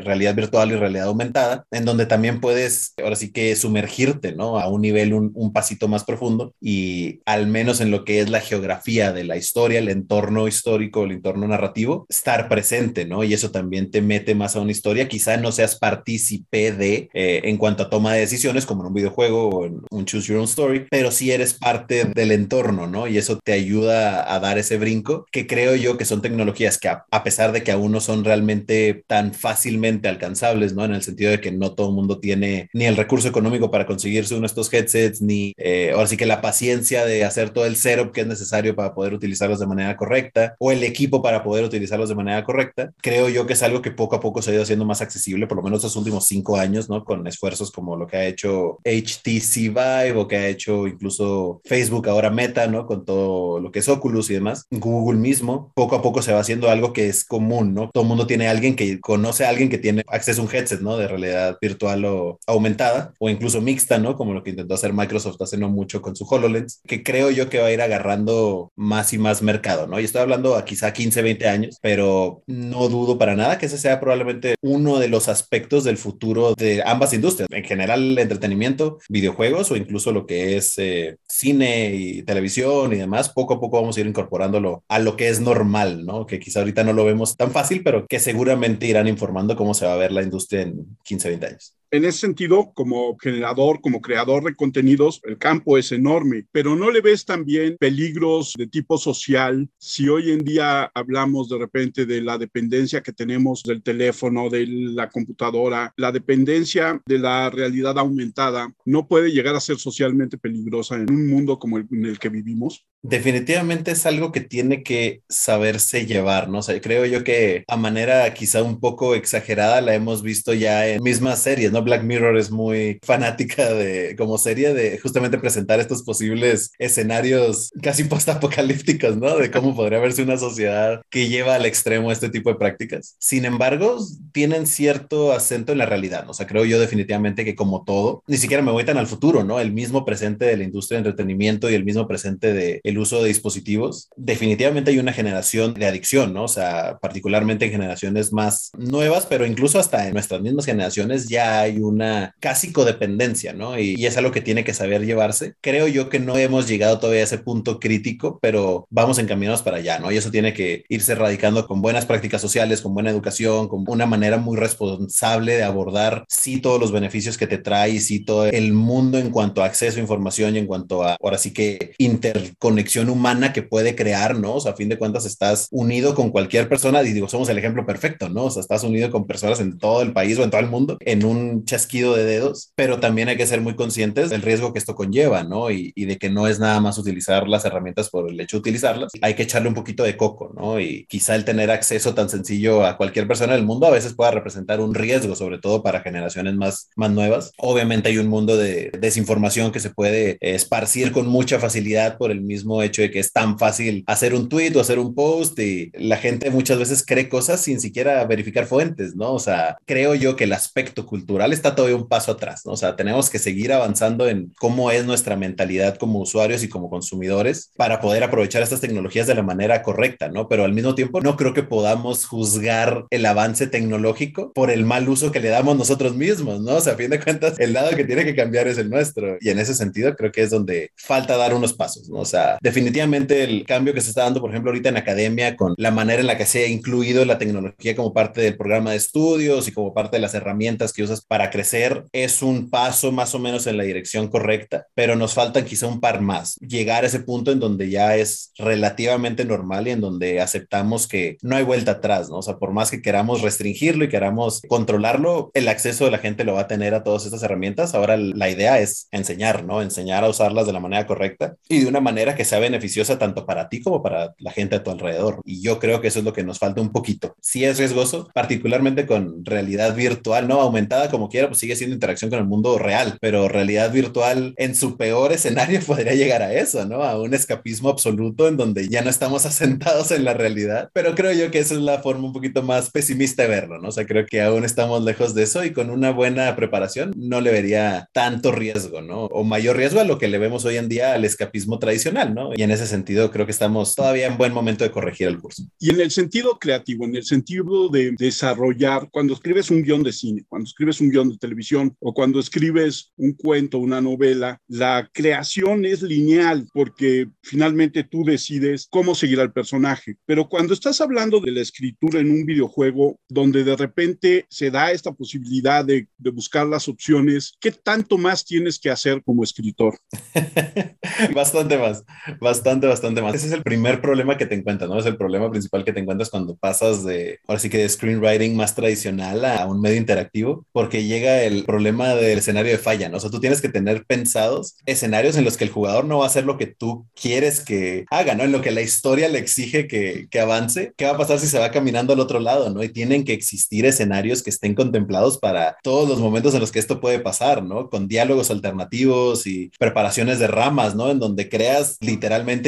realidad 0.02 0.34
virtual 0.34 0.70
y 0.72 0.76
realidad 0.76 1.06
aumentada, 1.06 1.64
en 1.70 1.84
donde 1.84 2.06
también 2.06 2.40
puedes, 2.40 2.94
ahora 3.02 3.16
sí 3.16 3.32
que 3.32 3.54
sumergirte, 3.56 4.32
¿no? 4.34 4.58
A 4.58 4.68
un 4.68 4.82
nivel 4.82 5.14
un, 5.14 5.32
un 5.34 5.52
pasito 5.52 5.88
más 5.88 6.04
profundo 6.04 6.54
y 6.60 7.20
al 7.26 7.46
menos 7.46 7.80
en 7.80 7.90
lo 7.90 8.04
que 8.04 8.20
es 8.20 8.30
la 8.30 8.40
geografía 8.40 9.12
de 9.12 9.24
la 9.24 9.36
historia, 9.36 9.78
el 9.78 9.88
entorno 9.88 10.48
histórico, 10.48 11.04
el 11.04 11.12
entorno 11.12 11.46
narrativo, 11.48 12.06
estar 12.08 12.48
presente, 12.48 13.04
¿no? 13.04 13.24
Y 13.24 13.34
eso 13.34 13.50
también 13.50 13.90
te 13.90 14.02
mete 14.02 14.34
más 14.34 14.56
a 14.56 14.60
una 14.60 14.72
historia. 14.72 15.08
Quizá 15.08 15.36
no 15.36 15.52
seas 15.52 15.78
partícipe 15.78 16.72
de, 16.72 17.08
eh, 17.14 17.40
en 17.44 17.56
cuanto 17.56 17.84
a 17.84 17.90
toma 17.90 18.14
de 18.14 18.20
decisiones, 18.20 18.66
como 18.66 18.82
en 18.82 18.88
un 18.88 18.94
videojuego 18.94 19.48
o 19.48 19.66
en 19.66 19.80
un 19.90 20.04
Choose 20.04 20.28
Your 20.28 20.38
Own 20.38 20.44
Story, 20.44 20.86
pero 20.90 21.10
sí 21.10 21.30
eres 21.30 21.54
parte 21.54 22.04
del 22.04 22.32
entorno, 22.32 22.86
¿no? 22.86 23.06
Y 23.06 23.18
eso 23.18 23.38
te 23.44 23.52
ayuda 23.52 24.32
a 24.32 24.40
dar 24.40 24.58
ese 24.58 24.78
brinco, 24.78 25.26
que 25.30 25.46
creo 25.46 25.74
yo 25.74 25.96
que 25.96 26.04
son 26.04 26.22
tecnologías 26.22 26.78
que 26.78 26.88
a, 26.88 27.04
a 27.10 27.24
pesar 27.24 27.52
de 27.52 27.62
que 27.62 27.72
aún 27.72 27.92
no 27.92 28.00
son 28.00 28.24
realmente 28.24 29.04
tan 29.06 29.27
fácilmente 29.34 30.08
alcanzables, 30.08 30.74
¿no? 30.74 30.84
En 30.84 30.94
el 30.94 31.02
sentido 31.02 31.30
de 31.30 31.40
que 31.40 31.52
no 31.52 31.74
todo 31.74 31.88
el 31.88 31.94
mundo 31.94 32.20
tiene 32.20 32.68
ni 32.72 32.84
el 32.84 32.96
recurso 32.96 33.28
económico 33.28 33.70
para 33.70 33.86
conseguirse 33.86 34.34
uno 34.34 34.42
de 34.42 34.46
estos 34.46 34.72
headsets, 34.72 35.22
ni 35.22 35.52
eh, 35.56 35.92
ahora 35.94 36.06
sí 36.06 36.16
que 36.16 36.26
la 36.26 36.40
paciencia 36.40 37.04
de 37.04 37.24
hacer 37.24 37.50
todo 37.50 37.66
el 37.66 37.76
setup 37.76 38.12
que 38.12 38.22
es 38.22 38.26
necesario 38.26 38.74
para 38.74 38.94
poder 38.94 39.14
utilizarlos 39.14 39.60
de 39.60 39.66
manera 39.66 39.96
correcta 39.96 40.56
o 40.58 40.72
el 40.72 40.82
equipo 40.84 41.22
para 41.22 41.42
poder 41.42 41.64
utilizarlos 41.64 42.08
de 42.08 42.14
manera 42.14 42.44
correcta. 42.44 42.92
Creo 43.00 43.28
yo 43.28 43.46
que 43.46 43.52
es 43.54 43.62
algo 43.62 43.82
que 43.82 43.90
poco 43.90 44.16
a 44.16 44.20
poco 44.20 44.42
se 44.42 44.50
ha 44.50 44.54
ido 44.54 44.62
haciendo 44.62 44.84
más 44.84 45.00
accesible, 45.00 45.46
por 45.46 45.56
lo 45.56 45.62
menos 45.62 45.82
los 45.82 45.96
últimos 45.96 46.26
cinco 46.26 46.56
años, 46.56 46.88
¿no? 46.88 47.04
Con 47.04 47.26
esfuerzos 47.26 47.70
como 47.70 47.96
lo 47.96 48.06
que 48.06 48.16
ha 48.16 48.26
hecho 48.26 48.78
HTC 48.84 49.68
Vive 49.68 50.12
o 50.16 50.28
que 50.28 50.36
ha 50.36 50.48
hecho 50.48 50.86
incluso 50.86 51.60
Facebook, 51.64 52.08
ahora 52.08 52.30
Meta, 52.30 52.66
¿no? 52.66 52.86
Con 52.86 53.04
todo 53.04 53.60
lo 53.60 53.70
que 53.70 53.80
es 53.80 53.88
Oculus 53.88 54.30
y 54.30 54.34
demás. 54.34 54.66
Google 54.70 55.18
mismo, 55.18 55.72
poco 55.74 55.96
a 55.96 56.02
poco 56.02 56.22
se 56.22 56.32
va 56.32 56.40
haciendo 56.40 56.70
algo 56.70 56.92
que 56.92 57.08
es 57.08 57.24
común, 57.24 57.74
¿no? 57.74 57.90
Todo 57.92 58.02
el 58.02 58.08
mundo 58.08 58.26
tiene 58.26 58.48
alguien 58.48 58.76
que 58.76 59.00
conoce 59.18 59.44
a 59.44 59.48
alguien 59.48 59.68
que 59.68 59.78
tiene 59.78 60.04
acceso 60.06 60.40
a 60.40 60.44
un 60.44 60.54
headset, 60.54 60.80
¿no? 60.80 60.96
De 60.96 61.08
realidad 61.08 61.58
virtual 61.60 62.04
o 62.04 62.38
aumentada 62.46 63.12
o 63.18 63.28
incluso 63.28 63.60
mixta, 63.60 63.98
¿no? 63.98 64.16
Como 64.16 64.32
lo 64.32 64.44
que 64.44 64.50
intentó 64.50 64.74
hacer 64.74 64.92
Microsoft 64.92 65.42
hace 65.42 65.56
no 65.56 65.68
mucho 65.68 66.00
con 66.00 66.14
su 66.14 66.24
HoloLens, 66.24 66.80
que 66.86 67.02
creo 67.02 67.30
yo 67.32 67.50
que 67.50 67.58
va 67.58 67.66
a 67.66 67.72
ir 67.72 67.82
agarrando 67.82 68.70
más 68.76 69.12
y 69.12 69.18
más 69.18 69.42
mercado, 69.42 69.88
¿no? 69.88 69.98
Y 69.98 70.04
estoy 70.04 70.22
hablando 70.22 70.54
a 70.54 70.64
quizá 70.64 70.92
15, 70.92 71.20
20 71.22 71.48
años, 71.48 71.78
pero 71.82 72.42
no 72.46 72.88
dudo 72.88 73.18
para 73.18 73.34
nada 73.34 73.58
que 73.58 73.66
ese 73.66 73.76
sea 73.76 73.98
probablemente 73.98 74.54
uno 74.62 75.00
de 75.00 75.08
los 75.08 75.28
aspectos 75.28 75.82
del 75.82 75.98
futuro 75.98 76.54
de 76.54 76.84
ambas 76.86 77.12
industrias, 77.12 77.48
en 77.50 77.64
general 77.64 78.16
entretenimiento, 78.16 78.98
videojuegos 79.08 79.72
o 79.72 79.76
incluso 79.76 80.12
lo 80.12 80.26
que 80.26 80.56
es 80.56 80.74
eh, 80.78 81.16
cine 81.28 81.92
y 81.92 82.22
televisión 82.22 82.92
y 82.92 82.96
demás, 82.98 83.30
poco 83.30 83.54
a 83.54 83.60
poco 83.60 83.80
vamos 83.80 83.96
a 83.96 84.00
ir 84.00 84.06
incorporándolo 84.06 84.84
a 84.86 85.00
lo 85.00 85.16
que 85.16 85.28
es 85.28 85.40
normal, 85.40 86.06
¿no? 86.06 86.24
Que 86.24 86.38
quizá 86.38 86.60
ahorita 86.60 86.84
no 86.84 86.92
lo 86.92 87.04
vemos 87.04 87.36
tan 87.36 87.50
fácil, 87.50 87.82
pero 87.82 88.06
que 88.06 88.20
seguramente 88.20 88.86
irán 88.86 89.07
informando 89.08 89.56
cómo 89.56 89.74
se 89.74 89.86
va 89.86 89.94
a 89.94 89.96
ver 89.96 90.12
la 90.12 90.22
industria 90.22 90.62
en 90.62 90.96
15, 91.04 91.28
20 91.28 91.46
años 91.46 91.78
en 91.90 92.04
ese 92.04 92.18
sentido, 92.18 92.72
como 92.74 93.16
generador, 93.18 93.80
como 93.80 94.00
creador 94.00 94.44
de 94.44 94.54
contenidos, 94.54 95.20
el 95.24 95.38
campo 95.38 95.78
es 95.78 95.92
enorme, 95.92 96.46
pero 96.52 96.76
no 96.76 96.90
le 96.90 97.00
ves 97.00 97.24
también 97.24 97.76
peligros 97.78 98.52
de 98.56 98.66
tipo 98.66 98.98
social 98.98 99.68
si 99.78 100.08
hoy 100.08 100.30
en 100.32 100.40
día 100.40 100.90
hablamos 100.94 101.48
de 101.48 101.58
repente 101.58 102.04
de 102.04 102.20
la 102.20 102.36
dependencia 102.36 103.02
que 103.02 103.12
tenemos 103.12 103.62
del 103.62 103.82
teléfono, 103.82 104.50
de 104.50 104.66
la 104.66 105.08
computadora, 105.08 105.92
la 105.96 106.12
dependencia 106.12 107.00
de 107.06 107.18
la 107.18 107.50
realidad 107.50 107.98
aumentada 107.98 108.72
no 108.84 109.08
puede 109.08 109.30
llegar 109.30 109.54
a 109.54 109.60
ser 109.60 109.78
socialmente 109.78 110.38
peligrosa 110.38 110.96
en 110.96 111.10
un 111.10 111.28
mundo 111.28 111.58
como 111.58 111.78
el 111.78 111.88
en 111.90 112.04
el 112.04 112.18
que 112.18 112.28
vivimos? 112.28 112.86
Definitivamente 113.02 113.92
es 113.92 114.06
algo 114.06 114.32
que 114.32 114.40
tiene 114.40 114.82
que 114.82 115.22
saberse 115.28 116.04
llevar, 116.04 116.48
¿no? 116.48 116.58
O 116.58 116.62
sea, 116.62 116.80
creo 116.80 117.06
yo 117.06 117.22
que 117.22 117.62
a 117.68 117.76
manera 117.76 118.34
quizá 118.34 118.62
un 118.64 118.80
poco 118.80 119.14
exagerada 119.14 119.80
la 119.80 119.94
hemos 119.94 120.22
visto 120.22 120.52
ya 120.52 120.88
en 120.88 121.00
mismas 121.02 121.40
series, 121.40 121.70
¿no? 121.70 121.82
Black 121.84 122.02
Mirror 122.02 122.36
es 122.36 122.50
muy 122.50 122.98
fanática 123.04 123.72
de, 123.72 124.16
como 124.16 124.36
serie, 124.36 124.74
de 124.74 124.98
justamente 124.98 125.38
presentar 125.38 125.78
estos 125.78 126.02
posibles 126.02 126.72
escenarios 126.80 127.70
casi 127.80 128.02
post-apocalípticos, 128.02 129.16
¿no? 129.16 129.36
De 129.36 129.52
cómo 129.52 129.76
podría 129.76 130.00
verse 130.00 130.24
una 130.24 130.36
sociedad 130.36 131.00
que 131.08 131.28
lleva 131.28 131.54
al 131.54 131.66
extremo 131.66 132.10
este 132.10 132.30
tipo 132.30 132.50
de 132.50 132.56
prácticas. 132.56 133.14
Sin 133.20 133.44
embargo, 133.44 133.98
tienen 134.32 134.66
cierto 134.66 135.32
acento 135.32 135.70
en 135.70 135.78
la 135.78 135.86
realidad, 135.86 136.24
¿no? 136.24 136.32
O 136.32 136.34
sea, 136.34 136.48
creo 136.48 136.64
yo 136.64 136.80
definitivamente 136.80 137.44
que 137.44 137.54
como 137.54 137.84
todo, 137.84 138.24
ni 138.26 138.38
siquiera 138.38 138.62
me 138.62 138.72
voy 138.72 138.84
tan 138.84 138.98
al 138.98 139.06
futuro, 139.06 139.44
¿no? 139.44 139.60
El 139.60 139.72
mismo 139.72 140.04
presente 140.04 140.46
de 140.46 140.56
la 140.56 140.64
industria 140.64 140.96
de 140.96 141.08
entretenimiento 141.08 141.70
y 141.70 141.74
el 141.74 141.84
mismo 141.84 142.08
presente 142.08 142.52
de 142.52 142.80
el 142.88 142.98
uso 142.98 143.22
de 143.22 143.28
dispositivos, 143.28 144.08
definitivamente 144.16 144.90
hay 144.90 144.98
una 144.98 145.12
generación 145.12 145.74
de 145.74 145.86
adicción, 145.86 146.32
¿no? 146.32 146.44
O 146.44 146.48
sea, 146.48 146.98
particularmente 147.00 147.66
en 147.66 147.72
generaciones 147.72 148.32
más 148.32 148.70
nuevas, 148.76 149.26
pero 149.26 149.44
incluso 149.44 149.78
hasta 149.78 150.06
en 150.06 150.14
nuestras 150.14 150.40
mismas 150.40 150.64
generaciones 150.64 151.28
ya 151.28 151.60
hay 151.60 151.78
una 151.80 152.34
casi 152.40 152.72
codependencia, 152.72 153.52
¿no? 153.52 153.78
Y, 153.78 153.94
y 153.94 154.06
es 154.06 154.16
algo 154.16 154.32
que 154.32 154.40
tiene 154.40 154.64
que 154.64 154.74
saber 154.74 155.04
llevarse. 155.04 155.54
Creo 155.60 155.86
yo 155.86 156.08
que 156.08 156.18
no 156.18 156.38
hemos 156.38 156.66
llegado 156.66 156.98
todavía 156.98 157.20
a 157.20 157.24
ese 157.24 157.38
punto 157.38 157.78
crítico, 157.78 158.38
pero 158.40 158.86
vamos 158.90 159.18
encaminados 159.18 159.62
para 159.62 159.78
allá, 159.78 159.98
¿no? 159.98 160.10
Y 160.10 160.16
eso 160.16 160.30
tiene 160.30 160.54
que 160.54 160.84
irse 160.88 161.14
radicando 161.14 161.66
con 161.66 161.82
buenas 161.82 162.06
prácticas 162.06 162.40
sociales, 162.40 162.80
con 162.80 162.94
buena 162.94 163.10
educación, 163.10 163.68
con 163.68 163.84
una 163.86 164.06
manera 164.06 164.38
muy 164.38 164.56
responsable 164.56 165.56
de 165.56 165.62
abordar 165.62 166.24
sí 166.28 166.60
todos 166.60 166.80
los 166.80 166.92
beneficios 166.92 167.36
que 167.36 167.46
te 167.46 167.58
trae 167.58 167.98
sí 168.00 168.20
todo 168.20 168.46
el 168.46 168.72
mundo 168.72 169.18
en 169.18 169.30
cuanto 169.30 169.62
a 169.62 169.66
acceso 169.66 169.98
a 169.98 170.00
información 170.00 170.54
y 170.54 170.58
en 170.58 170.66
cuanto 170.66 171.02
a, 171.02 171.16
ahora 171.20 171.38
sí 171.38 171.52
que 171.52 171.92
interconexión 171.98 172.77
conexión 172.78 173.10
humana 173.10 173.52
que 173.52 173.64
puede 173.64 173.96
crear, 173.96 174.38
¿no? 174.38 174.54
O 174.54 174.60
sea, 174.60 174.70
a 174.70 174.76
fin 174.76 174.88
de 174.88 174.98
cuentas 174.98 175.26
estás 175.26 175.66
unido 175.72 176.14
con 176.14 176.30
cualquier 176.30 176.68
persona 176.68 177.02
y 177.02 177.12
digo, 177.12 177.28
somos 177.28 177.48
el 177.48 177.58
ejemplo 177.58 177.84
perfecto, 177.84 178.28
¿no? 178.28 178.44
O 178.44 178.50
sea, 178.52 178.60
estás 178.60 178.84
unido 178.84 179.10
con 179.10 179.26
personas 179.26 179.58
en 179.58 179.78
todo 179.78 180.00
el 180.00 180.12
país 180.12 180.38
o 180.38 180.44
en 180.44 180.50
todo 180.50 180.60
el 180.60 180.68
mundo 180.68 180.96
en 181.00 181.24
un 181.24 181.64
chasquido 181.64 182.14
de 182.14 182.24
dedos, 182.24 182.72
pero 182.76 183.00
también 183.00 183.28
hay 183.28 183.36
que 183.36 183.48
ser 183.48 183.60
muy 183.60 183.74
conscientes 183.74 184.30
del 184.30 184.42
riesgo 184.42 184.72
que 184.72 184.78
esto 184.78 184.94
conlleva, 184.94 185.42
¿no? 185.42 185.72
Y, 185.72 185.90
y 185.96 186.04
de 186.04 186.18
que 186.18 186.30
no 186.30 186.46
es 186.46 186.60
nada 186.60 186.78
más 186.78 186.98
utilizar 186.98 187.48
las 187.48 187.64
herramientas 187.64 188.10
por 188.10 188.30
el 188.30 188.38
hecho 188.38 188.58
de 188.58 188.60
utilizarlas, 188.60 189.10
hay 189.22 189.34
que 189.34 189.42
echarle 189.42 189.66
un 189.68 189.74
poquito 189.74 190.04
de 190.04 190.16
coco, 190.16 190.52
¿no? 190.54 190.78
Y 190.78 191.04
quizá 191.08 191.34
el 191.34 191.44
tener 191.44 191.72
acceso 191.72 192.14
tan 192.14 192.28
sencillo 192.28 192.86
a 192.86 192.96
cualquier 192.96 193.26
persona 193.26 193.54
del 193.54 193.64
mundo 193.64 193.88
a 193.88 193.90
veces 193.90 194.14
pueda 194.14 194.30
representar 194.30 194.78
un 194.78 194.94
riesgo, 194.94 195.34
sobre 195.34 195.58
todo 195.58 195.82
para 195.82 196.00
generaciones 196.00 196.54
más, 196.54 196.90
más 196.94 197.10
nuevas. 197.10 197.50
Obviamente 197.56 198.10
hay 198.10 198.18
un 198.18 198.28
mundo 198.28 198.56
de 198.56 198.92
desinformación 199.00 199.72
que 199.72 199.80
se 199.80 199.90
puede 199.90 200.38
esparcir 200.40 201.10
con 201.10 201.26
mucha 201.26 201.58
facilidad 201.58 202.18
por 202.18 202.30
el 202.30 202.40
mismo 202.40 202.67
hecho 202.82 203.02
de 203.02 203.10
que 203.10 203.18
es 203.18 203.32
tan 203.32 203.58
fácil 203.58 204.04
hacer 204.06 204.34
un 204.34 204.48
tweet 204.48 204.76
o 204.76 204.80
hacer 204.80 204.98
un 204.98 205.14
post 205.14 205.58
y 205.58 205.90
la 205.94 206.16
gente 206.16 206.50
muchas 206.50 206.78
veces 206.78 207.04
cree 207.04 207.28
cosas 207.28 207.60
sin 207.60 207.80
siquiera 207.80 208.24
verificar 208.24 208.66
fuentes, 208.66 209.16
¿no? 209.16 209.32
O 209.32 209.38
sea, 209.38 209.78
creo 209.86 210.14
yo 210.14 210.36
que 210.36 210.44
el 210.44 210.52
aspecto 210.52 211.06
cultural 211.06 211.52
está 211.52 211.74
todavía 211.74 211.96
un 211.96 212.08
paso 212.08 212.32
atrás, 212.32 212.62
¿no? 212.64 212.72
O 212.72 212.76
sea, 212.76 212.96
tenemos 212.96 213.30
que 213.30 213.38
seguir 213.38 213.72
avanzando 213.72 214.28
en 214.28 214.52
cómo 214.58 214.90
es 214.90 215.04
nuestra 215.04 215.36
mentalidad 215.36 215.96
como 215.96 216.20
usuarios 216.20 216.62
y 216.62 216.68
como 216.68 216.90
consumidores 216.90 217.72
para 217.76 218.00
poder 218.00 218.24
aprovechar 218.24 218.62
estas 218.62 218.80
tecnologías 218.80 219.26
de 219.26 219.34
la 219.34 219.42
manera 219.42 219.82
correcta, 219.82 220.28
¿no? 220.28 220.48
Pero 220.48 220.64
al 220.64 220.72
mismo 220.72 220.94
tiempo 220.94 221.20
no 221.20 221.36
creo 221.36 221.54
que 221.54 221.62
podamos 221.62 222.26
juzgar 222.26 223.06
el 223.10 223.26
avance 223.26 223.66
tecnológico 223.66 224.52
por 224.52 224.70
el 224.70 224.84
mal 224.84 225.08
uso 225.08 225.32
que 225.32 225.40
le 225.40 225.48
damos 225.48 225.76
nosotros 225.76 226.14
mismos, 226.14 226.60
¿no? 226.60 226.76
O 226.76 226.80
sea, 226.80 226.94
a 226.94 226.96
fin 226.96 227.10
de 227.10 227.20
cuentas, 227.20 227.58
el 227.58 227.72
lado 227.72 227.90
que 227.96 228.04
tiene 228.04 228.24
que 228.24 228.34
cambiar 228.34 228.68
es 228.68 228.78
el 228.78 228.90
nuestro. 228.90 229.36
Y 229.40 229.50
en 229.50 229.58
ese 229.58 229.74
sentido 229.74 230.14
creo 230.16 230.32
que 230.32 230.42
es 230.42 230.50
donde 230.50 230.90
falta 230.96 231.36
dar 231.36 231.54
unos 231.54 231.72
pasos, 231.72 232.08
¿no? 232.08 232.18
O 232.18 232.24
sea, 232.24 232.57
definitivamente 232.60 233.44
el 233.44 233.64
cambio 233.64 233.94
que 233.94 234.00
se 234.00 234.10
está 234.10 234.24
dando, 234.24 234.40
por 234.40 234.50
ejemplo, 234.50 234.70
ahorita 234.70 234.88
en 234.88 234.96
academia 234.96 235.56
con 235.56 235.74
la 235.76 235.90
manera 235.90 236.20
en 236.20 236.26
la 236.26 236.36
que 236.36 236.46
se 236.46 236.64
ha 236.64 236.68
incluido 236.68 237.24
la 237.24 237.38
tecnología 237.38 237.96
como 237.96 238.12
parte 238.12 238.40
del 238.40 238.56
programa 238.56 238.90
de 238.90 238.96
estudios 238.96 239.68
y 239.68 239.72
como 239.72 239.94
parte 239.94 240.16
de 240.16 240.20
las 240.20 240.34
herramientas 240.34 240.92
que 240.92 241.02
usas 241.02 241.24
para 241.24 241.50
crecer, 241.50 242.04
es 242.12 242.42
un 242.42 242.70
paso 242.70 243.12
más 243.12 243.34
o 243.34 243.38
menos 243.38 243.66
en 243.66 243.76
la 243.76 243.84
dirección 243.84 244.28
correcta, 244.28 244.86
pero 244.94 245.16
nos 245.16 245.34
faltan 245.34 245.64
quizá 245.64 245.86
un 245.86 246.00
par 246.00 246.20
más. 246.20 246.56
Llegar 246.56 247.04
a 247.04 247.06
ese 247.06 247.20
punto 247.20 247.52
en 247.52 247.60
donde 247.60 247.90
ya 247.90 248.16
es 248.16 248.52
relativamente 248.58 249.44
normal 249.44 249.88
y 249.88 249.92
en 249.92 250.00
donde 250.00 250.40
aceptamos 250.40 251.06
que 251.08 251.38
no 251.42 251.56
hay 251.56 251.64
vuelta 251.64 251.92
atrás, 251.92 252.28
¿no? 252.28 252.38
O 252.38 252.42
sea, 252.42 252.56
por 252.56 252.72
más 252.72 252.90
que 252.90 253.02
queramos 253.02 253.42
restringirlo 253.42 254.04
y 254.04 254.08
queramos 254.08 254.62
controlarlo, 254.68 255.50
el 255.54 255.68
acceso 255.68 256.04
de 256.04 256.10
la 256.10 256.18
gente 256.18 256.44
lo 256.44 256.54
va 256.54 256.62
a 256.62 256.68
tener 256.68 256.94
a 256.94 257.02
todas 257.02 257.24
estas 257.24 257.42
herramientas. 257.42 257.94
Ahora 257.94 258.16
la 258.16 258.50
idea 258.50 258.78
es 258.80 259.08
enseñar, 259.10 259.64
¿no? 259.64 259.82
Enseñar 259.82 260.24
a 260.24 260.28
usarlas 260.28 260.66
de 260.66 260.72
la 260.72 260.80
manera 260.80 261.06
correcta 261.06 261.56
y 261.68 261.80
de 261.80 261.86
una 261.86 262.00
manera 262.00 262.34
que 262.34 262.44
sea 262.48 262.58
beneficiosa 262.58 263.18
tanto 263.18 263.46
para 263.46 263.68
ti 263.68 263.80
como 263.80 264.02
para 264.02 264.34
la 264.38 264.50
gente 264.52 264.76
a 264.76 264.82
tu 264.82 264.90
alrededor. 264.90 265.40
Y 265.44 265.62
yo 265.62 265.78
creo 265.78 266.00
que 266.00 266.08
eso 266.08 266.18
es 266.18 266.24
lo 266.24 266.32
que 266.32 266.42
nos 266.42 266.58
falta 266.58 266.80
un 266.80 266.90
poquito. 266.90 267.36
Si 267.40 267.64
es 267.64 267.78
riesgoso, 267.78 268.28
particularmente 268.34 269.06
con 269.06 269.44
realidad 269.44 269.94
virtual, 269.94 270.48
no 270.48 270.60
aumentada 270.60 271.10
como 271.10 271.28
quiera, 271.28 271.48
pues 271.48 271.60
sigue 271.60 271.76
siendo 271.76 271.94
interacción 271.94 272.30
con 272.30 272.38
el 272.38 272.46
mundo 272.46 272.78
real, 272.78 273.18
pero 273.20 273.48
realidad 273.48 273.92
virtual 273.92 274.54
en 274.56 274.74
su 274.74 274.96
peor 274.96 275.32
escenario 275.32 275.80
podría 275.86 276.14
llegar 276.14 276.42
a 276.42 276.52
eso, 276.52 276.84
¿no? 276.86 277.02
A 277.02 277.20
un 277.20 277.34
escapismo 277.34 277.88
absoluto 277.88 278.48
en 278.48 278.56
donde 278.56 278.88
ya 278.88 279.02
no 279.02 279.10
estamos 279.10 279.46
asentados 279.46 280.10
en 280.10 280.24
la 280.24 280.34
realidad. 280.34 280.90
Pero 280.92 281.14
creo 281.14 281.32
yo 281.32 281.50
que 281.50 281.58
esa 281.58 281.74
es 281.74 281.80
la 281.80 282.00
forma 282.00 282.26
un 282.26 282.32
poquito 282.32 282.62
más 282.62 282.90
pesimista 282.90 283.42
de 283.42 283.48
verlo, 283.48 283.78
¿no? 283.78 283.88
O 283.88 283.92
sea, 283.92 284.06
creo 284.06 284.26
que 284.26 284.42
aún 284.42 284.64
estamos 284.64 285.02
lejos 285.04 285.34
de 285.34 285.42
eso 285.44 285.64
y 285.64 285.72
con 285.72 285.90
una 285.90 286.10
buena 286.10 286.54
preparación 286.56 287.12
no 287.16 287.40
le 287.40 287.50
vería 287.50 288.08
tanto 288.12 288.52
riesgo, 288.52 289.02
¿no? 289.02 289.24
O 289.26 289.44
mayor 289.44 289.76
riesgo 289.76 290.00
a 290.00 290.04
lo 290.04 290.18
que 290.18 290.28
le 290.28 290.38
vemos 290.38 290.64
hoy 290.64 290.76
en 290.76 290.88
día 290.88 291.14
al 291.14 291.24
escapismo 291.24 291.78
tradicional, 291.78 292.34
¿no? 292.34 292.37
Y 292.56 292.62
en 292.62 292.70
ese 292.70 292.86
sentido 292.86 293.30
creo 293.30 293.46
que 293.46 293.52
estamos 293.52 293.94
todavía 293.94 294.26
en 294.26 294.38
buen 294.38 294.52
momento 294.52 294.84
de 294.84 294.90
corregir 294.90 295.28
el 295.28 295.38
curso. 295.38 295.64
Y 295.78 295.90
en 295.90 296.00
el 296.00 296.10
sentido 296.10 296.58
creativo, 296.58 297.04
en 297.04 297.16
el 297.16 297.24
sentido 297.24 297.88
de 297.88 298.12
desarrollar, 298.18 299.08
cuando 299.10 299.34
escribes 299.34 299.70
un 299.70 299.82
guion 299.82 300.02
de 300.02 300.12
cine, 300.12 300.44
cuando 300.48 300.66
escribes 300.66 301.00
un 301.00 301.10
guion 301.10 301.30
de 301.30 301.38
televisión 301.38 301.96
o 302.00 302.12
cuando 302.12 302.40
escribes 302.40 303.12
un 303.16 303.32
cuento, 303.32 303.78
una 303.78 304.00
novela, 304.00 304.60
la 304.68 305.08
creación 305.12 305.84
es 305.84 306.02
lineal 306.02 306.66
porque 306.72 307.28
finalmente 307.42 308.04
tú 308.04 308.24
decides 308.24 308.86
cómo 308.90 309.14
seguir 309.14 309.40
al 309.40 309.52
personaje. 309.52 310.16
Pero 310.26 310.48
cuando 310.48 310.74
estás 310.74 311.00
hablando 311.00 311.40
de 311.40 311.52
la 311.52 311.60
escritura 311.60 312.20
en 312.20 312.30
un 312.30 312.44
videojuego 312.44 313.18
donde 313.28 313.64
de 313.64 313.76
repente 313.76 314.46
se 314.48 314.70
da 314.70 314.92
esta 314.92 315.12
posibilidad 315.12 315.84
de, 315.84 316.08
de 316.18 316.30
buscar 316.30 316.66
las 316.66 316.88
opciones, 316.88 317.54
¿qué 317.60 317.72
tanto 317.72 318.18
más 318.18 318.44
tienes 318.44 318.78
que 318.78 318.90
hacer 318.90 319.22
como 319.24 319.42
escritor? 319.42 319.98
bastante 321.34 321.78
más, 321.78 322.04
bastante, 322.40 322.86
bastante 322.86 323.22
más. 323.22 323.34
Ese 323.34 323.46
es 323.46 323.52
el 323.52 323.62
primer 323.62 324.00
problema 324.00 324.36
que 324.36 324.46
te 324.46 324.54
encuentras, 324.54 324.88
¿no? 324.88 324.98
Es 324.98 325.06
el 325.06 325.16
problema 325.16 325.50
principal 325.50 325.84
que 325.84 325.92
te 325.92 326.00
encuentras 326.00 326.30
cuando 326.30 326.56
pasas 326.56 327.04
de, 327.04 327.38
ahora 327.46 327.60
sí 327.60 327.70
que 327.70 327.78
de 327.78 327.88
screenwriting 327.88 328.56
más 328.56 328.74
tradicional 328.74 329.44
a 329.44 329.66
un 329.66 329.80
medio 329.80 329.96
interactivo, 329.96 330.66
porque 330.72 331.04
llega 331.04 331.42
el 331.42 331.64
problema 331.64 332.14
del 332.14 332.38
escenario 332.38 332.72
de 332.72 332.78
falla, 332.78 333.08
¿no? 333.08 333.18
O 333.18 333.20
sea, 333.20 333.30
tú 333.30 333.40
tienes 333.40 333.60
que 333.60 333.68
tener 333.68 334.04
pensados 334.06 334.76
escenarios 334.86 335.36
en 335.36 335.44
los 335.44 335.56
que 335.56 335.64
el 335.64 335.70
jugador 335.70 336.04
no 336.04 336.18
va 336.18 336.24
a 336.24 336.28
hacer 336.28 336.44
lo 336.44 336.58
que 336.58 336.66
tú 336.66 337.06
quieres 337.20 337.60
que 337.60 338.04
haga, 338.10 338.34
¿no? 338.34 338.44
En 338.44 338.52
lo 338.52 338.60
que 338.60 338.70
la 338.70 338.82
historia 338.82 339.28
le 339.28 339.38
exige 339.38 339.86
que, 339.86 340.28
que 340.30 340.40
avance. 340.40 340.92
¿Qué 340.96 341.04
va 341.04 341.12
a 341.12 341.18
pasar 341.18 341.38
si 341.38 341.46
se 341.46 341.58
va 341.58 341.70
caminando 341.70 342.12
al 342.12 342.20
otro 342.20 342.40
lado, 342.40 342.70
¿no? 342.70 342.82
Y 342.82 342.88
tienen 342.88 343.24
que 343.24 343.32
existir 343.32 343.86
escenarios 343.86 344.42
que 344.42 344.50
estén 344.50 344.74
contemplados 344.74 345.38
para 345.38 345.76
todos 345.82 346.08
los 346.08 346.20
momentos 346.20 346.54
en 346.54 346.60
los 346.60 346.72
que 346.72 346.78
esto 346.78 347.00
puede 347.00 347.20
pasar, 347.20 347.62
¿no? 347.62 347.88
Con 347.90 348.08
diálogos 348.08 348.50
alternativos 348.50 349.46
y 349.46 349.70
preparaciones 349.78 350.38
de 350.38 350.46
ramas, 350.46 350.94
¿no? 350.94 351.10
En 351.10 351.18
donde 351.18 351.48
creas 351.48 351.96
literalmente 352.00 352.17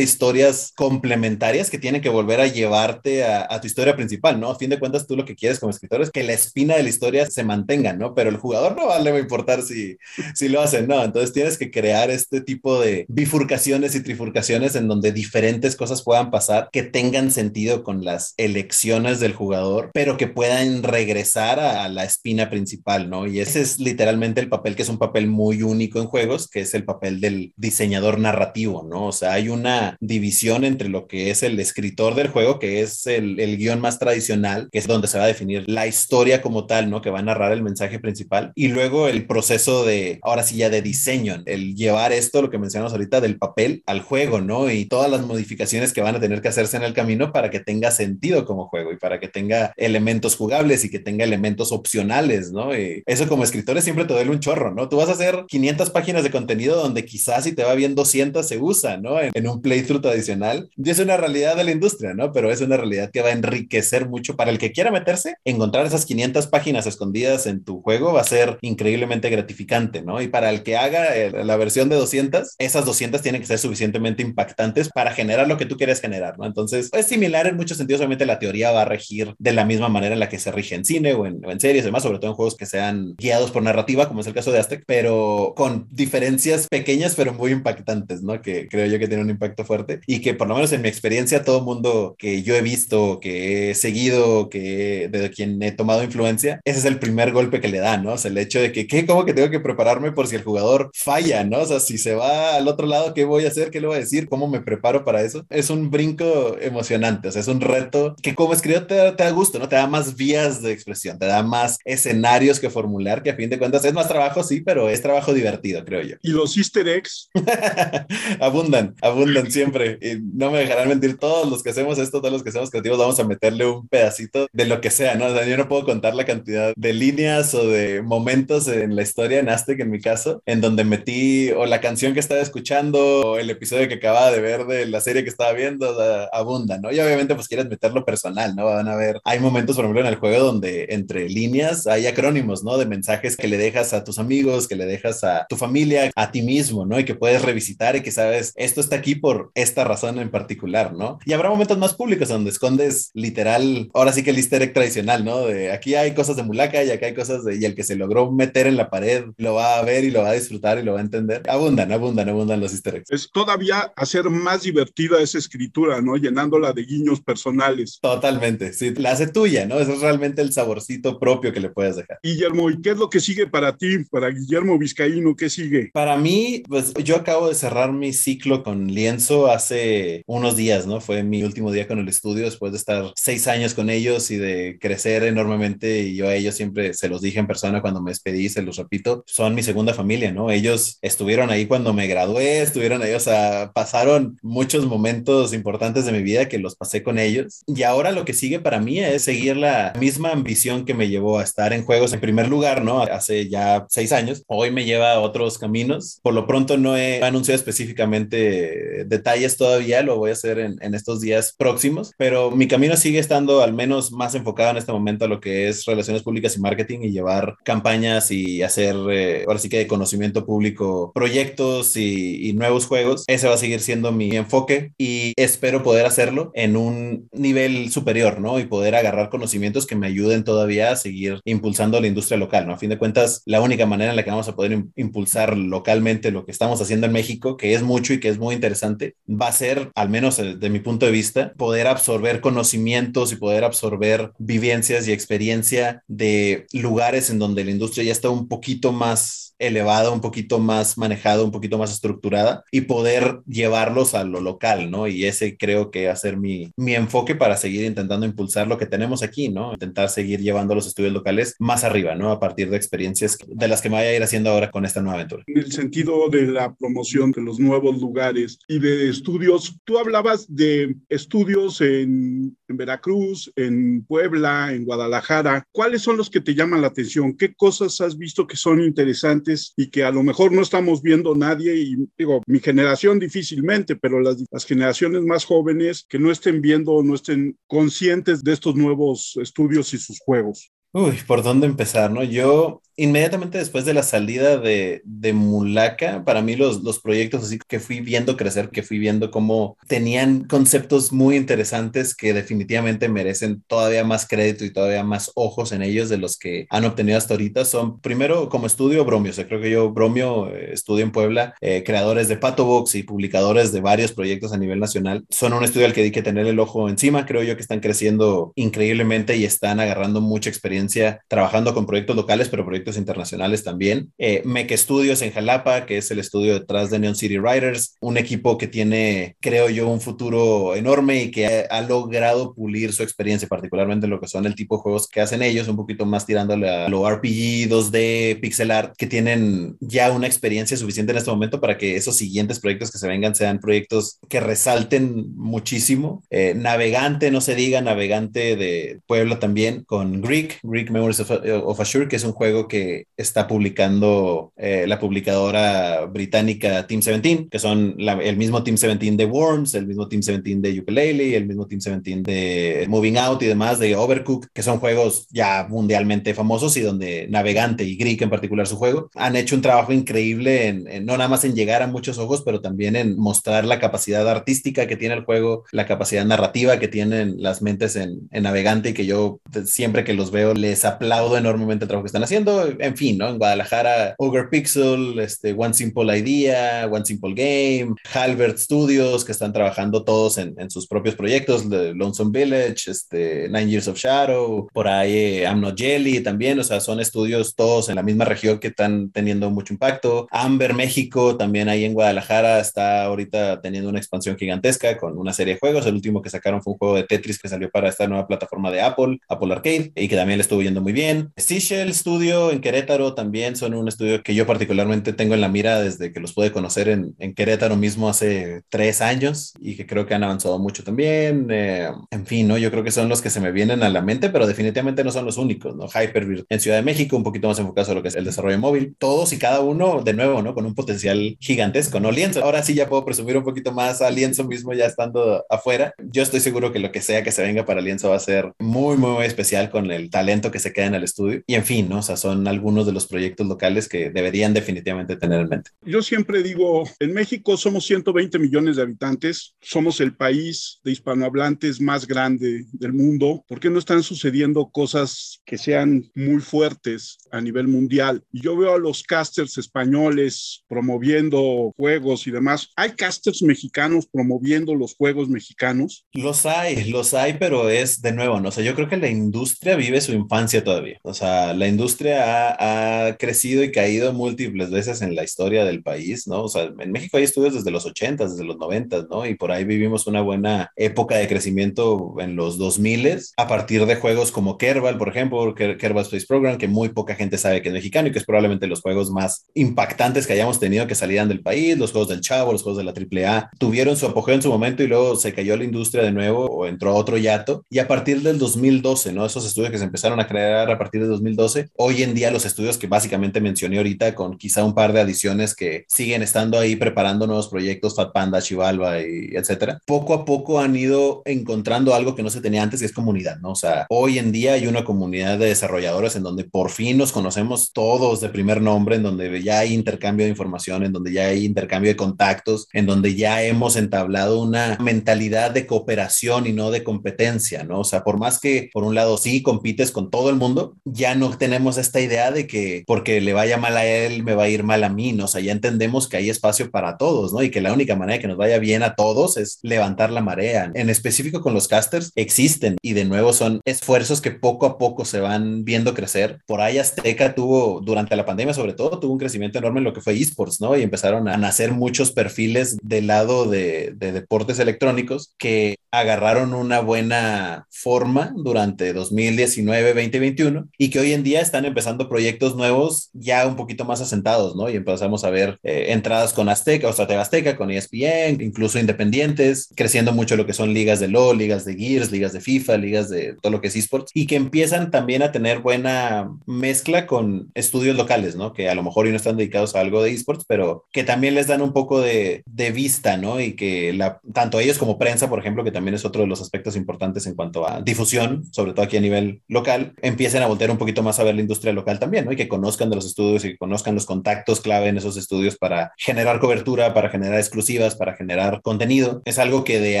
historias 0.02 0.72
complementarias 0.76 1.70
que 1.70 1.78
tienen 1.78 2.00
que 2.00 2.08
volver 2.08 2.40
a 2.40 2.46
llevarte 2.46 3.24
a, 3.24 3.46
a 3.48 3.60
tu 3.60 3.66
historia 3.66 3.96
principal, 3.96 4.38
¿no? 4.38 4.50
A 4.50 4.58
fin 4.58 4.70
de 4.70 4.78
cuentas, 4.78 5.06
tú 5.06 5.16
lo 5.16 5.24
que 5.24 5.36
quieres 5.36 5.58
como 5.58 5.70
escritor 5.70 6.02
es 6.02 6.10
que 6.10 6.22
la 6.22 6.32
espina 6.32 6.76
de 6.76 6.82
la 6.82 6.88
historia 6.88 7.30
se 7.30 7.44
mantenga, 7.44 7.92
¿no? 7.92 8.14
Pero 8.14 8.30
el 8.30 8.36
jugador 8.36 8.76
no 8.76 8.86
le 9.02 9.10
va 9.10 9.18
a 9.18 9.20
importar 9.20 9.62
si, 9.62 9.96
si 10.34 10.48
lo 10.48 10.60
hacen, 10.60 10.86
¿no? 10.86 11.02
Entonces 11.02 11.32
tienes 11.32 11.58
que 11.58 11.70
crear 11.70 12.10
este 12.10 12.40
tipo 12.40 12.80
de 12.80 13.06
bifurcaciones 13.08 13.94
y 13.94 14.02
trifurcaciones 14.02 14.74
en 14.74 14.88
donde 14.88 15.12
diferentes 15.12 15.76
cosas 15.76 16.02
puedan 16.02 16.30
pasar 16.30 16.68
que 16.72 16.82
tengan 16.82 17.30
sentido 17.30 17.82
con 17.82 18.04
las 18.04 18.34
elecciones 18.36 19.20
del 19.20 19.34
jugador, 19.34 19.90
pero 19.94 20.16
que 20.16 20.26
puedan 20.26 20.82
regresar 20.82 21.60
a, 21.60 21.84
a 21.84 21.88
la 21.88 22.04
espina 22.04 22.50
principal, 22.50 23.08
¿no? 23.08 23.26
Y 23.26 23.40
ese 23.40 23.60
es 23.60 23.78
literalmente 23.78 24.40
el 24.40 24.48
papel 24.48 24.76
que 24.76 24.82
es 24.82 24.88
un 24.88 24.98
papel 24.98 25.26
muy 25.26 25.62
único 25.62 26.00
en 26.00 26.06
juegos, 26.06 26.48
que 26.48 26.60
es 26.60 26.74
el 26.74 26.84
papel 26.84 27.20
del 27.20 27.52
diseñador 27.56 28.18
narrativo, 28.18 28.82
¿no? 28.88 29.06
O 29.06 29.12
sea, 29.12 29.29
hay 29.32 29.48
una 29.48 29.96
división 30.00 30.64
entre 30.64 30.88
lo 30.88 31.06
que 31.06 31.30
es 31.30 31.42
el 31.42 31.58
escritor 31.60 32.14
del 32.14 32.28
juego, 32.28 32.58
que 32.58 32.80
es 32.82 33.06
el, 33.06 33.40
el 33.40 33.56
guion 33.56 33.80
más 33.80 33.98
tradicional, 33.98 34.68
que 34.72 34.78
es 34.78 34.86
donde 34.86 35.08
se 35.08 35.18
va 35.18 35.24
a 35.24 35.28
definir 35.28 35.64
la 35.68 35.86
historia 35.86 36.42
como 36.42 36.66
tal, 36.66 36.90
¿no? 36.90 37.00
Que 37.00 37.10
va 37.10 37.20
a 37.20 37.22
narrar 37.22 37.52
el 37.52 37.62
mensaje 37.62 37.98
principal. 37.98 38.52
Y 38.54 38.68
luego 38.68 39.08
el 39.08 39.26
proceso 39.26 39.84
de, 39.84 40.18
ahora 40.22 40.42
sí 40.42 40.56
ya 40.56 40.70
de 40.70 40.82
diseño, 40.82 41.42
el 41.46 41.74
llevar 41.74 42.12
esto, 42.12 42.42
lo 42.42 42.50
que 42.50 42.58
mencionamos 42.58 42.92
ahorita, 42.92 43.20
del 43.20 43.38
papel 43.38 43.82
al 43.86 44.00
juego, 44.00 44.40
¿no? 44.40 44.70
Y 44.70 44.86
todas 44.86 45.10
las 45.10 45.22
modificaciones 45.22 45.92
que 45.92 46.02
van 46.02 46.16
a 46.16 46.20
tener 46.20 46.40
que 46.42 46.48
hacerse 46.48 46.76
en 46.76 46.82
el 46.82 46.94
camino 46.94 47.32
para 47.32 47.50
que 47.50 47.60
tenga 47.60 47.90
sentido 47.90 48.44
como 48.44 48.66
juego 48.66 48.92
y 48.92 48.96
para 48.96 49.20
que 49.20 49.28
tenga 49.28 49.72
elementos 49.76 50.36
jugables 50.36 50.84
y 50.84 50.90
que 50.90 50.98
tenga 50.98 51.24
elementos 51.24 51.72
opcionales, 51.72 52.52
¿no? 52.52 52.76
Y 52.76 53.02
eso 53.06 53.28
como 53.28 53.44
escritores 53.44 53.84
siempre 53.84 54.04
te 54.04 54.14
duele 54.14 54.30
un 54.30 54.40
chorro, 54.40 54.74
¿no? 54.74 54.88
Tú 54.88 54.96
vas 54.96 55.08
a 55.08 55.12
hacer 55.12 55.44
500 55.46 55.90
páginas 55.90 56.22
de 56.22 56.30
contenido 56.30 56.76
donde 56.76 57.04
quizás 57.04 57.44
si 57.44 57.52
te 57.52 57.64
va 57.64 57.74
bien 57.74 57.94
200 57.94 58.46
se 58.46 58.58
usa, 58.58 58.96
¿no? 58.96 59.19
En, 59.22 59.30
en 59.34 59.48
un 59.48 59.62
playthrough 59.62 60.02
tradicional. 60.02 60.68
Y 60.76 60.90
es 60.90 60.98
una 60.98 61.16
realidad 61.16 61.56
de 61.56 61.64
la 61.64 61.70
industria, 61.70 62.14
¿no? 62.14 62.32
Pero 62.32 62.50
es 62.50 62.60
una 62.60 62.76
realidad 62.76 63.10
que 63.12 63.22
va 63.22 63.28
a 63.28 63.32
enriquecer 63.32 64.08
mucho 64.08 64.36
para 64.36 64.50
el 64.50 64.58
que 64.58 64.72
quiera 64.72 64.90
meterse, 64.90 65.36
encontrar 65.44 65.86
esas 65.86 66.06
500 66.06 66.46
páginas 66.46 66.86
escondidas 66.86 67.46
en 67.46 67.64
tu 67.64 67.80
juego 67.82 68.12
va 68.12 68.20
a 68.20 68.24
ser 68.24 68.58
increíblemente 68.62 69.30
gratificante, 69.30 70.02
¿no? 70.02 70.20
Y 70.20 70.28
para 70.28 70.50
el 70.50 70.62
que 70.62 70.76
haga 70.76 71.14
el, 71.16 71.46
la 71.46 71.56
versión 71.56 71.88
de 71.88 71.96
200, 71.96 72.54
esas 72.58 72.84
200 72.84 73.22
tienen 73.22 73.40
que 73.40 73.46
ser 73.46 73.58
suficientemente 73.58 74.22
impactantes 74.22 74.88
para 74.88 75.12
generar 75.12 75.48
lo 75.48 75.56
que 75.56 75.66
tú 75.66 75.76
quieres 75.76 76.00
generar, 76.00 76.38
¿no? 76.38 76.46
Entonces, 76.46 76.90
es 76.92 77.06
similar 77.06 77.46
en 77.46 77.56
muchos 77.56 77.76
sentidos, 77.76 78.00
obviamente 78.00 78.26
la 78.26 78.38
teoría 78.38 78.72
va 78.72 78.82
a 78.82 78.84
regir 78.84 79.34
de 79.38 79.52
la 79.52 79.64
misma 79.64 79.88
manera 79.88 80.14
en 80.14 80.20
la 80.20 80.28
que 80.28 80.38
se 80.38 80.52
rige 80.52 80.74
en 80.74 80.84
cine 80.84 81.14
o 81.14 81.26
en, 81.26 81.44
o 81.44 81.50
en 81.50 81.60
series, 81.60 81.84
además, 81.84 82.02
sobre 82.02 82.18
todo 82.18 82.30
en 82.30 82.36
juegos 82.36 82.56
que 82.56 82.66
sean 82.66 83.14
guiados 83.16 83.50
por 83.50 83.62
narrativa, 83.62 84.08
como 84.08 84.20
es 84.20 84.26
el 84.26 84.34
caso 84.34 84.52
de 84.52 84.58
Aztec, 84.58 84.84
pero 84.86 85.54
con 85.56 85.88
diferencias 85.90 86.66
pequeñas 86.68 87.14
pero 87.14 87.32
muy 87.32 87.52
impactantes, 87.52 88.22
¿no? 88.22 88.40
Que 88.40 88.68
creo 88.68 88.86
yo 88.86 88.98
que 88.98 89.08
tiene 89.10 89.24
un 89.24 89.30
impacto 89.30 89.64
fuerte 89.64 90.00
y 90.06 90.20
que 90.20 90.34
por 90.34 90.48
lo 90.48 90.54
menos 90.54 90.72
en 90.72 90.82
mi 90.82 90.88
experiencia 90.88 91.44
todo 91.44 91.62
mundo 91.62 92.14
que 92.18 92.42
yo 92.42 92.54
he 92.54 92.62
visto, 92.62 93.20
que 93.20 93.70
he 93.70 93.74
seguido, 93.74 94.48
que 94.48 95.08
de 95.10 95.30
quien 95.30 95.62
he 95.62 95.72
tomado 95.72 96.02
influencia, 96.02 96.60
ese 96.64 96.78
es 96.78 96.84
el 96.86 96.98
primer 96.98 97.32
golpe 97.32 97.60
que 97.60 97.68
le 97.68 97.78
da, 97.78 97.98
¿no? 97.98 98.12
O 98.12 98.18
sea, 98.18 98.30
el 98.30 98.38
hecho 98.38 98.60
de 98.60 98.72
que, 98.72 98.86
¿qué? 98.86 99.04
¿Cómo 99.06 99.24
que 99.24 99.34
tengo 99.34 99.50
que 99.50 99.60
prepararme 99.60 100.12
por 100.12 100.26
si 100.26 100.36
el 100.36 100.44
jugador 100.44 100.90
falla, 100.94 101.44
¿no? 101.44 101.58
O 101.58 101.66
sea, 101.66 101.80
si 101.80 101.98
se 101.98 102.14
va 102.14 102.56
al 102.56 102.68
otro 102.68 102.86
lado, 102.86 103.12
¿qué 103.14 103.24
voy 103.24 103.44
a 103.44 103.48
hacer? 103.48 103.70
¿Qué 103.70 103.80
le 103.80 103.86
voy 103.86 103.96
a 103.96 104.00
decir? 104.00 104.28
¿Cómo 104.28 104.48
me 104.48 104.60
preparo 104.60 105.04
para 105.04 105.22
eso? 105.22 105.44
Es 105.50 105.70
un 105.70 105.90
brinco 105.90 106.56
emocionante, 106.60 107.28
o 107.28 107.32
sea, 107.32 107.42
es 107.42 107.48
un 107.48 107.60
reto 107.60 108.14
que 108.22 108.34
como 108.34 108.54
escritor 108.54 108.86
te, 108.86 109.12
te 109.12 109.24
da 109.24 109.30
gusto, 109.30 109.58
¿no? 109.58 109.68
Te 109.68 109.76
da 109.76 109.86
más 109.86 110.16
vías 110.16 110.62
de 110.62 110.72
expresión, 110.72 111.18
te 111.18 111.26
da 111.26 111.42
más 111.42 111.78
escenarios 111.84 112.60
que 112.60 112.70
formular, 112.70 113.22
que 113.22 113.30
a 113.30 113.36
fin 113.36 113.50
de 113.50 113.58
cuentas 113.58 113.84
es 113.84 113.92
más 113.92 114.08
trabajo, 114.08 114.42
sí, 114.44 114.60
pero 114.60 114.88
es 114.88 115.02
trabajo 115.02 115.34
divertido, 115.34 115.84
creo 115.84 116.02
yo. 116.02 116.16
¿Y 116.22 116.30
los 116.30 116.56
easter 116.56 116.88
eggs? 116.88 117.30
abundan, 118.40 118.94
abundan 119.02 119.50
siempre. 119.50 119.98
Y 120.00 120.20
no 120.20 120.50
me 120.50 120.58
dejarán 120.58 120.88
mentir, 120.88 121.18
todos 121.18 121.48
los 121.48 121.62
que 121.62 121.70
hacemos 121.70 121.98
esto, 121.98 122.20
todos 122.20 122.32
los 122.32 122.42
que 122.42 122.50
hacemos 122.50 122.70
creativos, 122.70 122.98
vamos 122.98 123.18
a 123.20 123.24
meterle 123.24 123.66
un 123.66 123.88
pedacito 123.88 124.46
de 124.52 124.66
lo 124.66 124.80
que 124.80 124.90
sea, 124.90 125.14
¿no? 125.14 125.26
O 125.26 125.34
sea, 125.34 125.46
yo 125.46 125.56
no 125.56 125.68
puedo 125.68 125.84
contar 125.84 126.14
la 126.14 126.24
cantidad 126.24 126.72
de 126.76 126.92
líneas 126.92 127.54
o 127.54 127.68
de 127.68 128.02
momentos 128.02 128.68
en 128.68 128.96
la 128.96 129.02
historia 129.02 129.40
en 129.40 129.48
Aztec, 129.48 129.80
en 129.80 129.90
mi 129.90 130.00
caso, 130.00 130.42
en 130.46 130.60
donde 130.60 130.84
metí 130.84 131.50
o 131.50 131.66
la 131.66 131.80
canción 131.80 132.14
que 132.14 132.20
estaba 132.20 132.40
escuchando 132.40 133.30
o 133.32 133.38
el 133.38 133.50
episodio 133.50 133.88
que 133.88 133.94
acababa 133.94 134.30
de 134.30 134.40
ver 134.40 134.66
de 134.66 134.86
la 134.86 135.00
serie 135.00 135.22
que 135.22 135.30
estaba 135.30 135.52
viendo, 135.52 135.90
o 135.90 135.96
sea, 135.96 136.28
abundan, 136.32 136.80
¿no? 136.82 136.92
Y 136.92 137.00
obviamente 137.00 137.34
pues 137.34 137.48
quieres 137.48 137.68
meterlo 137.68 138.04
personal, 138.04 138.54
¿no? 138.54 138.66
Van 138.66 138.88
a 138.88 138.96
ver, 138.96 139.20
hay 139.24 139.40
momentos, 139.40 139.76
por 139.76 139.84
ejemplo, 139.84 140.00
en 140.00 140.08
el 140.08 140.16
juego 140.16 140.44
donde 140.44 140.86
entre 140.90 141.28
líneas 141.28 141.86
hay 141.86 142.06
acrónimos, 142.06 142.62
¿no? 142.64 142.78
De 142.78 142.86
mensajes 142.86 143.36
que 143.36 143.48
le 143.48 143.58
dejas 143.58 143.92
a 143.92 144.04
tus 144.04 144.18
amigos, 144.18 144.68
que 144.68 144.76
le 144.76 144.86
dejas 144.86 145.24
a 145.24 145.46
tu 145.48 145.56
familia, 145.56 146.10
a 146.14 146.30
ti 146.30 146.42
mismo, 146.42 146.86
¿no? 146.86 146.98
Y 146.98 147.04
que 147.04 147.14
puedes 147.14 147.42
revisitar 147.42 147.96
y 147.96 148.02
que 148.02 148.10
sabes, 148.10 148.52
esto 148.56 148.80
está 148.90 148.96
aquí 148.96 149.14
por 149.14 149.52
esta 149.54 149.84
razón 149.84 150.18
en 150.18 150.30
particular, 150.30 150.92
¿no? 150.92 151.18
Y 151.24 151.32
habrá 151.32 151.48
momentos 151.48 151.78
más 151.78 151.94
públicos 151.94 152.28
donde 152.28 152.50
escondes 152.50 153.10
literal, 153.14 153.88
ahora 153.94 154.12
sí 154.12 154.24
que 154.24 154.30
el 154.30 154.36
easter 154.36 154.62
egg 154.62 154.72
tradicional, 154.72 155.24
¿no? 155.24 155.46
De 155.46 155.70
aquí 155.70 155.94
hay 155.94 156.12
cosas 156.12 156.36
de 156.36 156.42
mulaca 156.42 156.82
y 156.82 156.90
acá 156.90 157.06
hay 157.06 157.14
cosas 157.14 157.44
de, 157.44 157.56
y 157.56 157.64
el 157.64 157.76
que 157.76 157.84
se 157.84 157.94
logró 157.94 158.32
meter 158.32 158.66
en 158.66 158.76
la 158.76 158.90
pared 158.90 159.26
lo 159.36 159.54
va 159.54 159.78
a 159.78 159.82
ver 159.82 160.04
y 160.04 160.10
lo 160.10 160.22
va 160.22 160.30
a 160.30 160.34
disfrutar 160.34 160.78
y 160.78 160.82
lo 160.82 160.94
va 160.94 160.98
a 160.98 161.02
entender. 161.02 161.42
Abundan, 161.48 161.92
abundan, 161.92 162.28
abundan 162.28 162.60
los 162.60 162.72
easter 162.72 162.96
eggs. 162.96 163.12
Es 163.12 163.30
todavía 163.32 163.92
hacer 163.94 164.28
más 164.28 164.62
divertida 164.62 165.20
esa 165.20 165.38
escritura, 165.38 166.00
¿no? 166.00 166.16
Llenándola 166.16 166.72
de 166.72 166.82
guiños 166.82 167.20
personales. 167.20 167.98
Totalmente, 168.02 168.72
sí, 168.72 168.92
la 168.96 169.12
hace 169.12 169.28
tuya, 169.28 169.66
¿no? 169.66 169.78
Es 169.78 170.00
realmente 170.00 170.42
el 170.42 170.52
saborcito 170.52 171.18
propio 171.20 171.52
que 171.52 171.60
le 171.60 171.70
puedes 171.70 171.96
dejar. 171.96 172.18
Guillermo, 172.22 172.70
¿y 172.70 172.80
qué 172.82 172.90
es 172.90 172.98
lo 172.98 173.08
que 173.08 173.20
sigue 173.20 173.46
para 173.46 173.76
ti, 173.76 174.04
para 174.10 174.30
Guillermo 174.30 174.78
Vizcaíno? 174.78 175.36
¿Qué 175.36 175.48
sigue? 175.48 175.90
Para 175.92 176.16
mí, 176.16 176.64
pues 176.68 176.92
yo 176.94 177.16
acabo 177.16 177.48
de 177.48 177.54
cerrar 177.54 177.92
mi 177.92 178.12
ciclo 178.12 178.62
con 178.62 178.79
lienzo 178.88 179.50
hace 179.50 180.22
unos 180.26 180.56
días, 180.56 180.86
¿no? 180.86 181.00
Fue 181.00 181.22
mi 181.22 181.42
último 181.42 181.72
día 181.72 181.88
con 181.88 181.98
el 181.98 182.08
estudio 182.08 182.44
después 182.44 182.72
de 182.72 182.78
estar 182.78 183.12
seis 183.16 183.46
años 183.48 183.74
con 183.74 183.90
ellos 183.90 184.30
y 184.30 184.36
de 184.36 184.78
crecer 184.80 185.24
enormemente. 185.24 186.00
Y 186.02 186.16
yo 186.16 186.28
a 186.28 186.34
ellos 186.34 186.54
siempre 186.54 186.94
se 186.94 187.08
los 187.08 187.20
dije 187.20 187.38
en 187.38 187.46
persona 187.46 187.80
cuando 187.80 188.02
me 188.02 188.10
despedí, 188.10 188.48
se 188.48 188.62
los 188.62 188.76
repito, 188.76 189.24
son 189.26 189.54
mi 189.54 189.62
segunda 189.62 189.94
familia, 189.94 190.32
¿no? 190.32 190.50
Ellos 190.50 190.98
estuvieron 191.02 191.50
ahí 191.50 191.66
cuando 191.66 191.92
me 191.92 192.06
gradué, 192.06 192.62
estuvieron 192.62 193.02
ahí, 193.02 193.12
o 193.12 193.20
sea, 193.20 193.72
pasaron 193.74 194.38
muchos 194.42 194.86
momentos 194.86 195.52
importantes 195.52 196.06
de 196.06 196.12
mi 196.12 196.22
vida 196.22 196.48
que 196.48 196.58
los 196.58 196.76
pasé 196.76 197.02
con 197.02 197.18
ellos. 197.18 197.62
Y 197.66 197.82
ahora 197.82 198.12
lo 198.12 198.24
que 198.24 198.32
sigue 198.32 198.60
para 198.60 198.80
mí 198.80 199.00
es 199.00 199.22
seguir 199.22 199.56
la 199.56 199.92
misma 199.98 200.32
ambición 200.32 200.84
que 200.84 200.94
me 200.94 201.08
llevó 201.08 201.38
a 201.38 201.44
estar 201.44 201.72
en 201.72 201.84
juegos 201.84 202.12
en 202.12 202.20
primer 202.20 202.48
lugar, 202.48 202.84
¿no? 202.84 203.02
Hace 203.02 203.48
ya 203.48 203.86
seis 203.88 204.12
años. 204.12 204.42
Hoy 204.46 204.70
me 204.70 204.84
lleva 204.84 205.12
a 205.12 205.20
otros 205.20 205.58
caminos. 205.58 206.20
Por 206.22 206.34
lo 206.34 206.46
pronto 206.46 206.76
no 206.76 206.96
he 206.96 207.22
anunciado 207.22 207.56
específicamente 207.56 208.69
eh, 208.70 209.04
detalles 209.06 209.56
todavía, 209.56 210.02
lo 210.02 210.16
voy 210.18 210.30
a 210.30 210.34
hacer 210.34 210.58
en, 210.58 210.76
en, 210.80 210.94
estos 210.94 211.20
días 211.20 211.54
próximos, 211.56 212.12
pero 212.16 212.50
mi 212.50 212.68
camino 212.68 212.96
sigue 212.96 213.18
estando 213.18 213.62
al 213.62 213.72
menos 213.72 214.12
más 214.12 214.34
enfocado 214.34 214.70
en 214.70 214.76
este 214.76 214.92
momento 214.92 215.24
a 215.24 215.28
lo 215.28 215.40
que 215.40 215.68
es 215.68 215.84
relaciones 215.84 216.22
públicas 216.22 216.56
y 216.56 216.60
marketing 216.60 217.00
y 217.02 217.12
llevar 217.12 217.56
campañas 217.64 218.30
y 218.30 218.62
hacer, 218.62 218.96
eh, 219.10 219.44
ahora 219.46 219.58
sí 219.58 219.68
que 219.68 219.78
de 219.78 219.86
conocimiento 219.86 220.44
público, 220.44 221.12
proyectos 221.14 221.96
y, 221.96 222.48
y 222.48 222.52
nuevos 222.52 222.86
juegos. 222.86 223.24
Ese 223.26 223.48
va 223.48 223.54
a 223.54 223.58
seguir 223.58 223.80
siendo 223.80 224.12
mi 224.12 224.36
enfoque 224.36 224.92
y 224.98 225.32
espero 225.36 225.82
poder 225.82 226.06
hacerlo 226.06 226.50
en 226.54 226.76
un 226.76 227.28
nivel 227.32 227.90
superior, 227.90 228.40
¿no? 228.40 228.58
Y 228.58 228.66
poder 228.66 228.94
agarrar 228.94 229.30
conocimientos 229.30 229.86
que 229.86 229.96
me 229.96 230.06
ayuden 230.06 230.44
todavía 230.44 230.92
a 230.92 230.96
seguir 230.96 231.40
impulsando 231.44 232.00
la 232.00 232.06
industria 232.06 232.38
local, 232.38 232.66
¿no? 232.66 232.74
A 232.74 232.78
fin 232.78 232.90
de 232.90 232.98
cuentas, 232.98 233.42
la 233.46 233.60
única 233.60 233.86
manera 233.86 234.10
en 234.10 234.16
la 234.16 234.24
que 234.24 234.30
vamos 234.30 234.48
a 234.48 234.54
poder 234.54 234.84
impulsar 234.96 235.56
localmente 235.56 236.30
lo 236.30 236.44
que 236.44 236.52
estamos 236.52 236.80
haciendo 236.80 237.06
en 237.06 237.12
México, 237.12 237.56
que 237.56 237.74
es 237.74 237.82
mucho 237.82 238.12
y 238.12 238.20
que 238.20 238.28
es 238.28 238.38
muy 238.38 238.54
interesante, 238.60 239.16
va 239.28 239.48
a 239.48 239.52
ser, 239.52 239.90
al 239.94 240.08
menos 240.08 240.38
eh, 240.38 240.56
de 240.56 240.70
mi 240.70 240.80
punto 240.80 241.06
de 241.06 241.12
vista, 241.12 241.52
poder 241.54 241.86
absorber 241.86 242.40
conocimientos 242.40 243.32
y 243.32 243.36
poder 243.36 243.64
absorber 243.64 244.32
vivencias 244.38 245.08
y 245.08 245.12
experiencia 245.12 246.04
de 246.06 246.66
lugares 246.72 247.30
en 247.30 247.38
donde 247.38 247.64
la 247.64 247.70
industria 247.70 248.04
ya 248.04 248.12
está 248.12 248.28
un 248.30 248.48
poquito 248.48 248.92
más 248.92 249.49
elevada, 249.60 250.10
un 250.10 250.20
poquito 250.20 250.58
más 250.58 250.98
manejada, 250.98 251.44
un 251.44 251.52
poquito 251.52 251.78
más 251.78 251.92
estructurada 251.92 252.64
y 252.72 252.82
poder 252.82 253.40
llevarlos 253.46 254.14
a 254.14 254.24
lo 254.24 254.40
local, 254.40 254.90
¿no? 254.90 255.06
Y 255.06 255.26
ese 255.26 255.56
creo 255.56 255.90
que 255.90 256.06
va 256.06 256.12
a 256.12 256.16
ser 256.16 256.36
mi, 256.36 256.72
mi 256.76 256.94
enfoque 256.94 257.34
para 257.34 257.56
seguir 257.56 257.84
intentando 257.84 258.26
impulsar 258.26 258.66
lo 258.66 258.78
que 258.78 258.86
tenemos 258.86 259.22
aquí, 259.22 259.48
¿no? 259.48 259.72
Intentar 259.72 260.08
seguir 260.08 260.40
llevando 260.40 260.74
los 260.74 260.86
estudios 260.86 261.12
locales 261.12 261.54
más 261.58 261.84
arriba, 261.84 262.14
¿no? 262.14 262.32
A 262.32 262.40
partir 262.40 262.70
de 262.70 262.76
experiencias 262.76 263.38
de 263.46 263.68
las 263.68 263.82
que 263.82 263.90
me 263.90 263.96
vaya 263.96 264.10
a 264.10 264.16
ir 264.16 264.22
haciendo 264.22 264.50
ahora 264.50 264.70
con 264.70 264.84
esta 264.84 265.02
nueva 265.02 265.18
aventura. 265.18 265.44
En 265.46 265.58
el 265.58 265.70
sentido 265.70 266.28
de 266.30 266.46
la 266.46 266.74
promoción 266.74 267.30
de 267.32 267.42
los 267.42 267.60
nuevos 267.60 268.00
lugares 268.00 268.58
y 268.66 268.78
de 268.78 269.10
estudios, 269.10 269.76
tú 269.84 269.98
hablabas 269.98 270.46
de 270.48 270.96
estudios 271.08 271.80
en, 271.82 272.56
en 272.66 272.76
Veracruz, 272.76 273.52
en 273.56 274.04
Puebla, 274.04 274.72
en 274.72 274.84
Guadalajara. 274.84 275.64
¿Cuáles 275.70 276.02
son 276.02 276.16
los 276.16 276.30
que 276.30 276.40
te 276.40 276.54
llaman 276.54 276.80
la 276.80 276.88
atención? 276.88 277.36
¿Qué 277.36 277.52
cosas 277.54 278.00
has 278.00 278.16
visto 278.16 278.46
que 278.46 278.56
son 278.56 278.80
interesantes? 278.80 279.49
Y 279.76 279.90
que 279.90 280.04
a 280.04 280.10
lo 280.10 280.22
mejor 280.22 280.52
no 280.52 280.62
estamos 280.62 281.02
viendo 281.02 281.34
nadie 281.34 281.74
y 281.76 281.96
digo, 282.16 282.42
mi 282.46 282.60
generación 282.60 283.18
difícilmente, 283.18 283.96
pero 283.96 284.20
las, 284.20 284.44
las 284.50 284.64
generaciones 284.64 285.22
más 285.22 285.44
jóvenes 285.44 286.04
que 286.08 286.18
no 286.18 286.30
estén 286.30 286.60
viendo 286.60 286.92
o 286.92 287.02
no 287.02 287.14
estén 287.14 287.56
conscientes 287.66 288.42
de 288.42 288.52
estos 288.52 288.74
nuevos 288.74 289.36
estudios 289.40 289.92
y 289.94 289.98
sus 289.98 290.20
juegos. 290.20 290.70
Uy, 290.92 291.18
¿por 291.26 291.42
dónde 291.42 291.66
empezar, 291.66 292.10
no? 292.10 292.24
Yo 292.24 292.82
inmediatamente 292.96 293.58
después 293.58 293.84
de 293.84 293.94
la 293.94 294.02
salida 294.02 294.58
de, 294.58 295.02
de 295.04 295.32
Mulaka, 295.32 296.24
para 296.24 296.42
mí 296.42 296.56
los, 296.56 296.82
los 296.82 297.00
proyectos 297.00 297.44
así 297.44 297.58
que 297.66 297.80
fui 297.80 298.00
viendo 298.00 298.36
crecer, 298.36 298.70
que 298.70 298.82
fui 298.82 298.98
viendo 298.98 299.30
cómo 299.30 299.76
tenían 299.86 300.44
conceptos 300.44 301.12
muy 301.12 301.36
interesantes 301.36 302.14
que 302.14 302.32
definitivamente 302.32 303.08
merecen 303.08 303.62
todavía 303.66 304.04
más 304.04 304.26
crédito 304.26 304.64
y 304.64 304.72
todavía 304.72 305.04
más 305.04 305.32
ojos 305.34 305.72
en 305.72 305.82
ellos 305.82 306.08
de 306.08 306.18
los 306.18 306.38
que 306.38 306.66
han 306.70 306.84
obtenido 306.84 307.18
hasta 307.18 307.34
ahorita, 307.34 307.64
son 307.64 308.00
primero 308.00 308.48
como 308.48 308.66
estudio 308.66 309.04
Bromio, 309.04 309.32
o 309.32 309.46
creo 309.46 309.60
que 309.60 309.70
yo 309.70 309.90
Bromio 309.90 310.48
eh, 310.54 310.72
estudio 310.72 311.04
en 311.04 311.12
Puebla, 311.12 311.54
eh, 311.60 311.82
creadores 311.84 312.28
de 312.28 312.36
Pato 312.36 312.64
Box 312.64 312.94
y 312.94 313.02
publicadores 313.02 313.72
de 313.72 313.80
varios 313.80 314.12
proyectos 314.12 314.52
a 314.52 314.58
nivel 314.58 314.78
nacional, 314.78 315.24
son 315.30 315.52
un 315.52 315.64
estudio 315.64 315.86
al 315.86 315.92
que 315.92 316.02
hay 316.02 316.10
que 316.10 316.22
tener 316.22 316.46
el 316.46 316.58
ojo 316.58 316.88
encima, 316.88 317.26
creo 317.26 317.42
yo 317.42 317.56
que 317.56 317.62
están 317.62 317.80
creciendo 317.80 318.52
increíblemente 318.56 319.36
y 319.36 319.44
están 319.44 319.80
agarrando 319.80 320.20
mucha 320.20 320.50
experiencia 320.50 321.20
trabajando 321.28 321.74
con 321.74 321.86
proyectos 321.86 322.16
locales, 322.16 322.48
pero 322.48 322.64
proyectos 322.64 322.89
internacionales 322.96 323.64
también. 323.64 324.12
Eh, 324.18 324.42
Studios 324.76 325.22
en 325.22 325.32
Jalapa, 325.32 325.86
que 325.86 325.98
es 325.98 326.10
el 326.10 326.18
estudio 326.18 326.54
detrás 326.54 326.90
de 326.90 326.98
Neon 326.98 327.16
City 327.16 327.38
Riders, 327.38 327.96
un 328.00 328.16
equipo 328.16 328.58
que 328.58 328.66
tiene, 328.66 329.36
creo 329.40 329.68
yo, 329.68 329.88
un 329.88 330.00
futuro 330.00 330.74
enorme 330.74 331.24
y 331.24 331.30
que 331.30 331.66
ha, 331.68 331.80
logrado 331.82 332.54
pulir 332.54 332.92
su 332.92 333.02
experiencia, 333.02 333.48
particularmente 333.48 334.06
lo 334.06 334.20
que 334.20 334.28
son 334.28 334.46
el 334.46 334.54
tipo 334.54 334.76
de 334.76 334.82
juegos 334.82 335.08
que 335.08 335.20
hacen 335.20 335.42
ellos, 335.42 335.66
un 335.68 335.76
poquito 335.76 336.06
más 336.06 336.26
tirándole 336.26 336.68
a 336.68 336.88
lo 336.88 337.08
RPG, 337.08 337.68
2D, 337.68 338.40
pixel 338.40 338.70
art, 338.70 338.94
que 338.96 339.06
tienen 339.06 339.76
ya 339.80 340.12
una 340.12 340.26
experiencia 340.26 340.76
suficiente 340.76 341.12
en 341.12 341.18
este 341.18 341.30
momento 341.30 341.60
para 341.60 341.78
que 341.78 341.96
esos 341.96 342.16
siguientes 342.16 342.60
proyectos 342.60 342.90
que 342.90 342.98
se 342.98 343.08
vengan 343.08 343.34
sean 343.34 343.58
proyectos 343.58 344.18
que 344.28 344.40
resalten 344.40 345.34
muchísimo. 345.36 346.22
Eh, 346.30 346.54
Navegante, 346.54 347.30
no 347.30 347.40
se 347.40 347.54
diga, 347.54 347.80
Navegante 347.80 348.56
de 348.56 349.00
Puebla 349.06 349.38
también, 349.38 349.84
con 349.84 350.20
Greek, 350.20 350.60
Greek 350.62 350.90
Memories 350.90 351.20
of, 351.20 351.30
of 351.30 351.80
que 352.08 352.16
es 352.16 352.24
un 352.24 352.32
juego 352.32 352.68
que 352.70 353.08
está 353.18 353.46
publicando 353.46 354.54
eh, 354.56 354.86
la 354.86 354.98
publicadora 354.98 356.06
británica 356.06 356.86
Team 356.86 357.00
17, 357.00 357.48
que 357.50 357.58
son 357.58 357.96
el 357.98 358.36
mismo 358.38 358.62
Team 358.62 358.76
17 358.76 359.16
de 359.16 359.24
Worms, 359.26 359.74
el 359.74 359.86
mismo 359.86 360.08
Team 360.08 360.22
17 360.22 360.60
de 360.60 360.80
Ukulele, 360.80 361.36
el 361.36 361.46
mismo 361.46 361.66
Team 361.66 361.80
17 361.80 362.22
de 362.22 362.86
Moving 362.88 363.18
Out 363.18 363.42
y 363.42 363.46
demás, 363.46 363.78
de 363.78 363.94
Overcooked, 363.94 364.48
que 364.54 364.62
son 364.62 364.78
juegos 364.78 365.26
ya 365.30 365.66
mundialmente 365.68 366.32
famosos 366.32 366.76
y 366.78 366.80
donde 366.80 367.26
Navegante 367.28 367.84
y 367.84 367.96
Greek 367.96 368.22
en 368.22 368.30
particular 368.30 368.66
su 368.66 368.76
juego 368.76 369.10
han 369.14 369.36
hecho 369.36 369.54
un 369.54 369.62
trabajo 369.62 369.92
increíble 369.92 370.68
en, 370.68 371.04
no 371.04 371.18
nada 371.18 371.28
más 371.28 371.44
en 371.44 371.54
llegar 371.54 371.82
a 371.82 371.86
muchos 371.86 372.18
ojos, 372.18 372.42
pero 372.42 372.60
también 372.60 372.96
en 372.96 373.18
mostrar 373.18 373.64
la 373.66 373.78
capacidad 373.78 374.26
artística 374.28 374.86
que 374.86 374.96
tiene 374.96 375.16
el 375.16 375.24
juego, 375.24 375.64
la 375.72 375.86
capacidad 375.86 376.24
narrativa 376.24 376.78
que 376.78 376.88
tienen 376.88 377.42
las 377.42 377.60
mentes 377.60 377.96
en, 377.96 378.28
en 378.30 378.44
Navegante 378.44 378.90
y 378.90 378.94
que 378.94 379.06
yo 379.06 379.40
siempre 379.64 380.04
que 380.04 380.14
los 380.14 380.30
veo 380.30 380.54
les 380.54 380.84
aplaudo 380.84 381.36
enormemente 381.36 381.84
el 381.84 381.88
trabajo 381.88 382.04
que 382.04 382.08
están 382.08 382.22
haciendo 382.22 382.59
en 382.66 382.96
fin, 382.96 383.18
¿no? 383.18 383.28
En 383.28 383.38
Guadalajara, 383.38 384.14
Ogre 384.18 384.48
Pixel, 384.48 385.18
este, 385.18 385.52
One 385.52 385.74
Simple 385.74 386.18
Idea, 386.18 386.88
One 386.90 387.04
Simple 387.04 387.34
Game, 387.34 387.94
Halbert 388.12 388.58
Studios, 388.58 389.24
que 389.24 389.32
están 389.32 389.52
trabajando 389.52 390.04
todos 390.04 390.38
en, 390.38 390.54
en 390.58 390.70
sus 390.70 390.86
propios 390.86 391.14
proyectos, 391.14 391.64
Lonesome 391.64 392.38
Village, 392.38 392.90
este, 392.90 393.48
Nine 393.48 393.68
Years 393.68 393.88
of 393.88 393.98
Shadow, 393.98 394.68
por 394.72 394.88
ahí 394.88 395.20
eh, 395.20 395.42
I'm 395.44 395.60
Not 395.60 395.78
Jelly 395.78 396.20
también, 396.20 396.58
o 396.58 396.64
sea, 396.64 396.80
son 396.80 397.00
estudios 397.00 397.54
todos 397.54 397.88
en 397.88 397.96
la 397.96 398.02
misma 398.02 398.24
región 398.24 398.58
que 398.58 398.68
están 398.68 399.10
teniendo 399.10 399.50
mucho 399.50 399.72
impacto. 399.72 400.26
Amber 400.30 400.74
México, 400.74 401.36
también 401.36 401.68
ahí 401.68 401.84
en 401.84 401.94
Guadalajara, 401.94 402.60
está 402.60 403.04
ahorita 403.04 403.60
teniendo 403.60 403.88
una 403.88 403.98
expansión 403.98 404.36
gigantesca 404.36 404.96
con 404.98 405.18
una 405.18 405.32
serie 405.32 405.54
de 405.54 405.60
juegos. 405.60 405.86
El 405.86 405.94
último 405.94 406.22
que 406.22 406.30
sacaron 406.30 406.62
fue 406.62 406.72
un 406.72 406.78
juego 406.78 406.96
de 406.96 407.04
Tetris 407.04 407.38
que 407.38 407.48
salió 407.48 407.70
para 407.70 407.88
esta 407.88 408.06
nueva 408.06 408.26
plataforma 408.26 408.70
de 408.70 408.80
Apple, 408.80 409.18
Apple 409.28 409.52
Arcade, 409.52 409.92
y 409.94 410.08
que 410.08 410.16
también 410.16 410.38
le 410.38 410.42
estuvo 410.42 410.62
yendo 410.62 410.80
muy 410.80 410.92
bien. 410.92 411.32
Seashell 411.36 411.92
Studio 411.94 412.49
en 412.50 412.60
Querétaro 412.60 413.14
también 413.14 413.56
son 413.56 413.74
un 413.74 413.88
estudio 413.88 414.22
que 414.22 414.34
yo 414.34 414.46
particularmente 414.46 415.12
tengo 415.12 415.34
en 415.34 415.40
la 415.40 415.48
mira 415.48 415.80
desde 415.80 416.12
que 416.12 416.20
los 416.20 416.32
pude 416.32 416.52
conocer 416.52 416.88
en, 416.88 417.14
en 417.18 417.34
Querétaro 417.34 417.76
mismo 417.76 418.08
hace 418.08 418.62
tres 418.68 419.00
años 419.00 419.52
y 419.60 419.76
que 419.76 419.86
creo 419.86 420.06
que 420.06 420.14
han 420.14 420.24
avanzado 420.24 420.58
mucho 420.58 420.84
también. 420.84 421.48
Eh, 421.50 421.88
en 422.10 422.26
fin, 422.26 422.48
¿no? 422.48 422.58
Yo 422.58 422.70
creo 422.70 422.84
que 422.84 422.90
son 422.90 423.08
los 423.08 423.22
que 423.22 423.30
se 423.30 423.40
me 423.40 423.52
vienen 423.52 423.82
a 423.82 423.88
la 423.88 424.02
mente, 424.02 424.30
pero 424.30 424.46
definitivamente 424.46 425.04
no 425.04 425.10
son 425.10 425.24
los 425.24 425.36
únicos, 425.36 425.76
¿no? 425.76 425.86
Hyperbeard 425.86 426.44
en 426.48 426.60
Ciudad 426.60 426.76
de 426.76 426.82
México, 426.82 427.16
un 427.16 427.24
poquito 427.24 427.48
más 427.48 427.58
enfocado 427.58 427.92
a 427.92 427.94
lo 427.94 428.02
que 428.02 428.08
es 428.08 428.16
el 428.16 428.24
desarrollo 428.24 428.58
móvil. 428.58 428.94
Todos 428.98 429.32
y 429.32 429.38
cada 429.38 429.60
uno, 429.60 430.02
de 430.02 430.12
nuevo, 430.12 430.42
¿no? 430.42 430.54
Con 430.54 430.66
un 430.66 430.74
potencial 430.74 431.36
gigantesco, 431.40 432.00
¿no? 432.00 432.10
Lienzo. 432.10 432.42
Ahora 432.44 432.62
sí 432.62 432.74
ya 432.74 432.88
puedo 432.88 433.04
presumir 433.04 433.36
un 433.36 433.44
poquito 433.44 433.72
más 433.72 434.02
a 434.02 434.10
Lienzo 434.10 434.44
mismo 434.44 434.72
ya 434.72 434.86
estando 434.86 435.44
afuera. 435.48 435.94
Yo 435.98 436.22
estoy 436.22 436.40
seguro 436.40 436.72
que 436.72 436.78
lo 436.78 436.92
que 436.92 437.00
sea 437.00 437.22
que 437.22 437.32
se 437.32 437.42
venga 437.42 437.64
para 437.64 437.80
Lienzo 437.80 438.10
va 438.10 438.16
a 438.16 438.20
ser 438.20 438.52
muy, 438.58 438.96
muy 438.96 439.24
especial 439.24 439.70
con 439.70 439.90
el 439.90 440.10
talento 440.10 440.50
que 440.50 440.58
se 440.58 440.72
queda 440.72 440.86
en 440.86 440.94
el 440.94 441.04
estudio. 441.04 441.42
Y 441.46 441.54
en 441.54 441.64
fin, 441.64 441.88
¿no? 441.88 441.98
O 441.98 442.02
sea, 442.02 442.16
son 442.16 442.39
algunos 442.48 442.86
de 442.86 442.92
los 442.92 443.06
proyectos 443.06 443.46
locales 443.46 443.88
que 443.88 444.10
deberían 444.10 444.54
definitivamente 444.54 445.16
tener 445.16 445.40
en 445.40 445.48
mente. 445.48 445.70
Yo 445.84 446.02
siempre 446.02 446.42
digo, 446.42 446.88
en 446.98 447.12
México 447.12 447.56
somos 447.56 447.84
120 447.86 448.38
millones 448.38 448.76
de 448.76 448.82
habitantes, 448.82 449.54
somos 449.60 450.00
el 450.00 450.14
país 450.14 450.80
de 450.84 450.92
hispanohablantes 450.92 451.80
más 451.80 452.06
grande 452.06 452.64
del 452.72 452.92
mundo. 452.92 453.44
¿Por 453.48 453.60
qué 453.60 453.70
no 453.70 453.78
están 453.78 454.02
sucediendo 454.02 454.70
cosas 454.70 455.40
que 455.44 455.58
sean 455.58 456.10
muy 456.14 456.40
fuertes 456.40 457.18
a 457.30 457.40
nivel 457.40 457.68
mundial? 457.68 458.22
Y 458.32 458.42
yo 458.42 458.56
veo 458.56 458.74
a 458.74 458.78
los 458.78 459.02
casters 459.02 459.58
españoles 459.58 460.64
promoviendo 460.68 461.72
juegos 461.76 462.26
y 462.26 462.30
demás. 462.30 462.70
¿Hay 462.76 462.90
casters 462.92 463.42
mexicanos 463.42 464.06
promoviendo 464.06 464.74
los 464.74 464.94
juegos 464.94 465.28
mexicanos? 465.28 466.06
Los 466.12 466.46
hay, 466.46 466.90
los 466.90 467.14
hay, 467.14 467.34
pero 467.34 467.68
es 467.68 468.00
de 468.02 468.12
nuevo, 468.12 468.40
¿no? 468.40 468.48
O 468.48 468.52
sea, 468.52 468.64
yo 468.64 468.74
creo 468.74 468.88
que 468.88 468.96
la 468.96 469.08
industria 469.08 469.76
vive 469.76 470.00
su 470.00 470.12
infancia 470.12 470.64
todavía. 470.64 470.98
O 471.02 471.14
sea, 471.14 471.54
la 471.54 471.68
industria 471.68 472.29
ha, 472.30 473.16
crecido 473.18 473.64
y 473.64 473.72
caído 473.72 474.12
múltiples 474.12 474.70
veces 474.70 475.02
en 475.02 475.14
la 475.14 475.24
historia 475.24 475.64
del 475.64 475.82
país, 475.82 476.26
¿no? 476.26 476.44
O 476.44 476.48
sea, 476.48 476.70
en 476.78 476.92
México 476.92 477.16
hay 477.16 477.24
estudios 477.24 477.54
desde 477.54 477.70
los 477.70 477.86
80, 477.86 478.28
desde 478.28 478.44
los 478.44 478.56
90, 478.56 479.06
¿no? 479.10 479.26
Y 479.26 479.34
por 479.34 479.52
ahí 479.52 479.64
vivimos 479.64 480.06
una 480.06 480.20
buena 480.20 480.70
época 480.76 481.16
de 481.16 481.28
crecimiento 481.28 482.14
en 482.18 482.36
los 482.36 482.58
2000 482.58 483.00
a 483.36 483.48
partir 483.48 483.86
de 483.86 483.96
juegos 483.96 484.30
como 484.30 484.58
Kerbal, 484.58 484.98
por 484.98 485.08
ejemplo, 485.08 485.54
Kerbal 485.54 486.04
Space 486.04 486.26
Program, 486.26 486.58
que 486.58 486.68
muy 486.68 486.90
poca 486.90 487.14
gente 487.14 487.38
sabe 487.38 487.62
que 487.62 487.68
es 487.68 487.74
mexicano 487.74 488.08
y 488.08 488.12
que 488.12 488.18
es 488.18 488.24
probablemente 488.24 488.66
los 488.66 488.80
juegos 488.80 489.10
más 489.10 489.46
impactantes 489.54 490.26
que 490.26 490.34
hayamos 490.34 490.60
tenido 490.60 490.86
que 490.86 490.94
salían 490.94 491.28
del 491.28 491.40
país, 491.40 491.78
los 491.78 491.92
juegos 491.92 492.08
del 492.08 492.20
Chavo, 492.20 492.52
los 492.52 492.62
juegos 492.62 492.78
de 492.78 492.84
la 492.84 492.92
AAA, 492.92 493.50
tuvieron 493.58 493.96
su 493.96 494.06
apogeo 494.06 494.34
en 494.34 494.42
su 494.42 494.50
momento 494.50 494.82
y 494.82 494.86
luego 494.86 495.16
se 495.16 495.32
cayó 495.32 495.56
la 495.56 495.64
industria 495.64 496.02
de 496.02 496.12
nuevo 496.12 496.46
o 496.46 496.66
entró 496.66 496.94
otro 496.94 497.16
yato. 497.16 497.64
Y 497.70 497.78
a 497.78 497.88
partir 497.88 498.22
del 498.22 498.38
2012, 498.38 499.12
¿no? 499.12 499.24
Esos 499.24 499.46
estudios 499.46 499.70
que 499.70 499.78
se 499.78 499.84
empezaron 499.84 500.20
a 500.20 500.26
crear 500.26 500.70
a 500.70 500.78
partir 500.78 501.00
de 501.00 501.08
2012. 501.08 501.70
Hoy 501.76 502.02
en 502.02 502.14
día 502.14 502.19
los 502.30 502.44
estudios 502.44 502.76
que 502.76 502.86
básicamente 502.86 503.40
mencioné 503.40 503.78
ahorita, 503.78 504.14
con 504.14 504.36
quizá 504.36 504.64
un 504.64 504.74
par 504.74 504.92
de 504.92 505.00
adiciones 505.00 505.54
que 505.54 505.84
siguen 505.88 506.22
estando 506.22 506.58
ahí 506.58 506.76
preparando 506.76 507.26
nuevos 507.26 507.48
proyectos, 507.48 507.94
Fat 507.94 508.12
Panda, 508.12 508.42
Chivalva 508.42 509.00
y 509.00 509.30
etcétera, 509.34 509.80
poco 509.86 510.12
a 510.12 510.24
poco 510.24 510.60
han 510.60 510.76
ido 510.76 511.22
encontrando 511.24 511.94
algo 511.94 512.14
que 512.14 512.22
no 512.22 512.30
se 512.30 512.40
tenía 512.40 512.62
antes, 512.62 512.80
que 512.80 512.86
es 512.86 512.92
comunidad, 512.92 513.38
¿no? 513.40 513.52
O 513.52 513.54
sea, 513.54 513.86
hoy 513.88 514.18
en 514.18 514.32
día 514.32 514.54
hay 514.54 514.66
una 514.66 514.84
comunidad 514.84 515.38
de 515.38 515.46
desarrolladores 515.46 516.16
en 516.16 516.22
donde 516.22 516.44
por 516.44 516.70
fin 516.70 516.98
nos 516.98 517.12
conocemos 517.12 517.72
todos 517.72 518.20
de 518.20 518.28
primer 518.28 518.60
nombre, 518.60 518.96
en 518.96 519.02
donde 519.02 519.42
ya 519.42 519.60
hay 519.60 519.72
intercambio 519.72 520.26
de 520.26 520.30
información, 520.30 520.84
en 520.84 520.92
donde 520.92 521.12
ya 521.12 521.26
hay 521.26 521.44
intercambio 521.44 521.90
de 521.90 521.96
contactos, 521.96 522.68
en 522.72 522.86
donde 522.86 523.14
ya 523.14 523.42
hemos 523.42 523.76
entablado 523.76 524.40
una 524.42 524.76
mentalidad 524.80 525.52
de 525.52 525.66
cooperación 525.66 526.46
y 526.46 526.52
no 526.52 526.70
de 526.70 526.82
competencia, 526.82 527.64
¿no? 527.64 527.80
O 527.80 527.84
sea, 527.84 528.02
por 528.02 528.18
más 528.18 528.40
que 528.40 528.70
por 528.72 528.84
un 528.84 528.94
lado 528.94 529.16
sí 529.18 529.42
compites 529.42 529.92
con 529.92 530.10
todo 530.10 530.30
el 530.30 530.36
mundo, 530.36 530.76
ya 530.84 531.14
no 531.14 531.36
tenemos 531.36 531.78
esta 531.78 532.00
idea 532.00 532.09
de 532.10 532.46
que 532.46 532.82
porque 532.86 533.20
le 533.20 533.32
vaya 533.32 533.56
mal 533.56 533.76
a 533.76 533.86
él, 533.86 534.24
me 534.24 534.34
va 534.34 534.44
a 534.44 534.48
ir 534.48 534.64
mal 534.64 534.82
a 534.82 534.88
mí, 534.88 535.12
¿no? 535.12 535.24
O 535.24 535.28
sea, 535.28 535.40
ya 535.40 535.52
entendemos 535.52 536.08
que 536.08 536.16
hay 536.16 536.28
espacio 536.28 536.70
para 536.70 536.96
todos, 536.96 537.32
¿no? 537.32 537.42
Y 537.42 537.50
que 537.50 537.60
la 537.60 537.72
única 537.72 537.94
manera 537.94 538.20
que 538.20 538.26
nos 538.26 538.36
vaya 538.36 538.58
bien 538.58 538.82
a 538.82 538.94
todos 538.94 539.36
es 539.36 539.58
levantar 539.62 540.10
la 540.10 540.20
marea. 540.20 540.70
En 540.74 540.90
específico 540.90 541.40
con 541.40 541.54
los 541.54 541.68
casters, 541.68 542.10
existen 542.16 542.76
y 542.82 542.94
de 542.94 543.04
nuevo 543.04 543.32
son 543.32 543.60
esfuerzos 543.64 544.20
que 544.20 544.32
poco 544.32 544.66
a 544.66 544.76
poco 544.76 545.04
se 545.04 545.20
van 545.20 545.64
viendo 545.64 545.94
crecer. 545.94 546.40
Por 546.46 546.60
ahí 546.60 546.78
Azteca 546.78 547.34
tuvo, 547.34 547.80
durante 547.80 548.16
la 548.16 548.26
pandemia 548.26 548.54
sobre 548.54 548.72
todo, 548.72 548.98
tuvo 548.98 549.12
un 549.12 549.18
crecimiento 549.18 549.58
enorme 549.58 549.78
en 549.78 549.84
lo 549.84 549.92
que 549.92 550.00
fue 550.00 550.14
esports, 550.14 550.60
¿no? 550.60 550.76
Y 550.76 550.82
empezaron 550.82 551.28
a 551.28 551.36
nacer 551.36 551.72
muchos 551.72 552.10
perfiles 552.10 552.76
del 552.82 553.06
lado 553.06 553.48
de 553.48 553.94
deportes 553.96 554.58
electrónicos 554.58 555.34
que 555.38 555.76
agarraron 555.90 556.54
una 556.54 556.80
buena 556.80 557.66
forma 557.70 558.32
durante 558.36 558.92
2019, 558.92 559.88
2021 559.94 560.68
y 560.78 560.90
que 560.90 561.00
hoy 561.00 561.12
en 561.12 561.22
día 561.22 561.40
están 561.40 561.64
empezando 561.64 562.08
proyectos 562.08 562.56
nuevos 562.56 563.10
ya 563.12 563.46
un 563.46 563.56
poquito 563.56 563.84
más 563.84 564.00
asentados, 564.00 564.54
¿no? 564.54 564.68
Y 564.70 564.76
empezamos 564.76 565.24
a 565.24 565.30
ver 565.30 565.58
eh, 565.62 565.86
entradas 565.88 566.32
con 566.32 566.48
Azteca, 566.48 566.88
o 566.88 566.92
Stratega 566.92 567.22
Azteca, 567.22 567.56
con 567.56 567.70
ESPN, 567.70 568.40
incluso 568.40 568.78
independientes, 568.78 569.68
creciendo 569.74 570.12
mucho 570.12 570.36
lo 570.36 570.46
que 570.46 570.52
son 570.52 570.72
ligas 570.72 571.00
de 571.00 571.08
LoL, 571.08 571.38
ligas 571.38 571.64
de 571.64 571.76
Gears, 571.76 572.12
ligas 572.12 572.32
de 572.32 572.40
FIFA, 572.40 572.76
ligas 572.76 573.08
de 573.10 573.34
todo 573.40 573.52
lo 573.52 573.60
que 573.60 573.68
es 573.68 573.76
esports 573.76 574.10
y 574.14 574.26
que 574.26 574.36
empiezan 574.36 574.90
también 574.90 575.22
a 575.22 575.32
tener 575.32 575.60
buena 575.60 576.30
mezcla 576.46 577.06
con 577.06 577.50
estudios 577.54 577.96
locales, 577.96 578.36
¿no? 578.36 578.52
Que 578.52 578.68
a 578.68 578.74
lo 578.74 578.82
mejor 578.82 579.08
no 579.08 579.16
están 579.16 579.36
dedicados 579.36 579.74
a 579.74 579.80
algo 579.80 580.02
de 580.02 580.12
esports, 580.12 580.44
pero 580.46 580.84
que 580.92 581.04
también 581.04 581.34
les 581.34 581.46
dan 581.46 581.62
un 581.62 581.72
poco 581.72 582.00
de, 582.00 582.42
de 582.46 582.70
vista, 582.70 583.16
¿no? 583.16 583.40
Y 583.40 583.54
que 583.54 583.92
la, 583.92 584.20
tanto 584.32 584.60
ellos 584.60 584.78
como 584.78 584.98
prensa, 584.98 585.28
por 585.28 585.38
ejemplo, 585.38 585.64
que 585.64 585.72
también 585.72 585.79
es 585.88 586.04
otro 586.04 586.22
de 586.22 586.28
los 586.28 586.40
aspectos 586.40 586.76
importantes 586.76 587.26
en 587.26 587.34
cuanto 587.34 587.68
a 587.68 587.80
difusión, 587.80 588.44
sobre 588.52 588.72
todo 588.72 588.84
aquí 588.84 588.96
a 588.96 589.00
nivel 589.00 589.42
local, 589.48 589.94
empiecen 590.02 590.42
a 590.42 590.46
voltear 590.46 590.70
un 590.70 590.78
poquito 590.78 591.02
más 591.02 591.18
a 591.18 591.24
ver 591.24 591.34
la 591.34 591.40
industria 591.40 591.72
local 591.72 591.98
también, 591.98 592.24
¿no? 592.24 592.32
Y 592.32 592.36
que 592.36 592.48
conozcan 592.48 592.90
de 592.90 592.96
los 592.96 593.06
estudios 593.06 593.44
y 593.44 593.50
que 593.50 593.58
conozcan 593.58 593.94
los 593.94 594.06
contactos 594.06 594.60
clave 594.60 594.88
en 594.88 594.98
esos 594.98 595.16
estudios 595.16 595.56
para 595.56 595.92
generar 595.96 596.40
cobertura, 596.40 596.94
para 596.94 597.10
generar 597.10 597.38
exclusivas, 597.38 597.94
para 597.96 598.14
generar 598.14 598.60
contenido. 598.62 599.22
Es 599.24 599.38
algo 599.38 599.64
que 599.64 599.80
de 599.80 600.00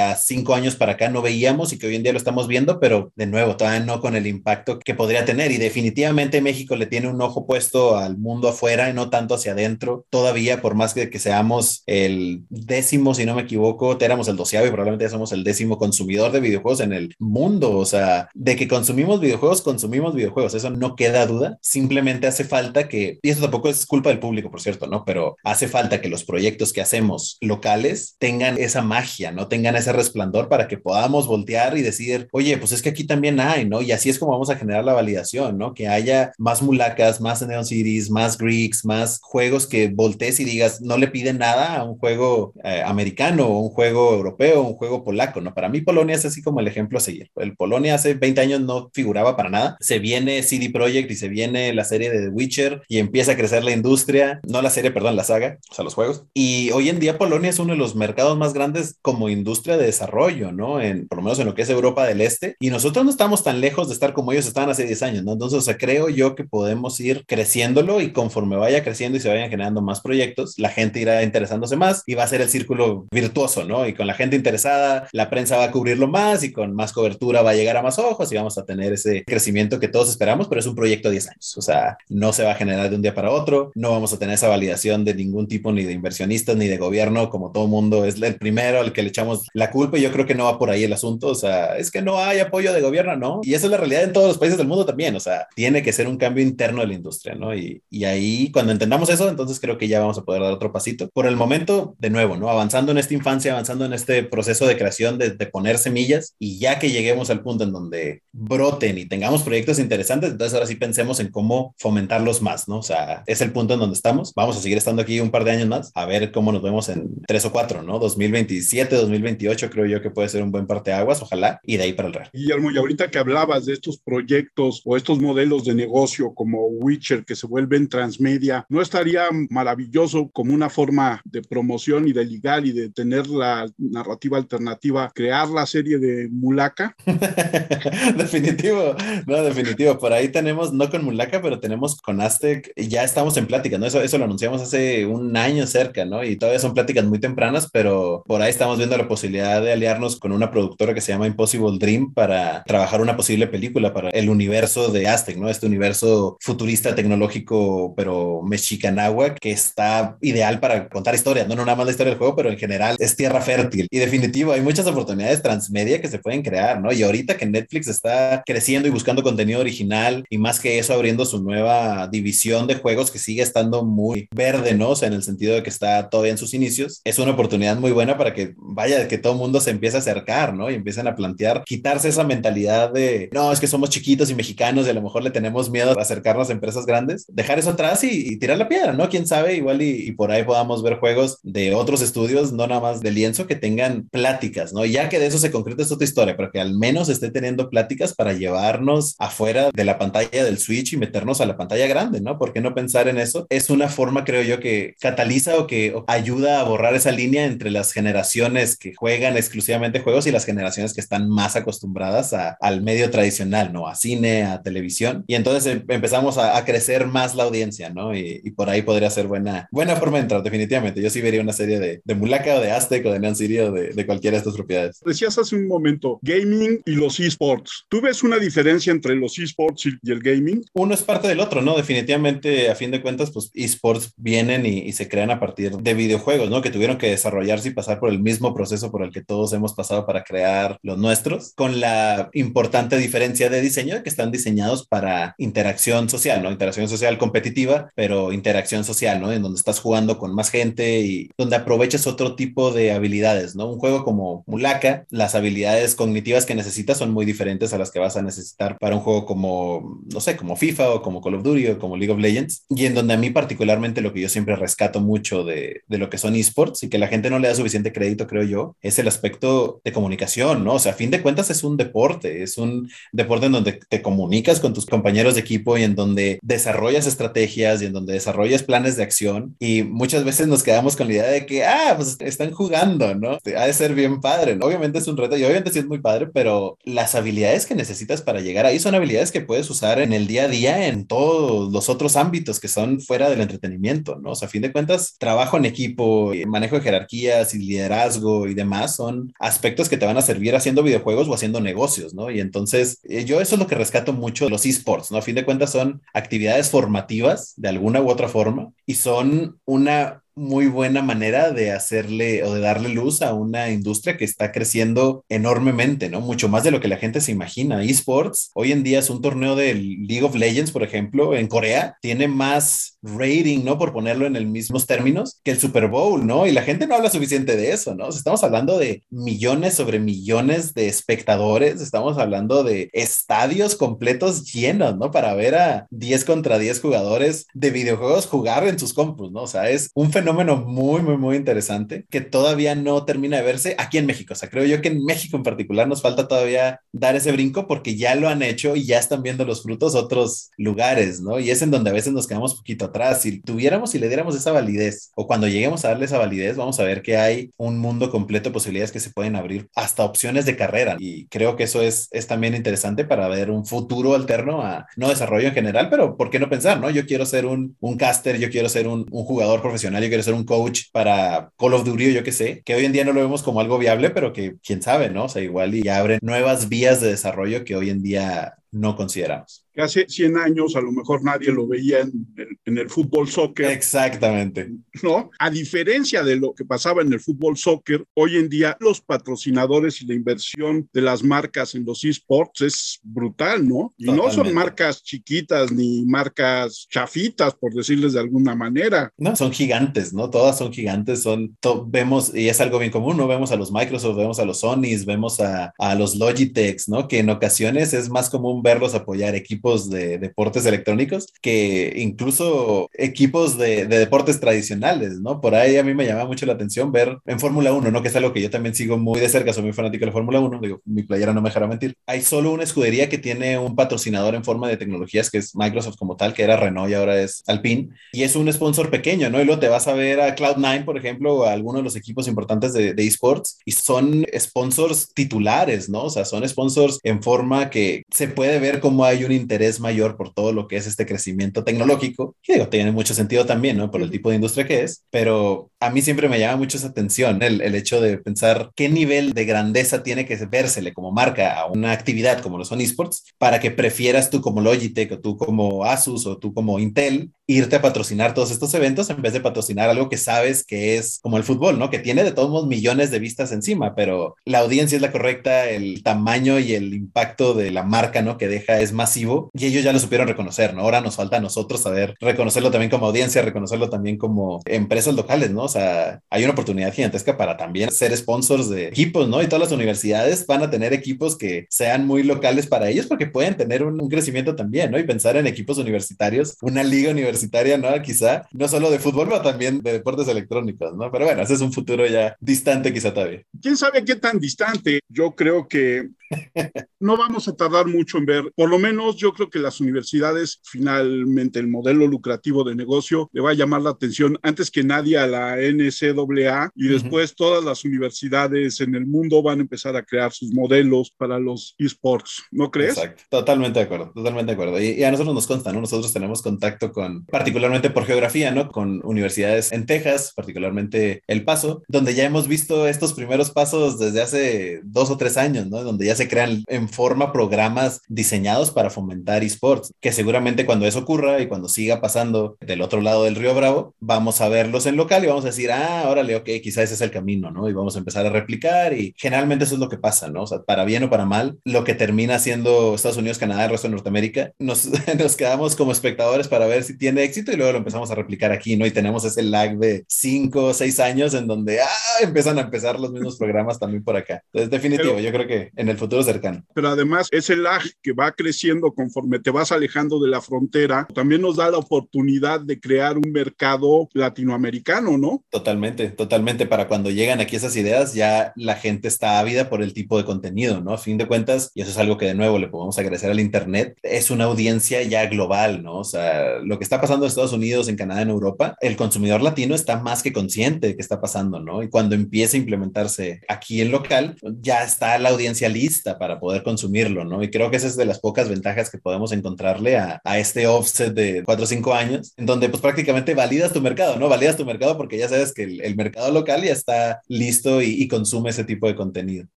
a 0.00 0.16
cinco 0.16 0.54
años 0.54 0.76
para 0.76 0.92
acá 0.92 1.08
no 1.08 1.22
veíamos 1.22 1.72
y 1.72 1.78
que 1.78 1.86
hoy 1.86 1.96
en 1.96 2.02
día 2.02 2.12
lo 2.12 2.18
estamos 2.18 2.48
viendo, 2.48 2.80
pero 2.80 3.12
de 3.16 3.26
nuevo, 3.26 3.56
todavía 3.56 3.80
no 3.80 4.00
con 4.00 4.16
el 4.16 4.26
impacto 4.26 4.78
que 4.78 4.94
podría 4.94 5.24
tener. 5.24 5.52
Y 5.52 5.58
definitivamente 5.58 6.40
México 6.40 6.76
le 6.76 6.86
tiene 6.86 7.08
un 7.08 7.20
ojo 7.22 7.46
puesto 7.46 7.96
al 7.96 8.18
mundo 8.18 8.48
afuera 8.48 8.90
y 8.90 8.92
no 8.92 9.10
tanto 9.10 9.34
hacia 9.34 9.52
adentro. 9.52 10.04
Todavía, 10.10 10.60
por 10.60 10.74
más 10.74 10.94
que, 10.94 11.10
que 11.10 11.18
seamos 11.18 11.82
el 11.86 12.44
décimo, 12.48 13.14
si 13.14 13.24
no 13.24 13.34
me 13.34 13.42
equivoco, 13.42 13.98
éramos 14.00 14.28
el 14.28 14.36
doceavo 14.36 14.66
y 14.66 14.70
probablemente 14.70 15.04
ya 15.04 15.10
somos 15.10 15.32
el 15.32 15.44
décimo 15.44 15.69
consumidor 15.78 16.32
de 16.32 16.40
videojuegos 16.40 16.80
en 16.80 16.92
el 16.92 17.14
mundo. 17.18 17.76
O 17.76 17.84
sea, 17.84 18.28
de 18.34 18.56
que 18.56 18.68
consumimos 18.68 19.20
videojuegos, 19.20 19.62
consumimos 19.62 20.14
videojuegos. 20.14 20.54
Eso 20.54 20.70
no 20.70 20.96
queda 20.96 21.26
duda. 21.26 21.58
Simplemente 21.62 22.26
hace 22.26 22.44
falta 22.44 22.88
que, 22.88 23.18
y 23.22 23.30
eso 23.30 23.42
tampoco 23.42 23.68
es 23.68 23.86
culpa 23.86 24.10
del 24.10 24.18
público, 24.18 24.50
por 24.50 24.60
cierto, 24.60 24.86
¿no? 24.86 25.04
Pero 25.04 25.36
hace 25.44 25.68
falta 25.68 26.00
que 26.00 26.08
los 26.08 26.24
proyectos 26.24 26.72
que 26.72 26.80
hacemos 26.80 27.38
locales 27.40 28.16
tengan 28.18 28.58
esa 28.58 28.82
magia, 28.82 29.32
¿no? 29.32 29.48
Tengan 29.48 29.76
ese 29.76 29.92
resplandor 29.92 30.48
para 30.48 30.68
que 30.68 30.78
podamos 30.78 31.26
voltear 31.26 31.76
y 31.76 31.82
decir, 31.82 32.28
oye, 32.32 32.56
pues 32.58 32.72
es 32.72 32.82
que 32.82 32.90
aquí 32.90 33.04
también 33.04 33.40
hay, 33.40 33.68
¿no? 33.68 33.82
Y 33.82 33.92
así 33.92 34.10
es 34.10 34.18
como 34.18 34.32
vamos 34.32 34.50
a 34.50 34.56
generar 34.56 34.84
la 34.84 34.92
validación, 34.92 35.58
¿no? 35.58 35.74
Que 35.74 35.88
haya 35.88 36.32
más 36.38 36.62
mulacas, 36.62 37.20
más 37.20 37.46
Neon 37.46 37.64
Cities, 37.64 38.10
más 38.10 38.36
Greeks, 38.38 38.84
más 38.84 39.18
juegos 39.22 39.66
que 39.66 39.88
voltees 39.88 40.40
y 40.40 40.44
digas, 40.44 40.80
no 40.80 40.96
le 40.96 41.08
piden 41.08 41.38
nada 41.38 41.76
a 41.76 41.84
un 41.84 41.98
juego 41.98 42.52
eh, 42.64 42.82
americano 42.84 43.48
un 43.48 43.70
juego 43.70 44.14
europeo 44.14 44.62
un 44.62 44.74
juego 44.74 45.04
polaco, 45.04 45.40
¿no? 45.40 45.54
Para 45.60 45.68
mí, 45.68 45.82
Polonia 45.82 46.16
es 46.16 46.24
así 46.24 46.42
como 46.42 46.60
el 46.60 46.68
ejemplo 46.68 46.96
a 46.96 47.02
seguir. 47.02 47.30
El 47.36 47.54
Polonia 47.54 47.94
hace 47.94 48.14
20 48.14 48.40
años 48.40 48.62
no 48.62 48.90
figuraba 48.94 49.36
para 49.36 49.50
nada. 49.50 49.76
Se 49.80 49.98
viene 49.98 50.42
CD 50.42 50.70
Projekt 50.70 51.10
y 51.10 51.16
se 51.16 51.28
viene 51.28 51.74
la 51.74 51.84
serie 51.84 52.10
de 52.10 52.18
The 52.22 52.28
Witcher 52.30 52.80
y 52.88 52.96
empieza 52.96 53.32
a 53.32 53.36
crecer 53.36 53.62
la 53.62 53.72
industria, 53.72 54.40
no 54.48 54.62
la 54.62 54.70
serie, 54.70 54.90
perdón, 54.90 55.16
la 55.16 55.24
saga, 55.24 55.58
o 55.70 55.74
sea, 55.74 55.84
los 55.84 55.92
juegos. 55.92 56.24
Y 56.32 56.70
hoy 56.70 56.88
en 56.88 56.98
día 56.98 57.18
Polonia 57.18 57.50
es 57.50 57.58
uno 57.58 57.74
de 57.74 57.78
los 57.78 57.94
mercados 57.94 58.38
más 58.38 58.54
grandes 58.54 58.96
como 59.02 59.28
industria 59.28 59.76
de 59.76 59.84
desarrollo, 59.84 60.50
¿no? 60.50 60.80
En, 60.80 61.06
por 61.08 61.18
lo 61.18 61.24
menos 61.24 61.38
en 61.40 61.44
lo 61.44 61.54
que 61.54 61.60
es 61.60 61.68
Europa 61.68 62.06
del 62.06 62.22
Este. 62.22 62.56
Y 62.58 62.70
nosotros 62.70 63.04
no 63.04 63.10
estamos 63.10 63.44
tan 63.44 63.60
lejos 63.60 63.88
de 63.88 63.92
estar 63.92 64.14
como 64.14 64.32
ellos 64.32 64.46
estaban 64.46 64.70
hace 64.70 64.86
10 64.86 65.02
años, 65.02 65.24
¿no? 65.24 65.34
Entonces, 65.34 65.58
o 65.58 65.62
sea, 65.62 65.76
creo 65.76 66.08
yo 66.08 66.34
que 66.34 66.44
podemos 66.44 66.98
ir 67.00 67.26
creciéndolo 67.26 68.00
y 68.00 68.12
conforme 68.12 68.56
vaya 68.56 68.82
creciendo 68.82 69.18
y 69.18 69.20
se 69.20 69.28
vayan 69.28 69.50
generando 69.50 69.82
más 69.82 70.00
proyectos, 70.00 70.54
la 70.56 70.70
gente 70.70 71.00
irá 71.00 71.22
interesándose 71.22 71.76
más 71.76 72.02
y 72.06 72.14
va 72.14 72.22
a 72.22 72.28
ser 72.28 72.40
el 72.40 72.48
círculo 72.48 73.06
virtuoso, 73.10 73.66
¿no? 73.66 73.86
Y 73.86 73.92
con 73.92 74.06
la 74.06 74.14
gente 74.14 74.36
interesada, 74.36 75.06
la 75.12 75.28
prensa 75.28 75.49
va 75.56 75.64
a 75.64 75.70
cubrir 75.70 75.98
más 76.06 76.42
y 76.42 76.52
con 76.52 76.74
más 76.74 76.92
cobertura 76.92 77.42
va 77.42 77.50
a 77.50 77.54
llegar 77.54 77.76
a 77.76 77.82
más 77.82 77.98
ojos 77.98 78.30
y 78.32 78.36
vamos 78.36 78.56
a 78.58 78.64
tener 78.64 78.92
ese 78.92 79.24
crecimiento 79.24 79.80
que 79.80 79.88
todos 79.88 80.10
esperamos, 80.10 80.48
pero 80.48 80.60
es 80.60 80.66
un 80.66 80.74
proyecto 80.74 81.08
de 81.08 81.12
10 81.12 81.28
años. 81.28 81.56
O 81.56 81.62
sea, 81.62 81.98
no 82.08 82.32
se 82.32 82.44
va 82.44 82.52
a 82.52 82.54
generar 82.54 82.90
de 82.90 82.96
un 82.96 83.02
día 83.02 83.14
para 83.14 83.30
otro, 83.30 83.72
no 83.74 83.90
vamos 83.90 84.12
a 84.12 84.18
tener 84.18 84.34
esa 84.34 84.48
validación 84.48 85.04
de 85.04 85.14
ningún 85.14 85.48
tipo, 85.48 85.72
ni 85.72 85.84
de 85.84 85.92
inversionistas, 85.92 86.56
ni 86.56 86.68
de 86.68 86.78
gobierno, 86.78 87.30
como 87.30 87.52
todo 87.52 87.66
mundo 87.66 88.04
es 88.04 88.20
el 88.20 88.36
primero 88.36 88.80
al 88.80 88.92
que 88.92 89.02
le 89.02 89.08
echamos 89.08 89.46
la 89.54 89.70
culpa 89.70 89.98
y 89.98 90.02
yo 90.02 90.12
creo 90.12 90.26
que 90.26 90.34
no 90.34 90.44
va 90.44 90.58
por 90.58 90.70
ahí 90.70 90.84
el 90.84 90.92
asunto. 90.92 91.28
O 91.28 91.34
sea, 91.34 91.76
es 91.76 91.90
que 91.90 92.02
no 92.02 92.18
hay 92.18 92.40
apoyo 92.40 92.72
de 92.72 92.80
gobierno, 92.80 93.16
¿no? 93.16 93.40
Y 93.42 93.54
esa 93.54 93.66
es 93.66 93.70
la 93.70 93.76
realidad 93.76 94.04
en 94.04 94.12
todos 94.12 94.28
los 94.28 94.38
países 94.38 94.58
del 94.58 94.66
mundo 94.66 94.84
también. 94.84 95.14
O 95.16 95.20
sea, 95.20 95.46
tiene 95.54 95.82
que 95.82 95.92
ser 95.92 96.08
un 96.08 96.16
cambio 96.16 96.42
interno 96.42 96.80
de 96.80 96.88
la 96.88 96.94
industria, 96.94 97.34
¿no? 97.34 97.54
Y, 97.54 97.82
y 97.90 98.04
ahí, 98.04 98.50
cuando 98.52 98.72
entendamos 98.72 99.08
eso, 99.10 99.28
entonces 99.28 99.60
creo 99.60 99.78
que 99.78 99.88
ya 99.88 100.00
vamos 100.00 100.18
a 100.18 100.22
poder 100.22 100.42
dar 100.42 100.52
otro 100.52 100.72
pasito. 100.72 101.08
Por 101.10 101.26
el 101.26 101.36
momento, 101.36 101.94
de 101.98 102.10
nuevo, 102.10 102.36
¿no? 102.36 102.48
Avanzando 102.48 102.92
en 102.92 102.98
esta 102.98 103.14
infancia, 103.14 103.52
avanzando 103.52 103.84
en 103.84 103.92
este 103.92 104.22
proceso 104.22 104.66
de 104.66 104.76
creación, 104.76 105.18
de, 105.18 105.39
de 105.40 105.46
poner 105.46 105.78
semillas 105.78 106.36
y 106.38 106.58
ya 106.58 106.78
que 106.78 106.90
lleguemos 106.90 107.30
al 107.30 107.42
punto 107.42 107.64
en 107.64 107.72
donde 107.72 108.22
broten 108.30 108.98
y 108.98 109.06
tengamos 109.06 109.42
proyectos 109.42 109.78
interesantes, 109.78 110.32
entonces 110.32 110.54
ahora 110.54 110.66
sí 110.66 110.76
pensemos 110.76 111.18
en 111.18 111.30
cómo 111.30 111.74
fomentarlos 111.78 112.42
más, 112.42 112.68
¿no? 112.68 112.78
O 112.78 112.82
sea, 112.82 113.24
es 113.26 113.40
el 113.40 113.52
punto 113.52 113.74
en 113.74 113.80
donde 113.80 113.96
estamos. 113.96 114.34
Vamos 114.36 114.58
a 114.58 114.60
seguir 114.60 114.76
estando 114.76 115.00
aquí 115.00 115.18
un 115.18 115.30
par 115.30 115.44
de 115.44 115.52
años 115.52 115.66
más, 115.66 115.90
a 115.94 116.04
ver 116.04 116.30
cómo 116.30 116.52
nos 116.52 116.62
vemos 116.62 116.90
en 116.90 117.08
tres 117.26 117.44
o 117.46 117.52
cuatro, 117.52 117.82
¿no? 117.82 117.98
2027, 117.98 118.94
2028 118.96 119.70
creo 119.70 119.86
yo 119.86 120.02
que 120.02 120.10
puede 120.10 120.28
ser 120.28 120.42
un 120.42 120.52
buen 120.52 120.66
parte 120.66 120.90
de 120.90 120.98
aguas, 120.98 121.22
ojalá, 121.22 121.58
y 121.64 121.78
de 121.78 121.84
ahí 121.84 121.94
para 121.94 122.08
el 122.08 122.14
real. 122.14 122.30
Guillermo, 122.34 122.70
y 122.70 122.76
ahorita 122.76 123.10
que 123.10 123.18
hablabas 123.18 123.64
de 123.64 123.72
estos 123.72 123.98
proyectos 123.98 124.82
o 124.84 124.96
estos 124.96 125.18
modelos 125.20 125.64
de 125.64 125.74
negocio 125.74 126.34
como 126.34 126.66
Witcher 126.66 127.24
que 127.24 127.34
se 127.34 127.46
vuelven 127.46 127.88
transmedia, 127.88 128.66
¿no 128.68 128.82
estaría 128.82 129.24
maravilloso 129.48 130.28
como 130.32 130.52
una 130.52 130.68
forma 130.68 131.22
de 131.24 131.40
promoción 131.40 132.06
y 132.06 132.12
de 132.12 132.26
ligar 132.26 132.66
y 132.66 132.72
de 132.72 132.90
tener 132.90 133.26
la 133.28 133.66
narrativa 133.78 134.36
alternativa, 134.36 135.10
la 135.30 135.66
serie 135.66 135.98
de 135.98 136.28
Mulaka? 136.30 136.96
definitivo, 138.16 138.94
no, 139.26 139.42
definitivo. 139.42 139.98
Por 139.98 140.12
ahí 140.12 140.28
tenemos, 140.28 140.72
no 140.72 140.90
con 140.90 141.04
Mulaka, 141.04 141.40
pero 141.40 141.60
tenemos 141.60 141.96
con 141.96 142.20
Aztec, 142.20 142.72
ya 142.76 143.04
estamos 143.04 143.36
en 143.36 143.46
plática, 143.46 143.78
¿no? 143.78 143.86
Eso, 143.86 144.02
eso 144.02 144.18
lo 144.18 144.24
anunciamos 144.24 144.60
hace 144.60 145.06
un 145.06 145.36
año 145.36 145.66
cerca, 145.66 146.04
¿no? 146.04 146.24
Y 146.24 146.36
todavía 146.36 146.58
son 146.58 146.74
pláticas 146.74 147.04
muy 147.04 147.18
tempranas, 147.18 147.68
pero 147.72 148.22
por 148.26 148.42
ahí 148.42 148.50
estamos 148.50 148.78
viendo 148.78 148.96
la 148.96 149.08
posibilidad 149.08 149.62
de 149.62 149.72
aliarnos 149.72 150.18
con 150.18 150.32
una 150.32 150.50
productora 150.50 150.94
que 150.94 151.00
se 151.00 151.12
llama 151.12 151.26
Impossible 151.26 151.78
Dream 151.78 152.12
para 152.12 152.62
trabajar 152.64 153.00
una 153.00 153.16
posible 153.16 153.46
película 153.46 153.92
para 153.92 154.10
el 154.10 154.28
universo 154.28 154.90
de 154.90 155.08
Aztec, 155.08 155.36
¿no? 155.36 155.48
Este 155.48 155.66
universo 155.66 156.36
futurista 156.40 156.94
tecnológico, 156.94 157.94
pero 157.96 158.42
mexicanagua, 158.42 159.34
que 159.34 159.50
está 159.52 160.16
ideal 160.20 160.60
para 160.60 160.88
contar 160.88 161.14
historias, 161.14 161.46
no, 161.48 161.54
no 161.54 161.64
nada 161.64 161.76
más 161.76 161.86
la 161.86 161.92
historia 161.92 162.10
del 162.10 162.18
juego, 162.18 162.36
pero 162.36 162.50
en 162.50 162.58
general 162.58 162.96
es 162.98 163.16
tierra 163.16 163.40
fértil. 163.40 163.86
Y 163.90 163.98
definitivo, 163.98 164.52
hay 164.52 164.60
muchas 164.60 164.86
oportunidades 164.86 165.19
transmedia 165.42 166.00
que 166.00 166.08
se 166.08 166.18
pueden 166.18 166.42
crear, 166.42 166.80
¿no? 166.80 166.92
Y 166.92 167.02
ahorita 167.02 167.36
que 167.36 167.46
Netflix 167.46 167.88
está 167.88 168.42
creciendo 168.44 168.88
y 168.88 168.90
buscando 168.90 169.22
contenido 169.22 169.60
original 169.60 170.24
y 170.28 170.38
más 170.38 170.60
que 170.60 170.78
eso 170.78 170.94
abriendo 170.94 171.24
su 171.24 171.42
nueva 171.42 172.08
división 172.08 172.66
de 172.66 172.76
juegos 172.76 173.10
que 173.10 173.18
sigue 173.18 173.42
estando 173.42 173.84
muy 173.84 174.28
verde, 174.30 174.74
¿no? 174.74 174.90
O 174.90 174.96
sea, 174.96 175.08
en 175.08 175.14
el 175.14 175.22
sentido 175.22 175.54
de 175.54 175.62
que 175.62 175.70
está 175.70 176.08
todavía 176.08 176.32
en 176.32 176.38
sus 176.38 176.54
inicios, 176.54 177.00
es 177.04 177.18
una 177.18 177.32
oportunidad 177.32 177.76
muy 177.78 177.92
buena 177.92 178.16
para 178.16 178.34
que 178.34 178.54
vaya, 178.56 179.08
que 179.08 179.18
todo 179.18 179.34
mundo 179.34 179.60
se 179.60 179.70
empiece 179.70 179.96
a 179.96 180.00
acercar, 180.00 180.54
¿no? 180.54 180.70
Y 180.70 180.74
empiecen 180.74 181.06
a 181.06 181.14
plantear, 181.14 181.64
quitarse 181.64 182.08
esa 182.08 182.24
mentalidad 182.24 182.92
de, 182.92 183.28
no, 183.32 183.52
es 183.52 183.60
que 183.60 183.66
somos 183.66 183.90
chiquitos 183.90 184.30
y 184.30 184.34
mexicanos 184.34 184.86
y 184.86 184.90
a 184.90 184.94
lo 184.94 185.02
mejor 185.02 185.22
le 185.22 185.30
tenemos 185.30 185.70
miedo 185.70 185.98
a 185.98 186.02
acercarnos 186.02 186.48
a 186.48 186.52
empresas 186.52 186.86
grandes, 186.86 187.26
dejar 187.28 187.58
eso 187.58 187.70
atrás 187.70 188.04
y, 188.04 188.38
tirar 188.40 188.56
la 188.56 188.68
piedra, 188.68 188.92
¿no? 188.92 189.08
Quién 189.08 189.26
sabe, 189.26 189.54
igual 189.54 189.82
y, 189.82 190.08
y, 190.08 190.12
por 190.12 190.30
ahí 190.30 190.44
podamos 190.44 190.82
ver 190.82 190.98
juegos 190.98 191.40
de 191.42 191.74
otros 191.74 192.00
estudios, 192.00 192.52
no 192.52 192.66
nada 192.66 192.80
más 192.80 193.00
de 193.00 193.10
lienzo, 193.10 193.46
que 193.46 193.56
tengan 193.56 194.08
pláticas, 194.08 194.72
¿no? 194.72 194.84
Y 194.84 194.92
ya 194.92 194.99
ya 195.02 195.08
que 195.08 195.18
de 195.18 195.26
eso 195.26 195.38
se 195.38 195.50
concreta 195.50 195.82
es 195.82 195.92
otra 195.92 196.04
historia, 196.04 196.36
pero 196.36 196.50
que 196.50 196.60
al 196.60 196.74
menos 196.74 197.08
esté 197.08 197.30
teniendo 197.30 197.70
pláticas 197.70 198.14
para 198.14 198.32
llevarnos 198.32 199.14
afuera 199.18 199.70
de 199.72 199.84
la 199.84 199.98
pantalla 199.98 200.44
del 200.44 200.58
Switch 200.58 200.92
y 200.92 200.96
meternos 200.96 201.40
a 201.40 201.46
la 201.46 201.56
pantalla 201.56 201.86
grande, 201.86 202.20
¿no? 202.20 202.38
¿Por 202.38 202.52
qué 202.52 202.60
no 202.60 202.74
pensar 202.74 203.08
en 203.08 203.18
eso? 203.18 203.46
Es 203.48 203.70
una 203.70 203.88
forma, 203.88 204.24
creo 204.24 204.42
yo, 204.42 204.60
que 204.60 204.94
cataliza 205.00 205.58
o 205.58 205.66
que 205.66 205.94
ayuda 206.06 206.60
a 206.60 206.64
borrar 206.64 206.94
esa 206.94 207.12
línea 207.12 207.44
entre 207.44 207.70
las 207.70 207.92
generaciones 207.92 208.76
que 208.76 208.94
juegan 208.94 209.36
exclusivamente 209.36 210.00
juegos 210.00 210.26
y 210.26 210.32
las 210.32 210.44
generaciones 210.44 210.94
que 210.94 211.00
están 211.00 211.28
más 211.28 211.56
acostumbradas 211.56 212.34
al 212.60 212.82
medio 212.82 213.10
tradicional, 213.10 213.72
¿no? 213.72 213.88
A 213.88 213.94
cine, 213.94 214.44
a 214.44 214.62
televisión. 214.62 215.24
Y 215.26 215.34
entonces 215.34 215.66
em, 215.66 215.84
empezamos 215.88 216.38
a, 216.38 216.60
crecer 216.64 217.06
más 217.06 217.34
la 217.34 217.44
audiencia, 217.44 217.88
¿no? 217.90 218.14
Y, 218.14 218.50
por 218.50 218.68
ahí 218.68 218.82
podría 218.82 219.08
ser 219.08 219.26
buena, 219.26 219.68
buena 219.72 219.96
forma 219.96 220.18
de 220.18 220.22
entrar, 220.24 220.42
definitivamente. 220.42 221.00
Yo 221.00 221.08
sí 221.08 221.20
vería 221.22 221.40
una 221.40 221.52
serie 221.52 221.78
de, 221.78 222.02
de 222.04 222.14
Mulaka 222.14 222.56
o 222.56 222.60
de 222.60 222.70
Aztec 222.70 223.06
o 223.06 223.12
de 223.12 223.18
Neon 223.18 223.34
City 223.34 223.58
o 223.60 223.72
de, 223.72 223.88
de 223.88 224.06
cualquiera 224.06 224.34
de 224.34 224.38
estas 224.38 224.54
propiedades. 224.54 224.89
Decías 225.04 225.38
hace 225.38 225.56
un 225.56 225.68
momento, 225.68 226.18
gaming 226.22 226.80
y 226.84 226.92
los 226.92 227.20
esports. 227.20 227.86
¿Tú 227.88 228.00
ves 228.00 228.22
una 228.22 228.38
diferencia 228.38 228.90
entre 228.90 229.16
los 229.16 229.38
esports 229.38 229.86
y 229.86 230.10
el 230.10 230.20
gaming? 230.20 230.64
Uno 230.74 230.94
es 230.94 231.02
parte 231.02 231.28
del 231.28 231.40
otro, 231.40 231.62
¿no? 231.62 231.76
Definitivamente, 231.76 232.70
a 232.70 232.74
fin 232.74 232.90
de 232.90 233.02
cuentas, 233.02 233.30
pues 233.30 233.50
esports 233.54 234.12
vienen 234.16 234.66
y, 234.66 234.80
y 234.80 234.92
se 234.92 235.08
crean 235.08 235.30
a 235.30 235.40
partir 235.40 235.76
de 235.76 235.94
videojuegos, 235.94 236.50
¿no? 236.50 236.62
Que 236.62 236.70
tuvieron 236.70 236.98
que 236.98 237.10
desarrollarse 237.10 237.68
y 237.68 237.74
pasar 237.74 238.00
por 238.00 238.10
el 238.10 238.20
mismo 238.20 238.54
proceso 238.54 238.90
por 238.90 239.02
el 239.02 239.12
que 239.12 239.22
todos 239.22 239.52
hemos 239.52 239.74
pasado 239.74 240.06
para 240.06 240.24
crear 240.24 240.78
los 240.82 240.98
nuestros, 240.98 241.52
con 241.54 241.80
la 241.80 242.30
importante 242.32 242.96
diferencia 242.96 243.48
de 243.48 243.60
diseño 243.60 244.02
que 244.02 244.08
están 244.08 244.30
diseñados 244.30 244.86
para 244.86 245.34
interacción 245.38 246.08
social, 246.08 246.42
¿no? 246.42 246.50
Interacción 246.50 246.88
social 246.88 247.18
competitiva, 247.18 247.90
pero 247.94 248.32
interacción 248.32 248.84
social, 248.84 249.20
¿no? 249.20 249.32
En 249.32 249.42
donde 249.42 249.58
estás 249.58 249.80
jugando 249.80 250.18
con 250.18 250.34
más 250.34 250.50
gente 250.50 251.00
y 251.00 251.30
donde 251.36 251.56
aprovechas 251.56 252.06
otro 252.06 252.36
tipo 252.36 252.72
de 252.72 252.92
habilidades, 252.92 253.56
¿no? 253.56 253.70
Un 253.70 253.78
juego 253.78 254.04
como 254.04 254.44
Mulaka, 254.80 255.06
las 255.10 255.34
habilidades 255.34 255.94
cognitivas 255.94 256.46
que 256.46 256.54
necesitas 256.54 256.98
son 256.98 257.12
muy 257.12 257.26
diferentes 257.26 257.72
a 257.72 257.78
las 257.78 257.90
que 257.90 257.98
vas 257.98 258.16
a 258.16 258.22
necesitar 258.22 258.78
para 258.78 258.96
un 258.96 259.02
juego 259.02 259.26
como, 259.26 260.00
no 260.12 260.20
sé, 260.20 260.36
como 260.36 260.56
FIFA 260.56 260.94
o 260.94 261.02
como 261.02 261.20
Call 261.20 261.34
of 261.34 261.42
Duty 261.42 261.68
o 261.68 261.78
como 261.78 261.96
League 261.96 262.12
of 262.12 262.18
Legends, 262.18 262.64
y 262.68 262.86
en 262.86 262.94
donde 262.94 263.14
a 263.14 263.16
mí 263.16 263.30
particularmente 263.30 264.00
lo 264.00 264.12
que 264.12 264.20
yo 264.20 264.28
siempre 264.28 264.56
rescato 264.56 265.00
mucho 265.00 265.44
de, 265.44 265.82
de 265.86 265.98
lo 265.98 266.10
que 266.10 266.18
son 266.18 266.34
esports 266.34 266.82
y 266.82 266.88
que 266.88 266.98
la 266.98 267.08
gente 267.08 267.30
no 267.30 267.38
le 267.38 267.48
da 267.48 267.54
suficiente 267.54 267.92
crédito, 267.92 268.26
creo 268.26 268.42
yo, 268.42 268.76
es 268.80 268.98
el 268.98 269.08
aspecto 269.08 269.80
de 269.84 269.92
comunicación, 269.92 270.64
¿no? 270.64 270.74
O 270.74 270.78
sea, 270.78 270.92
a 270.92 270.96
fin 270.96 271.10
de 271.10 271.22
cuentas 271.22 271.50
es 271.50 271.62
un 271.64 271.76
deporte, 271.76 272.42
es 272.42 272.58
un 272.58 272.90
deporte 273.12 273.46
en 273.46 273.52
donde 273.52 273.80
te 273.88 274.02
comunicas 274.02 274.60
con 274.60 274.74
tus 274.74 274.86
compañeros 274.86 275.34
de 275.34 275.40
equipo 275.40 275.76
y 275.76 275.82
en 275.82 275.94
donde 275.94 276.38
desarrollas 276.42 277.06
estrategias 277.06 277.82
y 277.82 277.86
en 277.86 277.92
donde 277.92 278.14
desarrollas 278.14 278.62
planes 278.62 278.96
de 278.96 279.02
acción 279.02 279.56
y 279.58 279.82
muchas 279.82 280.24
veces 280.24 280.46
nos 280.48 280.62
quedamos 280.62 280.96
con 280.96 281.08
la 281.08 281.14
idea 281.14 281.30
de 281.30 281.46
que, 281.46 281.64
ah, 281.64 281.94
pues 281.96 282.16
están 282.20 282.52
jugando, 282.52 283.14
¿no? 283.14 283.38
Ha 283.56 283.66
de 283.66 283.72
ser 283.72 283.94
bien 283.94 284.20
padre, 284.20 284.56
¿no? 284.56 284.69
Obviamente 284.70 285.00
es 285.00 285.08
un 285.08 285.16
reto 285.16 285.36
y 285.36 285.42
obviamente 285.42 285.72
sí 285.72 285.80
es 285.80 285.86
muy 285.86 285.98
padre, 285.98 286.28
pero 286.28 286.78
las 286.84 287.16
habilidades 287.16 287.66
que 287.66 287.74
necesitas 287.74 288.22
para 288.22 288.40
llegar 288.40 288.66
ahí 288.66 288.78
son 288.78 288.94
habilidades 288.94 289.32
que 289.32 289.40
puedes 289.40 289.68
usar 289.68 289.98
en 289.98 290.12
el 290.12 290.28
día 290.28 290.44
a 290.44 290.48
día 290.48 290.86
en 290.86 291.08
todos 291.08 291.72
los 291.72 291.88
otros 291.88 292.16
ámbitos 292.16 292.60
que 292.60 292.68
son 292.68 293.00
fuera 293.00 293.28
del 293.28 293.40
entretenimiento, 293.40 294.14
¿no? 294.16 294.30
O 294.30 294.32
a 294.32 294.48
fin 294.48 294.62
de 294.62 294.70
cuentas, 294.70 295.16
trabajo 295.18 295.56
en 295.56 295.64
equipo, 295.64 296.32
manejo 296.46 296.76
de 296.76 296.82
jerarquías 296.82 297.52
y 297.52 297.58
liderazgo 297.58 298.46
y 298.46 298.54
demás 298.54 298.94
son 298.94 299.32
aspectos 299.40 299.88
que 299.88 299.96
te 299.96 300.06
van 300.06 300.18
a 300.18 300.22
servir 300.22 300.54
haciendo 300.54 300.84
videojuegos 300.84 301.26
o 301.26 301.34
haciendo 301.34 301.60
negocios, 301.60 302.14
¿no? 302.14 302.30
Y 302.30 302.38
entonces 302.38 303.00
eh, 303.02 303.24
yo 303.24 303.40
eso 303.40 303.56
es 303.56 303.58
lo 303.58 303.66
que 303.66 303.74
rescato 303.74 304.12
mucho 304.12 304.44
de 304.44 304.50
los 304.50 304.66
esports, 304.66 305.10
¿no? 305.10 305.18
A 305.18 305.22
fin 305.22 305.34
de 305.34 305.44
cuentas 305.44 305.72
son 305.72 306.00
actividades 306.14 306.70
formativas 306.70 307.54
de 307.56 307.68
alguna 307.68 308.00
u 308.00 308.08
otra 308.08 308.28
forma 308.28 308.72
y 308.86 308.94
son 308.94 309.58
una 309.64 310.22
muy 310.40 310.68
buena 310.68 311.02
manera 311.02 311.52
de 311.52 311.70
hacerle 311.70 312.42
o 312.44 312.54
de 312.54 312.60
darle 312.60 312.88
luz 312.88 313.20
a 313.20 313.34
una 313.34 313.70
industria 313.70 314.16
que 314.16 314.24
está 314.24 314.52
creciendo 314.52 315.22
enormemente, 315.28 316.08
¿no? 316.08 316.22
Mucho 316.22 316.48
más 316.48 316.64
de 316.64 316.70
lo 316.70 316.80
que 316.80 316.88
la 316.88 316.96
gente 316.96 317.20
se 317.20 317.30
imagina. 317.30 317.84
Esports, 317.84 318.50
hoy 318.54 318.72
en 318.72 318.82
día 318.82 319.00
es 319.00 319.10
un 319.10 319.20
torneo 319.20 319.54
de 319.54 319.74
League 319.74 320.24
of 320.24 320.34
Legends, 320.34 320.72
por 320.72 320.82
ejemplo, 320.82 321.36
en 321.36 321.46
Corea, 321.46 321.98
tiene 322.00 322.26
más 322.26 322.96
rating, 323.02 323.64
¿no? 323.64 323.78
Por 323.78 323.92
ponerlo 323.92 324.26
en 324.26 324.36
el 324.36 324.46
mismos 324.46 324.86
términos, 324.86 325.40
que 325.42 325.52
el 325.52 325.58
Super 325.58 325.88
Bowl, 325.88 326.26
¿no? 326.26 326.46
Y 326.46 326.52
la 326.52 326.62
gente 326.62 326.86
no 326.86 326.94
habla 326.94 327.10
suficiente 327.10 327.56
de 327.56 327.72
eso, 327.72 327.94
¿no? 327.94 328.08
estamos 328.08 328.42
hablando 328.44 328.78
de 328.78 329.02
millones 329.08 329.74
sobre 329.74 329.98
millones 329.98 330.74
de 330.74 330.88
espectadores, 330.88 331.80
estamos 331.80 332.18
hablando 332.18 332.62
de 332.64 332.90
estadios 332.92 333.76
completos 333.76 334.52
llenos, 334.52 334.96
¿no? 334.98 335.10
Para 335.10 335.34
ver 335.34 335.54
a 335.54 335.86
10 335.90 336.24
contra 336.24 336.58
10 336.58 336.80
jugadores 336.80 337.46
de 337.54 337.70
videojuegos 337.70 338.26
jugar 338.26 338.66
en 338.66 338.78
sus 338.78 338.92
compus, 338.92 339.32
¿no? 339.32 339.42
O 339.42 339.46
sea, 339.46 339.70
es 339.70 339.90
un 339.94 340.12
fenómeno 340.12 340.56
muy, 340.56 341.02
muy, 341.02 341.16
muy 341.16 341.36
interesante 341.36 342.04
que 342.10 342.20
todavía 342.20 342.74
no 342.74 343.04
termina 343.04 343.38
de 343.38 343.42
verse 343.42 343.74
aquí 343.78 343.98
en 343.98 344.06
México. 344.06 344.34
O 344.34 344.36
sea, 344.36 344.50
creo 344.50 344.64
yo 344.64 344.80
que 344.82 344.88
en 344.88 345.04
México 345.04 345.36
en 345.36 345.42
particular 345.42 345.88
nos 345.88 346.02
falta 346.02 346.28
todavía 346.28 346.80
dar 346.92 347.16
ese 347.16 347.32
brinco 347.32 347.66
porque 347.66 347.96
ya 347.96 348.14
lo 348.14 348.28
han 348.28 348.42
hecho 348.42 348.76
y 348.76 348.84
ya 348.84 348.98
están 348.98 349.22
viendo 349.22 349.44
los 349.44 349.62
frutos 349.62 349.94
otros 349.94 350.50
lugares, 350.56 351.20
¿no? 351.20 351.38
Y 351.38 351.50
es 351.50 351.62
en 351.62 351.70
donde 351.70 351.90
a 351.90 351.94
veces 351.94 352.12
nos 352.12 352.26
quedamos 352.26 352.54
poquito 352.54 352.89
atrás. 352.90 353.22
Si 353.22 353.40
tuviéramos 353.40 353.94
y 353.94 353.98
le 353.98 354.08
diéramos 354.08 354.36
esa 354.36 354.52
validez 354.52 355.10
o 355.14 355.26
cuando 355.26 355.48
lleguemos 355.48 355.84
a 355.84 355.88
darle 355.88 356.04
esa 356.04 356.18
validez, 356.18 356.56
vamos 356.56 356.78
a 356.80 356.84
ver 356.84 357.02
que 357.02 357.16
hay 357.16 357.50
un 357.56 357.78
mundo 357.78 358.10
completo 358.10 358.50
de 358.50 358.54
posibilidades 358.54 358.92
que 358.92 359.00
se 359.00 359.10
pueden 359.10 359.36
abrir 359.36 359.68
hasta 359.74 360.04
opciones 360.04 360.46
de 360.46 360.56
carrera. 360.56 360.96
Y 360.98 361.26
creo 361.26 361.56
que 361.56 361.64
eso 361.64 361.82
es, 361.82 362.08
es 362.10 362.26
también 362.26 362.54
interesante 362.54 363.04
para 363.04 363.28
ver 363.28 363.50
un 363.50 363.64
futuro 363.66 364.14
alterno 364.14 364.62
a 364.62 364.86
no 364.96 365.08
desarrollo 365.08 365.48
en 365.48 365.54
general, 365.54 365.88
pero 365.90 366.16
¿por 366.16 366.30
qué 366.30 366.38
no 366.38 366.48
pensar, 366.48 366.80
no? 366.80 366.90
Yo 366.90 367.06
quiero 367.06 367.26
ser 367.26 367.46
un, 367.46 367.76
un 367.80 367.96
caster, 367.96 368.38
yo 368.38 368.50
quiero 368.50 368.68
ser 368.68 368.86
un, 368.86 369.06
jugador 369.10 369.62
profesional, 369.62 370.02
yo 370.02 370.08
quiero 370.08 370.22
ser 370.22 370.34
un 370.34 370.44
coach 370.44 370.84
para 370.92 371.50
Call 371.56 371.74
of 371.74 371.84
Duty 371.84 372.12
yo 372.12 372.24
qué 372.24 372.32
sé, 372.32 372.62
que 372.64 372.74
hoy 372.74 372.84
en 372.84 372.92
día 372.92 373.04
no 373.04 373.12
lo 373.12 373.20
vemos 373.20 373.42
como 373.42 373.60
algo 373.60 373.78
viable, 373.78 374.10
pero 374.10 374.32
que 374.32 374.56
quién 374.64 374.82
sabe, 374.82 375.10
¿no? 375.10 375.24
O 375.24 375.28
sea, 375.28 375.42
igual 375.42 375.74
y 375.74 375.82
ya 375.82 375.98
abren 375.98 376.18
nuevas 376.22 376.68
vías 376.68 377.00
de 377.00 377.08
desarrollo 377.08 377.64
que 377.64 377.76
hoy 377.76 377.90
en 377.90 378.02
día 378.02 378.54
no 378.72 378.96
consideramos 378.96 379.64
hace 379.80 380.06
100 380.08 380.36
años 380.36 380.76
a 380.76 380.80
lo 380.80 380.92
mejor 380.92 381.24
nadie 381.24 381.52
lo 381.52 381.66
veía 381.66 382.00
en, 382.00 382.26
en, 382.64 382.78
el 382.78 382.88
fútbol 382.88 383.28
soccer. 383.28 383.70
Exactamente. 383.70 384.70
¿No? 385.02 385.30
A 385.38 385.50
diferencia 385.50 386.22
de 386.22 386.36
lo 386.36 386.54
que 386.54 386.64
pasaba 386.64 387.02
en 387.02 387.12
el 387.12 387.20
fútbol 387.20 387.56
soccer, 387.56 388.04
hoy 388.14 388.36
en 388.36 388.48
día 388.48 388.76
los 388.80 389.00
patrocinadores 389.00 390.00
y 390.02 390.06
la 390.06 390.14
inversión 390.14 390.88
de 390.92 391.02
las 391.02 391.22
marcas 391.22 391.74
en 391.74 391.84
los 391.84 392.04
esports 392.04 392.62
es 392.62 393.00
brutal, 393.02 393.66
¿no? 393.66 393.94
Y 393.96 394.06
no 394.06 394.30
son 394.30 394.52
marcas 394.54 395.02
chiquitas 395.02 395.72
ni 395.72 396.04
marcas 396.04 396.86
chafitas, 396.88 397.54
por 397.54 397.72
decirles 397.72 398.12
de 398.12 398.20
alguna 398.20 398.54
manera. 398.54 399.12
No, 399.16 399.34
son 399.36 399.52
gigantes, 399.52 400.12
¿no? 400.12 400.30
Todas 400.30 400.58
son 400.58 400.72
gigantes, 400.72 401.22
son, 401.22 401.56
vemos, 401.86 402.34
y 402.34 402.48
es 402.48 402.60
algo 402.60 402.78
bien 402.78 402.90
común, 402.90 403.16
¿no? 403.16 403.28
Vemos 403.28 403.52
a 403.52 403.56
los 403.56 403.72
Microsoft, 403.72 404.16
vemos 404.16 404.38
a 404.38 404.44
los 404.44 404.60
Sonys, 404.60 405.04
vemos 405.04 405.40
a, 405.40 405.72
a 405.78 405.94
los 405.94 406.16
Logitechs, 406.16 406.88
¿no? 406.88 407.08
Que 407.08 407.18
en 407.18 407.30
ocasiones 407.30 407.92
es 407.94 408.08
más 408.10 408.30
común 408.30 408.59
verlos 408.62 408.94
apoyar 408.94 409.34
equipos 409.34 409.90
de 409.90 410.18
deportes 410.18 410.66
electrónicos 410.66 411.26
que 411.40 411.92
incluso 411.96 412.88
equipos 412.94 413.58
de, 413.58 413.86
deportes 413.86 414.40
tradicionales, 414.40 415.20
¿no? 415.20 415.40
Por 415.40 415.54
ahí 415.54 415.76
a 415.76 415.84
mí 415.84 415.94
me 415.94 416.06
llama 416.06 416.24
mucho 416.24 416.46
la 416.46 416.54
atención 416.54 416.92
ver 416.92 417.18
en 417.26 417.40
Fórmula 417.40 417.72
1, 417.72 417.90
¿no? 417.90 418.02
Que 418.02 418.08
es 418.08 418.16
algo 418.16 418.32
que 418.32 418.42
yo 418.42 418.50
también 418.50 418.74
sigo 418.74 418.98
muy 418.98 419.20
de 419.20 419.28
cerca, 419.28 419.52
soy 419.52 419.64
muy 419.64 419.72
fanático 419.72 420.00
de 420.00 420.06
la 420.06 420.12
Fórmula 420.12 420.40
1, 420.40 420.60
digo, 420.60 420.80
mi 420.84 421.02
playera 421.02 421.32
no 421.32 421.42
me 421.42 421.48
dejará 421.48 421.66
mentir. 421.66 421.94
Hay 422.06 422.22
solo 422.22 422.52
una 422.52 422.64
escudería 422.64 423.08
que 423.08 423.18
tiene 423.18 423.58
un 423.58 423.76
patrocinador 423.76 424.34
en 424.34 424.44
forma 424.44 424.68
de 424.68 424.76
tecnologías 424.76 425.30
que 425.30 425.38
es 425.38 425.54
Microsoft 425.54 425.96
como 425.96 426.16
tal, 426.16 426.34
que 426.34 426.42
era 426.42 426.56
Renault 426.56 426.90
y 426.90 426.94
ahora 426.94 427.20
es 427.20 427.42
Alpine, 427.46 427.90
y 428.12 428.22
es 428.22 428.36
un 428.36 428.52
sponsor 428.52 428.90
pequeño, 428.90 429.30
¿no? 429.30 429.40
Y 429.40 429.44
luego 429.44 429.60
te 429.60 429.68
vas 429.68 429.88
a 429.88 429.94
ver 429.94 430.20
a 430.20 430.34
Cloud9, 430.34 430.84
por 430.84 430.96
ejemplo, 430.96 431.34
o 431.34 431.44
a 431.44 431.52
alguno 431.52 431.78
de 431.78 431.84
los 431.84 431.96
equipos 431.96 432.28
importantes 432.28 432.72
de, 432.72 432.94
de 432.94 433.06
esports, 433.06 433.58
y 433.64 433.72
son 433.72 434.26
sponsors 434.38 435.12
titulares, 435.14 435.88
¿no? 435.88 436.04
O 436.04 436.10
sea, 436.10 436.24
son 436.24 436.48
sponsors 436.48 436.98
en 437.02 437.22
forma 437.22 437.70
que 437.70 438.04
se 438.10 438.28
puede 438.28 438.49
ver 438.58 438.80
cómo 438.80 439.04
hay 439.04 439.24
un 439.24 439.32
interés 439.32 439.80
mayor 439.80 440.16
por 440.16 440.32
todo 440.32 440.52
lo 440.52 440.66
que 440.68 440.76
es 440.76 440.86
este 440.86 441.06
crecimiento 441.06 441.64
tecnológico, 441.64 442.36
que 442.42 442.54
digo, 442.54 442.68
tiene 442.68 442.92
mucho 442.92 443.14
sentido 443.14 443.46
también, 443.46 443.76
¿no? 443.76 443.90
Por 443.90 444.02
el 444.02 444.10
tipo 444.10 444.30
de 444.30 444.36
industria 444.36 444.66
que 444.66 444.82
es, 444.82 445.04
pero 445.10 445.69
a 445.80 445.90
mí 445.90 446.02
siempre 446.02 446.28
me 446.28 446.38
llama 446.38 446.58
mucho 446.58 446.76
esa 446.76 446.88
atención 446.88 447.42
el, 447.42 447.60
el 447.62 447.74
hecho 447.74 448.00
de 448.00 448.18
pensar 448.18 448.70
qué 448.76 448.88
nivel 448.88 449.32
de 449.32 449.46
grandeza 449.46 450.02
tiene 450.02 450.26
que 450.26 450.36
vérsele 450.46 450.92
como 450.92 451.10
marca 451.10 451.58
a 451.58 451.66
una 451.66 451.92
actividad 451.92 452.40
como 452.40 452.58
lo 452.58 452.64
son 452.64 452.80
esports 452.80 453.24
para 453.38 453.60
que 453.60 453.70
prefieras 453.70 454.30
tú 454.30 454.40
como 454.40 454.60
Logitech 454.60 455.12
o 455.12 455.20
tú 455.20 455.36
como 455.36 455.84
Asus 455.84 456.26
o 456.26 456.38
tú 456.38 456.52
como 456.52 456.78
Intel 456.78 457.32
irte 457.50 457.76
a 457.76 457.82
patrocinar 457.82 458.32
todos 458.32 458.50
estos 458.50 458.72
eventos 458.74 459.10
en 459.10 459.22
vez 459.22 459.32
de 459.32 459.40
patrocinar 459.40 459.90
algo 459.90 460.08
que 460.08 460.16
sabes 460.16 460.64
que 460.64 460.96
es 460.96 461.18
como 461.20 461.36
el 461.36 461.42
fútbol, 461.42 461.78
¿no? 461.78 461.90
Que 461.90 461.98
tiene 461.98 462.22
de 462.22 462.30
todos 462.30 462.48
modos 462.48 462.68
millones 462.68 463.10
de 463.10 463.18
vistas 463.18 463.50
encima, 463.50 463.94
pero 463.96 464.36
la 464.44 464.60
audiencia 464.60 464.94
es 464.94 465.02
la 465.02 465.10
correcta, 465.10 465.68
el 465.68 466.02
tamaño 466.04 466.60
y 466.60 466.74
el 466.74 466.94
impacto 466.94 467.54
de 467.54 467.72
la 467.72 467.82
marca, 467.82 468.22
¿no? 468.22 468.38
Que 468.38 468.46
deja 468.46 468.80
es 468.80 468.92
masivo 468.92 469.50
y 469.52 469.66
ellos 469.66 469.82
ya 469.82 469.92
lo 469.92 469.98
supieron 469.98 470.28
reconocer, 470.28 470.74
¿no? 470.74 470.82
Ahora 470.82 471.00
nos 471.00 471.16
falta 471.16 471.38
a 471.38 471.40
nosotros 471.40 471.82
saber 471.82 472.14
reconocerlo 472.20 472.70
también 472.70 472.90
como 472.90 473.06
audiencia, 473.06 473.42
reconocerlo 473.42 473.90
también 473.90 474.16
como 474.16 474.62
empresas 474.66 475.14
locales, 475.14 475.50
¿no? 475.50 475.64
Sea, 475.70 476.20
hay 476.28 476.44
una 476.44 476.52
oportunidad 476.52 476.92
gigantesca 476.92 477.36
para 477.36 477.56
también 477.56 477.90
ser 477.90 478.16
sponsors 478.16 478.68
de 478.68 478.88
equipos, 478.88 479.28
¿no? 479.28 479.42
Y 479.42 479.46
todas 479.46 479.60
las 479.60 479.72
universidades 479.72 480.46
van 480.46 480.62
a 480.62 480.70
tener 480.70 480.92
equipos 480.92 481.36
que 481.36 481.66
sean 481.70 482.06
muy 482.06 482.22
locales 482.22 482.66
para 482.66 482.88
ellos 482.88 483.06
porque 483.06 483.26
pueden 483.26 483.56
tener 483.56 483.82
un, 483.82 484.10
crecimiento 484.10 484.56
también, 484.56 484.90
¿no? 484.90 484.98
Y 484.98 485.04
pensar 485.04 485.36
en 485.36 485.46
equipos 485.46 485.78
universitarios, 485.78 486.56
una 486.62 486.82
liga 486.82 487.10
universitaria, 487.10 487.78
¿no? 487.78 487.88
Quizá, 488.02 488.48
no 488.52 488.66
solo 488.66 488.90
de 488.90 488.98
fútbol, 488.98 489.28
pero 489.28 489.42
también 489.42 489.80
de 489.80 489.92
deportes 489.92 490.26
electrónicos, 490.26 490.96
¿no? 490.96 491.12
Pero 491.12 491.26
bueno, 491.26 491.42
ese 491.42 491.54
es 491.54 491.60
un 491.60 491.72
futuro 491.72 492.06
ya 492.06 492.36
distante 492.40 492.92
quizá 492.92 493.14
todavía. 493.14 493.42
¿Quién 493.62 493.76
sabe 493.76 494.04
qué 494.04 494.16
tan 494.16 494.40
distante? 494.40 495.00
Yo 495.08 495.34
creo 495.36 495.68
que 495.68 496.08
no 497.00 497.16
vamos 497.16 497.48
a 497.48 497.56
tardar 497.56 497.86
mucho 497.86 498.18
en 498.18 498.26
ver, 498.26 498.52
por 498.54 498.68
lo 498.68 498.78
menos 498.78 499.16
yo 499.16 499.32
creo 499.32 499.50
que 499.50 499.58
las 499.58 499.80
universidades, 499.80 500.60
finalmente 500.64 501.58
el 501.58 501.68
modelo 501.68 502.06
lucrativo 502.06 502.64
de 502.64 502.74
negocio 502.74 503.28
le 503.32 503.40
va 503.40 503.50
a 503.50 503.54
llamar 503.54 503.82
la 503.82 503.90
atención 503.90 504.38
antes 504.42 504.70
que 504.70 504.84
nadie 504.84 505.18
a 505.18 505.26
la 505.26 505.59
NCAA 505.60 506.70
y 506.74 506.88
después 506.88 507.34
todas 507.34 507.64
las 507.64 507.84
universidades 507.84 508.80
en 508.80 508.94
el 508.94 509.06
mundo 509.06 509.42
van 509.42 509.58
a 509.58 509.62
empezar 509.62 509.96
a 509.96 510.02
crear 510.02 510.32
sus 510.32 510.52
modelos 510.52 511.12
para 511.16 511.38
los 511.38 511.74
esports, 511.78 512.42
¿no 512.50 512.70
crees? 512.70 512.96
Exacto, 512.96 513.22
totalmente 513.28 513.78
de 513.78 513.84
acuerdo, 513.84 514.12
totalmente 514.14 514.46
de 514.46 514.52
acuerdo. 514.52 514.80
Y, 514.80 515.02
a 515.04 515.10
nosotros 515.10 515.34
nos 515.34 515.46
consta, 515.46 515.72
¿no? 515.72 515.80
Nosotros 515.80 516.12
tenemos 516.12 516.42
contacto 516.42 516.92
con, 516.92 517.24
particularmente 517.26 517.90
por 517.90 518.04
geografía, 518.04 518.50
¿no? 518.50 518.68
Con 518.68 519.00
universidades 519.04 519.72
en 519.72 519.86
Texas, 519.86 520.32
particularmente 520.34 521.22
El 521.26 521.44
Paso, 521.44 521.82
donde 521.88 522.14
ya 522.14 522.24
hemos 522.24 522.48
visto 522.48 522.86
estos 522.86 523.12
primeros 523.14 523.50
pasos 523.50 523.98
desde 523.98 524.22
hace 524.22 524.80
dos 524.84 525.10
o 525.10 525.16
tres 525.16 525.36
años, 525.36 525.68
¿no? 525.68 525.82
Donde 525.82 526.06
ya 526.06 526.16
se 526.16 526.28
crean 526.28 526.62
en 526.68 526.88
forma 526.88 527.32
programas 527.32 528.02
diseñados 528.08 528.70
para 528.70 528.90
fomentar 528.90 529.42
esports, 529.44 529.92
que 530.00 530.12
seguramente 530.12 530.66
cuando 530.66 530.86
eso 530.86 531.00
ocurra 531.00 531.40
y 531.40 531.48
cuando 531.48 531.68
siga 531.68 532.00
pasando 532.00 532.56
del 532.60 532.82
otro 532.82 533.00
lado 533.00 533.24
del 533.24 533.36
río 533.36 533.54
Bravo, 533.54 533.94
vamos 534.00 534.40
a 534.40 534.48
verlos 534.48 534.86
en 534.86 534.96
local 534.96 535.24
y 535.24 535.28
vamos 535.28 535.44
a 535.44 535.48
decir, 535.50 535.70
ah, 535.72 536.04
órale, 536.08 536.36
ok, 536.36 536.48
quizás 536.62 536.84
ese 536.84 536.94
es 536.94 537.00
el 537.00 537.10
camino, 537.10 537.50
¿no? 537.50 537.68
Y 537.68 537.72
vamos 537.72 537.96
a 537.96 537.98
empezar 537.98 538.26
a 538.26 538.30
replicar 538.30 538.92
y 538.92 539.14
generalmente 539.16 539.64
eso 539.64 539.74
es 539.74 539.80
lo 539.80 539.88
que 539.88 539.98
pasa, 539.98 540.28
¿no? 540.28 540.42
O 540.42 540.46
sea, 540.46 540.62
para 540.62 540.84
bien 540.84 541.04
o 541.04 541.10
para 541.10 541.24
mal, 541.24 541.58
lo 541.64 541.84
que 541.84 541.94
termina 541.94 542.38
siendo 542.38 542.94
Estados 542.94 543.18
Unidos, 543.18 543.38
Canadá, 543.38 543.64
el 543.64 543.70
resto 543.70 543.88
de 543.88 543.92
Norteamérica, 543.92 544.52
nos, 544.58 544.88
nos 545.18 545.36
quedamos 545.36 545.76
como 545.76 545.92
espectadores 545.92 546.48
para 546.48 546.66
ver 546.66 546.82
si 546.82 546.96
tiene 546.96 547.24
éxito 547.24 547.52
y 547.52 547.56
luego 547.56 547.72
lo 547.72 547.78
empezamos 547.78 548.10
a 548.10 548.14
replicar 548.14 548.52
aquí, 548.52 548.76
¿no? 548.76 548.86
Y 548.86 548.90
tenemos 548.90 549.24
ese 549.24 549.42
lag 549.42 549.78
de 549.78 550.04
cinco 550.08 550.66
o 550.66 550.74
seis 550.74 551.00
años 551.00 551.34
en 551.34 551.46
donde, 551.46 551.80
ah, 551.80 552.22
empiezan 552.22 552.58
a 552.58 552.62
empezar 552.62 552.98
los 552.98 553.12
mismos 553.12 553.36
programas 553.36 553.78
también 553.78 554.02
por 554.02 554.16
acá. 554.16 554.42
Entonces, 554.52 554.70
definitivo, 554.70 555.18
yo 555.18 555.32
creo 555.32 555.46
que 555.46 555.70
en 555.76 555.88
el 555.88 555.96
futuro 555.96 556.22
cercano. 556.22 556.64
Pero 556.74 556.88
además, 556.88 557.28
ese 557.30 557.56
lag 557.56 557.82
que 558.02 558.12
va 558.12 558.32
creciendo 558.32 558.92
conforme 558.92 559.38
te 559.38 559.50
vas 559.50 559.72
alejando 559.72 560.20
de 560.20 560.30
la 560.30 560.40
frontera, 560.40 561.06
también 561.14 561.42
nos 561.42 561.56
da 561.56 561.70
la 561.70 561.78
oportunidad 561.78 562.60
de 562.60 562.80
crear 562.80 563.16
un 563.16 563.32
mercado 563.32 564.08
latinoamericano, 564.12 565.18
¿no? 565.18 565.39
Totalmente, 565.48 566.10
totalmente. 566.10 566.66
Para 566.66 566.86
cuando 566.86 567.10
llegan 567.10 567.40
aquí 567.40 567.56
esas 567.56 567.74
ideas, 567.76 568.14
ya 568.14 568.52
la 568.56 568.76
gente 568.76 569.08
está 569.08 569.38
ávida 569.38 569.68
por 569.68 569.82
el 569.82 569.94
tipo 569.94 570.16
de 570.18 570.24
contenido, 570.24 570.80
¿no? 570.80 570.92
A 570.92 570.98
fin 570.98 571.18
de 571.18 571.26
cuentas, 571.26 571.70
y 571.74 571.82
eso 571.82 571.90
es 571.90 571.98
algo 571.98 572.18
que 572.18 572.26
de 572.26 572.34
nuevo 572.34 572.58
le 572.58 572.68
podemos 572.68 572.98
agradecer 572.98 573.30
al 573.30 573.40
Internet, 573.40 573.96
es 574.02 574.30
una 574.30 574.44
audiencia 574.44 575.02
ya 575.02 575.26
global, 575.26 575.82
¿no? 575.82 575.98
O 575.98 576.04
sea, 576.04 576.58
lo 576.62 576.78
que 576.78 576.84
está 576.84 577.00
pasando 577.00 577.24
en 577.24 577.28
Estados 577.28 577.52
Unidos, 577.52 577.88
en 577.88 577.96
Canadá, 577.96 578.22
en 578.22 578.30
Europa, 578.30 578.76
el 578.80 578.96
consumidor 578.96 579.42
latino 579.42 579.74
está 579.74 579.98
más 579.98 580.22
que 580.22 580.32
consciente 580.32 580.88
de 580.88 580.96
que 580.96 581.02
está 581.02 581.20
pasando, 581.20 581.60
¿no? 581.60 581.82
Y 581.82 581.88
cuando 581.88 582.14
empieza 582.14 582.56
a 582.56 582.60
implementarse 582.60 583.40
aquí 583.48 583.80
en 583.80 583.90
local, 583.90 584.36
ya 584.60 584.84
está 584.84 585.18
la 585.18 585.30
audiencia 585.30 585.68
lista 585.68 586.18
para 586.18 586.38
poder 586.38 586.62
consumirlo, 586.62 587.24
¿no? 587.24 587.42
Y 587.42 587.50
creo 587.50 587.70
que 587.70 587.76
esa 587.76 587.86
es 587.86 587.96
de 587.96 588.04
las 588.04 588.20
pocas 588.20 588.48
ventajas 588.48 588.90
que 588.90 588.98
podemos 588.98 589.32
encontrarle 589.32 589.96
a, 589.96 590.20
a 590.24 590.38
este 590.38 590.66
offset 590.66 591.12
de 591.12 591.42
4 591.44 591.64
o 591.64 591.66
5 591.66 591.94
años, 591.94 592.34
en 592.36 592.46
donde 592.46 592.68
pues 592.68 592.82
prácticamente 592.82 593.34
validas 593.34 593.72
tu 593.72 593.80
mercado, 593.80 594.16
¿no? 594.16 594.28
Validas 594.28 594.56
tu 594.56 594.64
mercado 594.64 594.96
porque 594.96 595.18
ya 595.18 595.28
sabes 595.30 595.54
que 595.54 595.64
el, 595.64 595.80
el 595.80 595.96
mercado 595.96 596.30
local 596.30 596.62
ya 596.62 596.72
está 596.72 597.20
listo 597.28 597.82
y, 597.82 598.02
y, 598.02 598.08
consume 598.08 598.50
ese 598.50 598.64
tipo 598.64 598.86
de 598.86 598.94
contenido. 598.94 599.46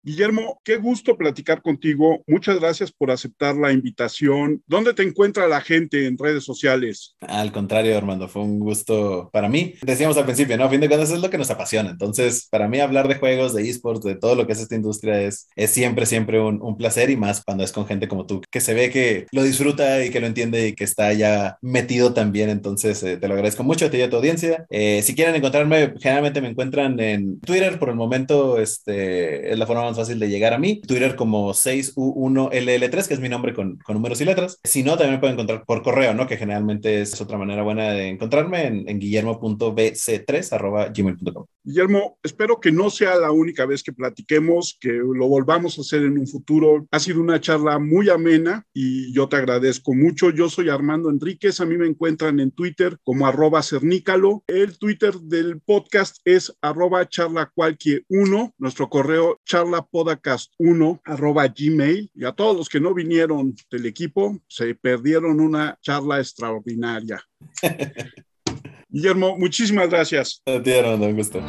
Guillermo, 0.03 0.61
qué 0.63 0.77
gusto 0.77 1.17
platicar 1.17 1.61
contigo. 1.61 2.23
Muchas 2.27 2.59
gracias 2.59 2.91
por 2.91 3.11
aceptar 3.11 3.55
la 3.55 3.71
invitación. 3.71 4.61
¿Dónde 4.67 4.93
te 4.93 5.03
encuentra 5.03 5.47
la 5.47 5.61
gente 5.61 6.05
en 6.05 6.17
redes 6.17 6.43
sociales? 6.43 7.15
Al 7.19 7.51
contrario, 7.51 7.97
Armando, 7.97 8.27
fue 8.27 8.41
un 8.41 8.59
gusto 8.59 9.29
para 9.31 9.49
mí. 9.49 9.73
Decíamos 9.81 10.17
al 10.17 10.25
principio, 10.25 10.57
¿no? 10.57 10.65
A 10.65 10.69
fin 10.69 10.81
de 10.81 10.87
cuentas 10.87 11.11
es 11.11 11.19
lo 11.19 11.29
que 11.29 11.37
nos 11.37 11.49
apasiona. 11.49 11.89
Entonces, 11.89 12.47
para 12.49 12.67
mí 12.67 12.79
hablar 12.79 13.07
de 13.07 13.15
juegos, 13.15 13.53
de 13.53 13.67
esports, 13.69 14.03
de 14.03 14.15
todo 14.15 14.35
lo 14.35 14.47
que 14.47 14.53
es 14.53 14.59
esta 14.59 14.75
industria 14.75 15.21
es, 15.21 15.47
es 15.55 15.71
siempre, 15.71 16.05
siempre 16.05 16.39
un, 16.39 16.73
placer 16.77 17.11
y 17.11 17.17
más 17.17 17.43
cuando 17.43 17.63
es 17.63 17.71
con 17.71 17.85
gente 17.85 18.07
como 18.07 18.25
tú, 18.25 18.41
que 18.49 18.59
se 18.59 18.73
ve 18.73 18.89
que 18.89 19.27
lo 19.31 19.43
disfruta 19.43 20.03
y 20.03 20.09
que 20.09 20.19
lo 20.19 20.25
entiende 20.25 20.69
y 20.69 20.73
que 20.73 20.83
está 20.83 21.13
ya 21.13 21.57
metido 21.61 22.13
también. 22.13 22.49
Entonces, 22.49 23.03
eh, 23.03 23.17
te 23.17 23.27
lo 23.27 23.35
agradezco 23.35 23.63
mucho 23.63 23.85
a 23.85 23.89
ti 23.91 23.97
y 23.97 24.01
a 24.01 24.09
tu 24.09 24.17
audiencia. 24.17 24.65
Eh, 24.69 25.01
si 25.03 25.13
quieren 25.13 25.35
encontrarme, 25.63 25.99
generalmente 25.99 26.41
me 26.41 26.49
encuentran 26.49 26.99
en 26.99 27.39
Twitter. 27.41 27.79
Por 27.79 27.89
el 27.89 27.95
momento, 27.95 28.59
este, 28.59 29.51
es 29.51 29.57
la 29.57 29.65
forma 29.65 29.83
más 29.83 29.97
fácil 29.97 30.19
de 30.19 30.29
llegar 30.29 30.53
a 30.53 30.59
mí. 30.59 30.81
Twitter 30.81 31.15
como 31.15 31.53
6U1LL3, 31.53 33.07
que 33.07 33.13
es 33.13 33.19
mi 33.19 33.29
nombre 33.29 33.53
con, 33.53 33.77
con 33.77 33.95
números 33.95 34.21
y 34.21 34.25
letras. 34.25 34.59
Si 34.63 34.83
no, 34.83 34.91
también 34.91 35.13
me 35.13 35.19
pueden 35.19 35.35
encontrar 35.35 35.63
por 35.65 35.81
correo, 35.83 36.13
¿no? 36.13 36.27
Que 36.27 36.37
generalmente 36.37 37.01
es 37.01 37.19
otra 37.21 37.37
manera 37.37 37.63
buena 37.63 37.91
de 37.91 38.09
encontrarme 38.09 38.67
en, 38.67 38.89
en 38.89 38.99
guillermo.bc3 38.99 41.52
Guillermo, 41.65 42.19
espero 42.23 42.59
que 42.59 42.73
no 42.73 42.89
sea 42.89 43.15
la 43.15 43.31
única 43.31 43.65
vez 43.65 43.83
que 43.83 43.93
platiquemos, 43.93 44.77
que 44.81 44.91
lo 44.91 45.29
volvamos 45.29 45.77
a 45.77 45.81
hacer 45.81 46.03
en 46.03 46.17
un 46.17 46.27
futuro. 46.27 46.85
Ha 46.91 46.99
sido 46.99 47.21
una 47.21 47.39
charla 47.39 47.79
muy 47.79 48.09
amena 48.09 48.67
y 48.73 49.13
yo 49.13 49.29
te 49.29 49.37
agradezco 49.37 49.93
mucho. 49.93 50.29
Yo 50.29 50.49
soy 50.49 50.67
Armando 50.67 51.09
Enríquez, 51.09 51.61
a 51.61 51.65
mí 51.65 51.77
me 51.77 51.87
encuentran 51.87 52.41
en 52.41 52.51
Twitter 52.51 52.97
como 53.03 53.27
arroba 53.27 53.63
cernícalo. 53.63 54.43
El 54.47 54.77
Twitter 54.77 55.13
del 55.13 55.61
podcast 55.61 56.17
es 56.25 56.53
arroba 56.61 57.07
charla 57.07 57.49
cualquier 57.55 58.03
uno, 58.09 58.53
nuestro 58.57 58.89
correo 58.89 59.39
charlapodcast1 59.47 60.99
arroba 61.05 61.47
gmail. 61.47 62.11
Y 62.13 62.25
a 62.25 62.33
todos 62.33 62.57
los 62.57 62.67
que 62.67 62.81
no 62.81 62.93
vinieron 62.93 63.55
del 63.71 63.85
equipo, 63.85 64.37
se 64.49 64.75
perdieron 64.75 65.39
una 65.39 65.79
charla 65.81 66.19
extraordinaria. 66.19 67.23
Guillermo, 68.93 69.35
muchísimas 69.39 69.89
gracias. 69.89 70.41
A 70.45 70.61
ti, 70.61 70.71
Armando, 70.71 71.07
un 71.07 71.15
gusto. 71.15 71.41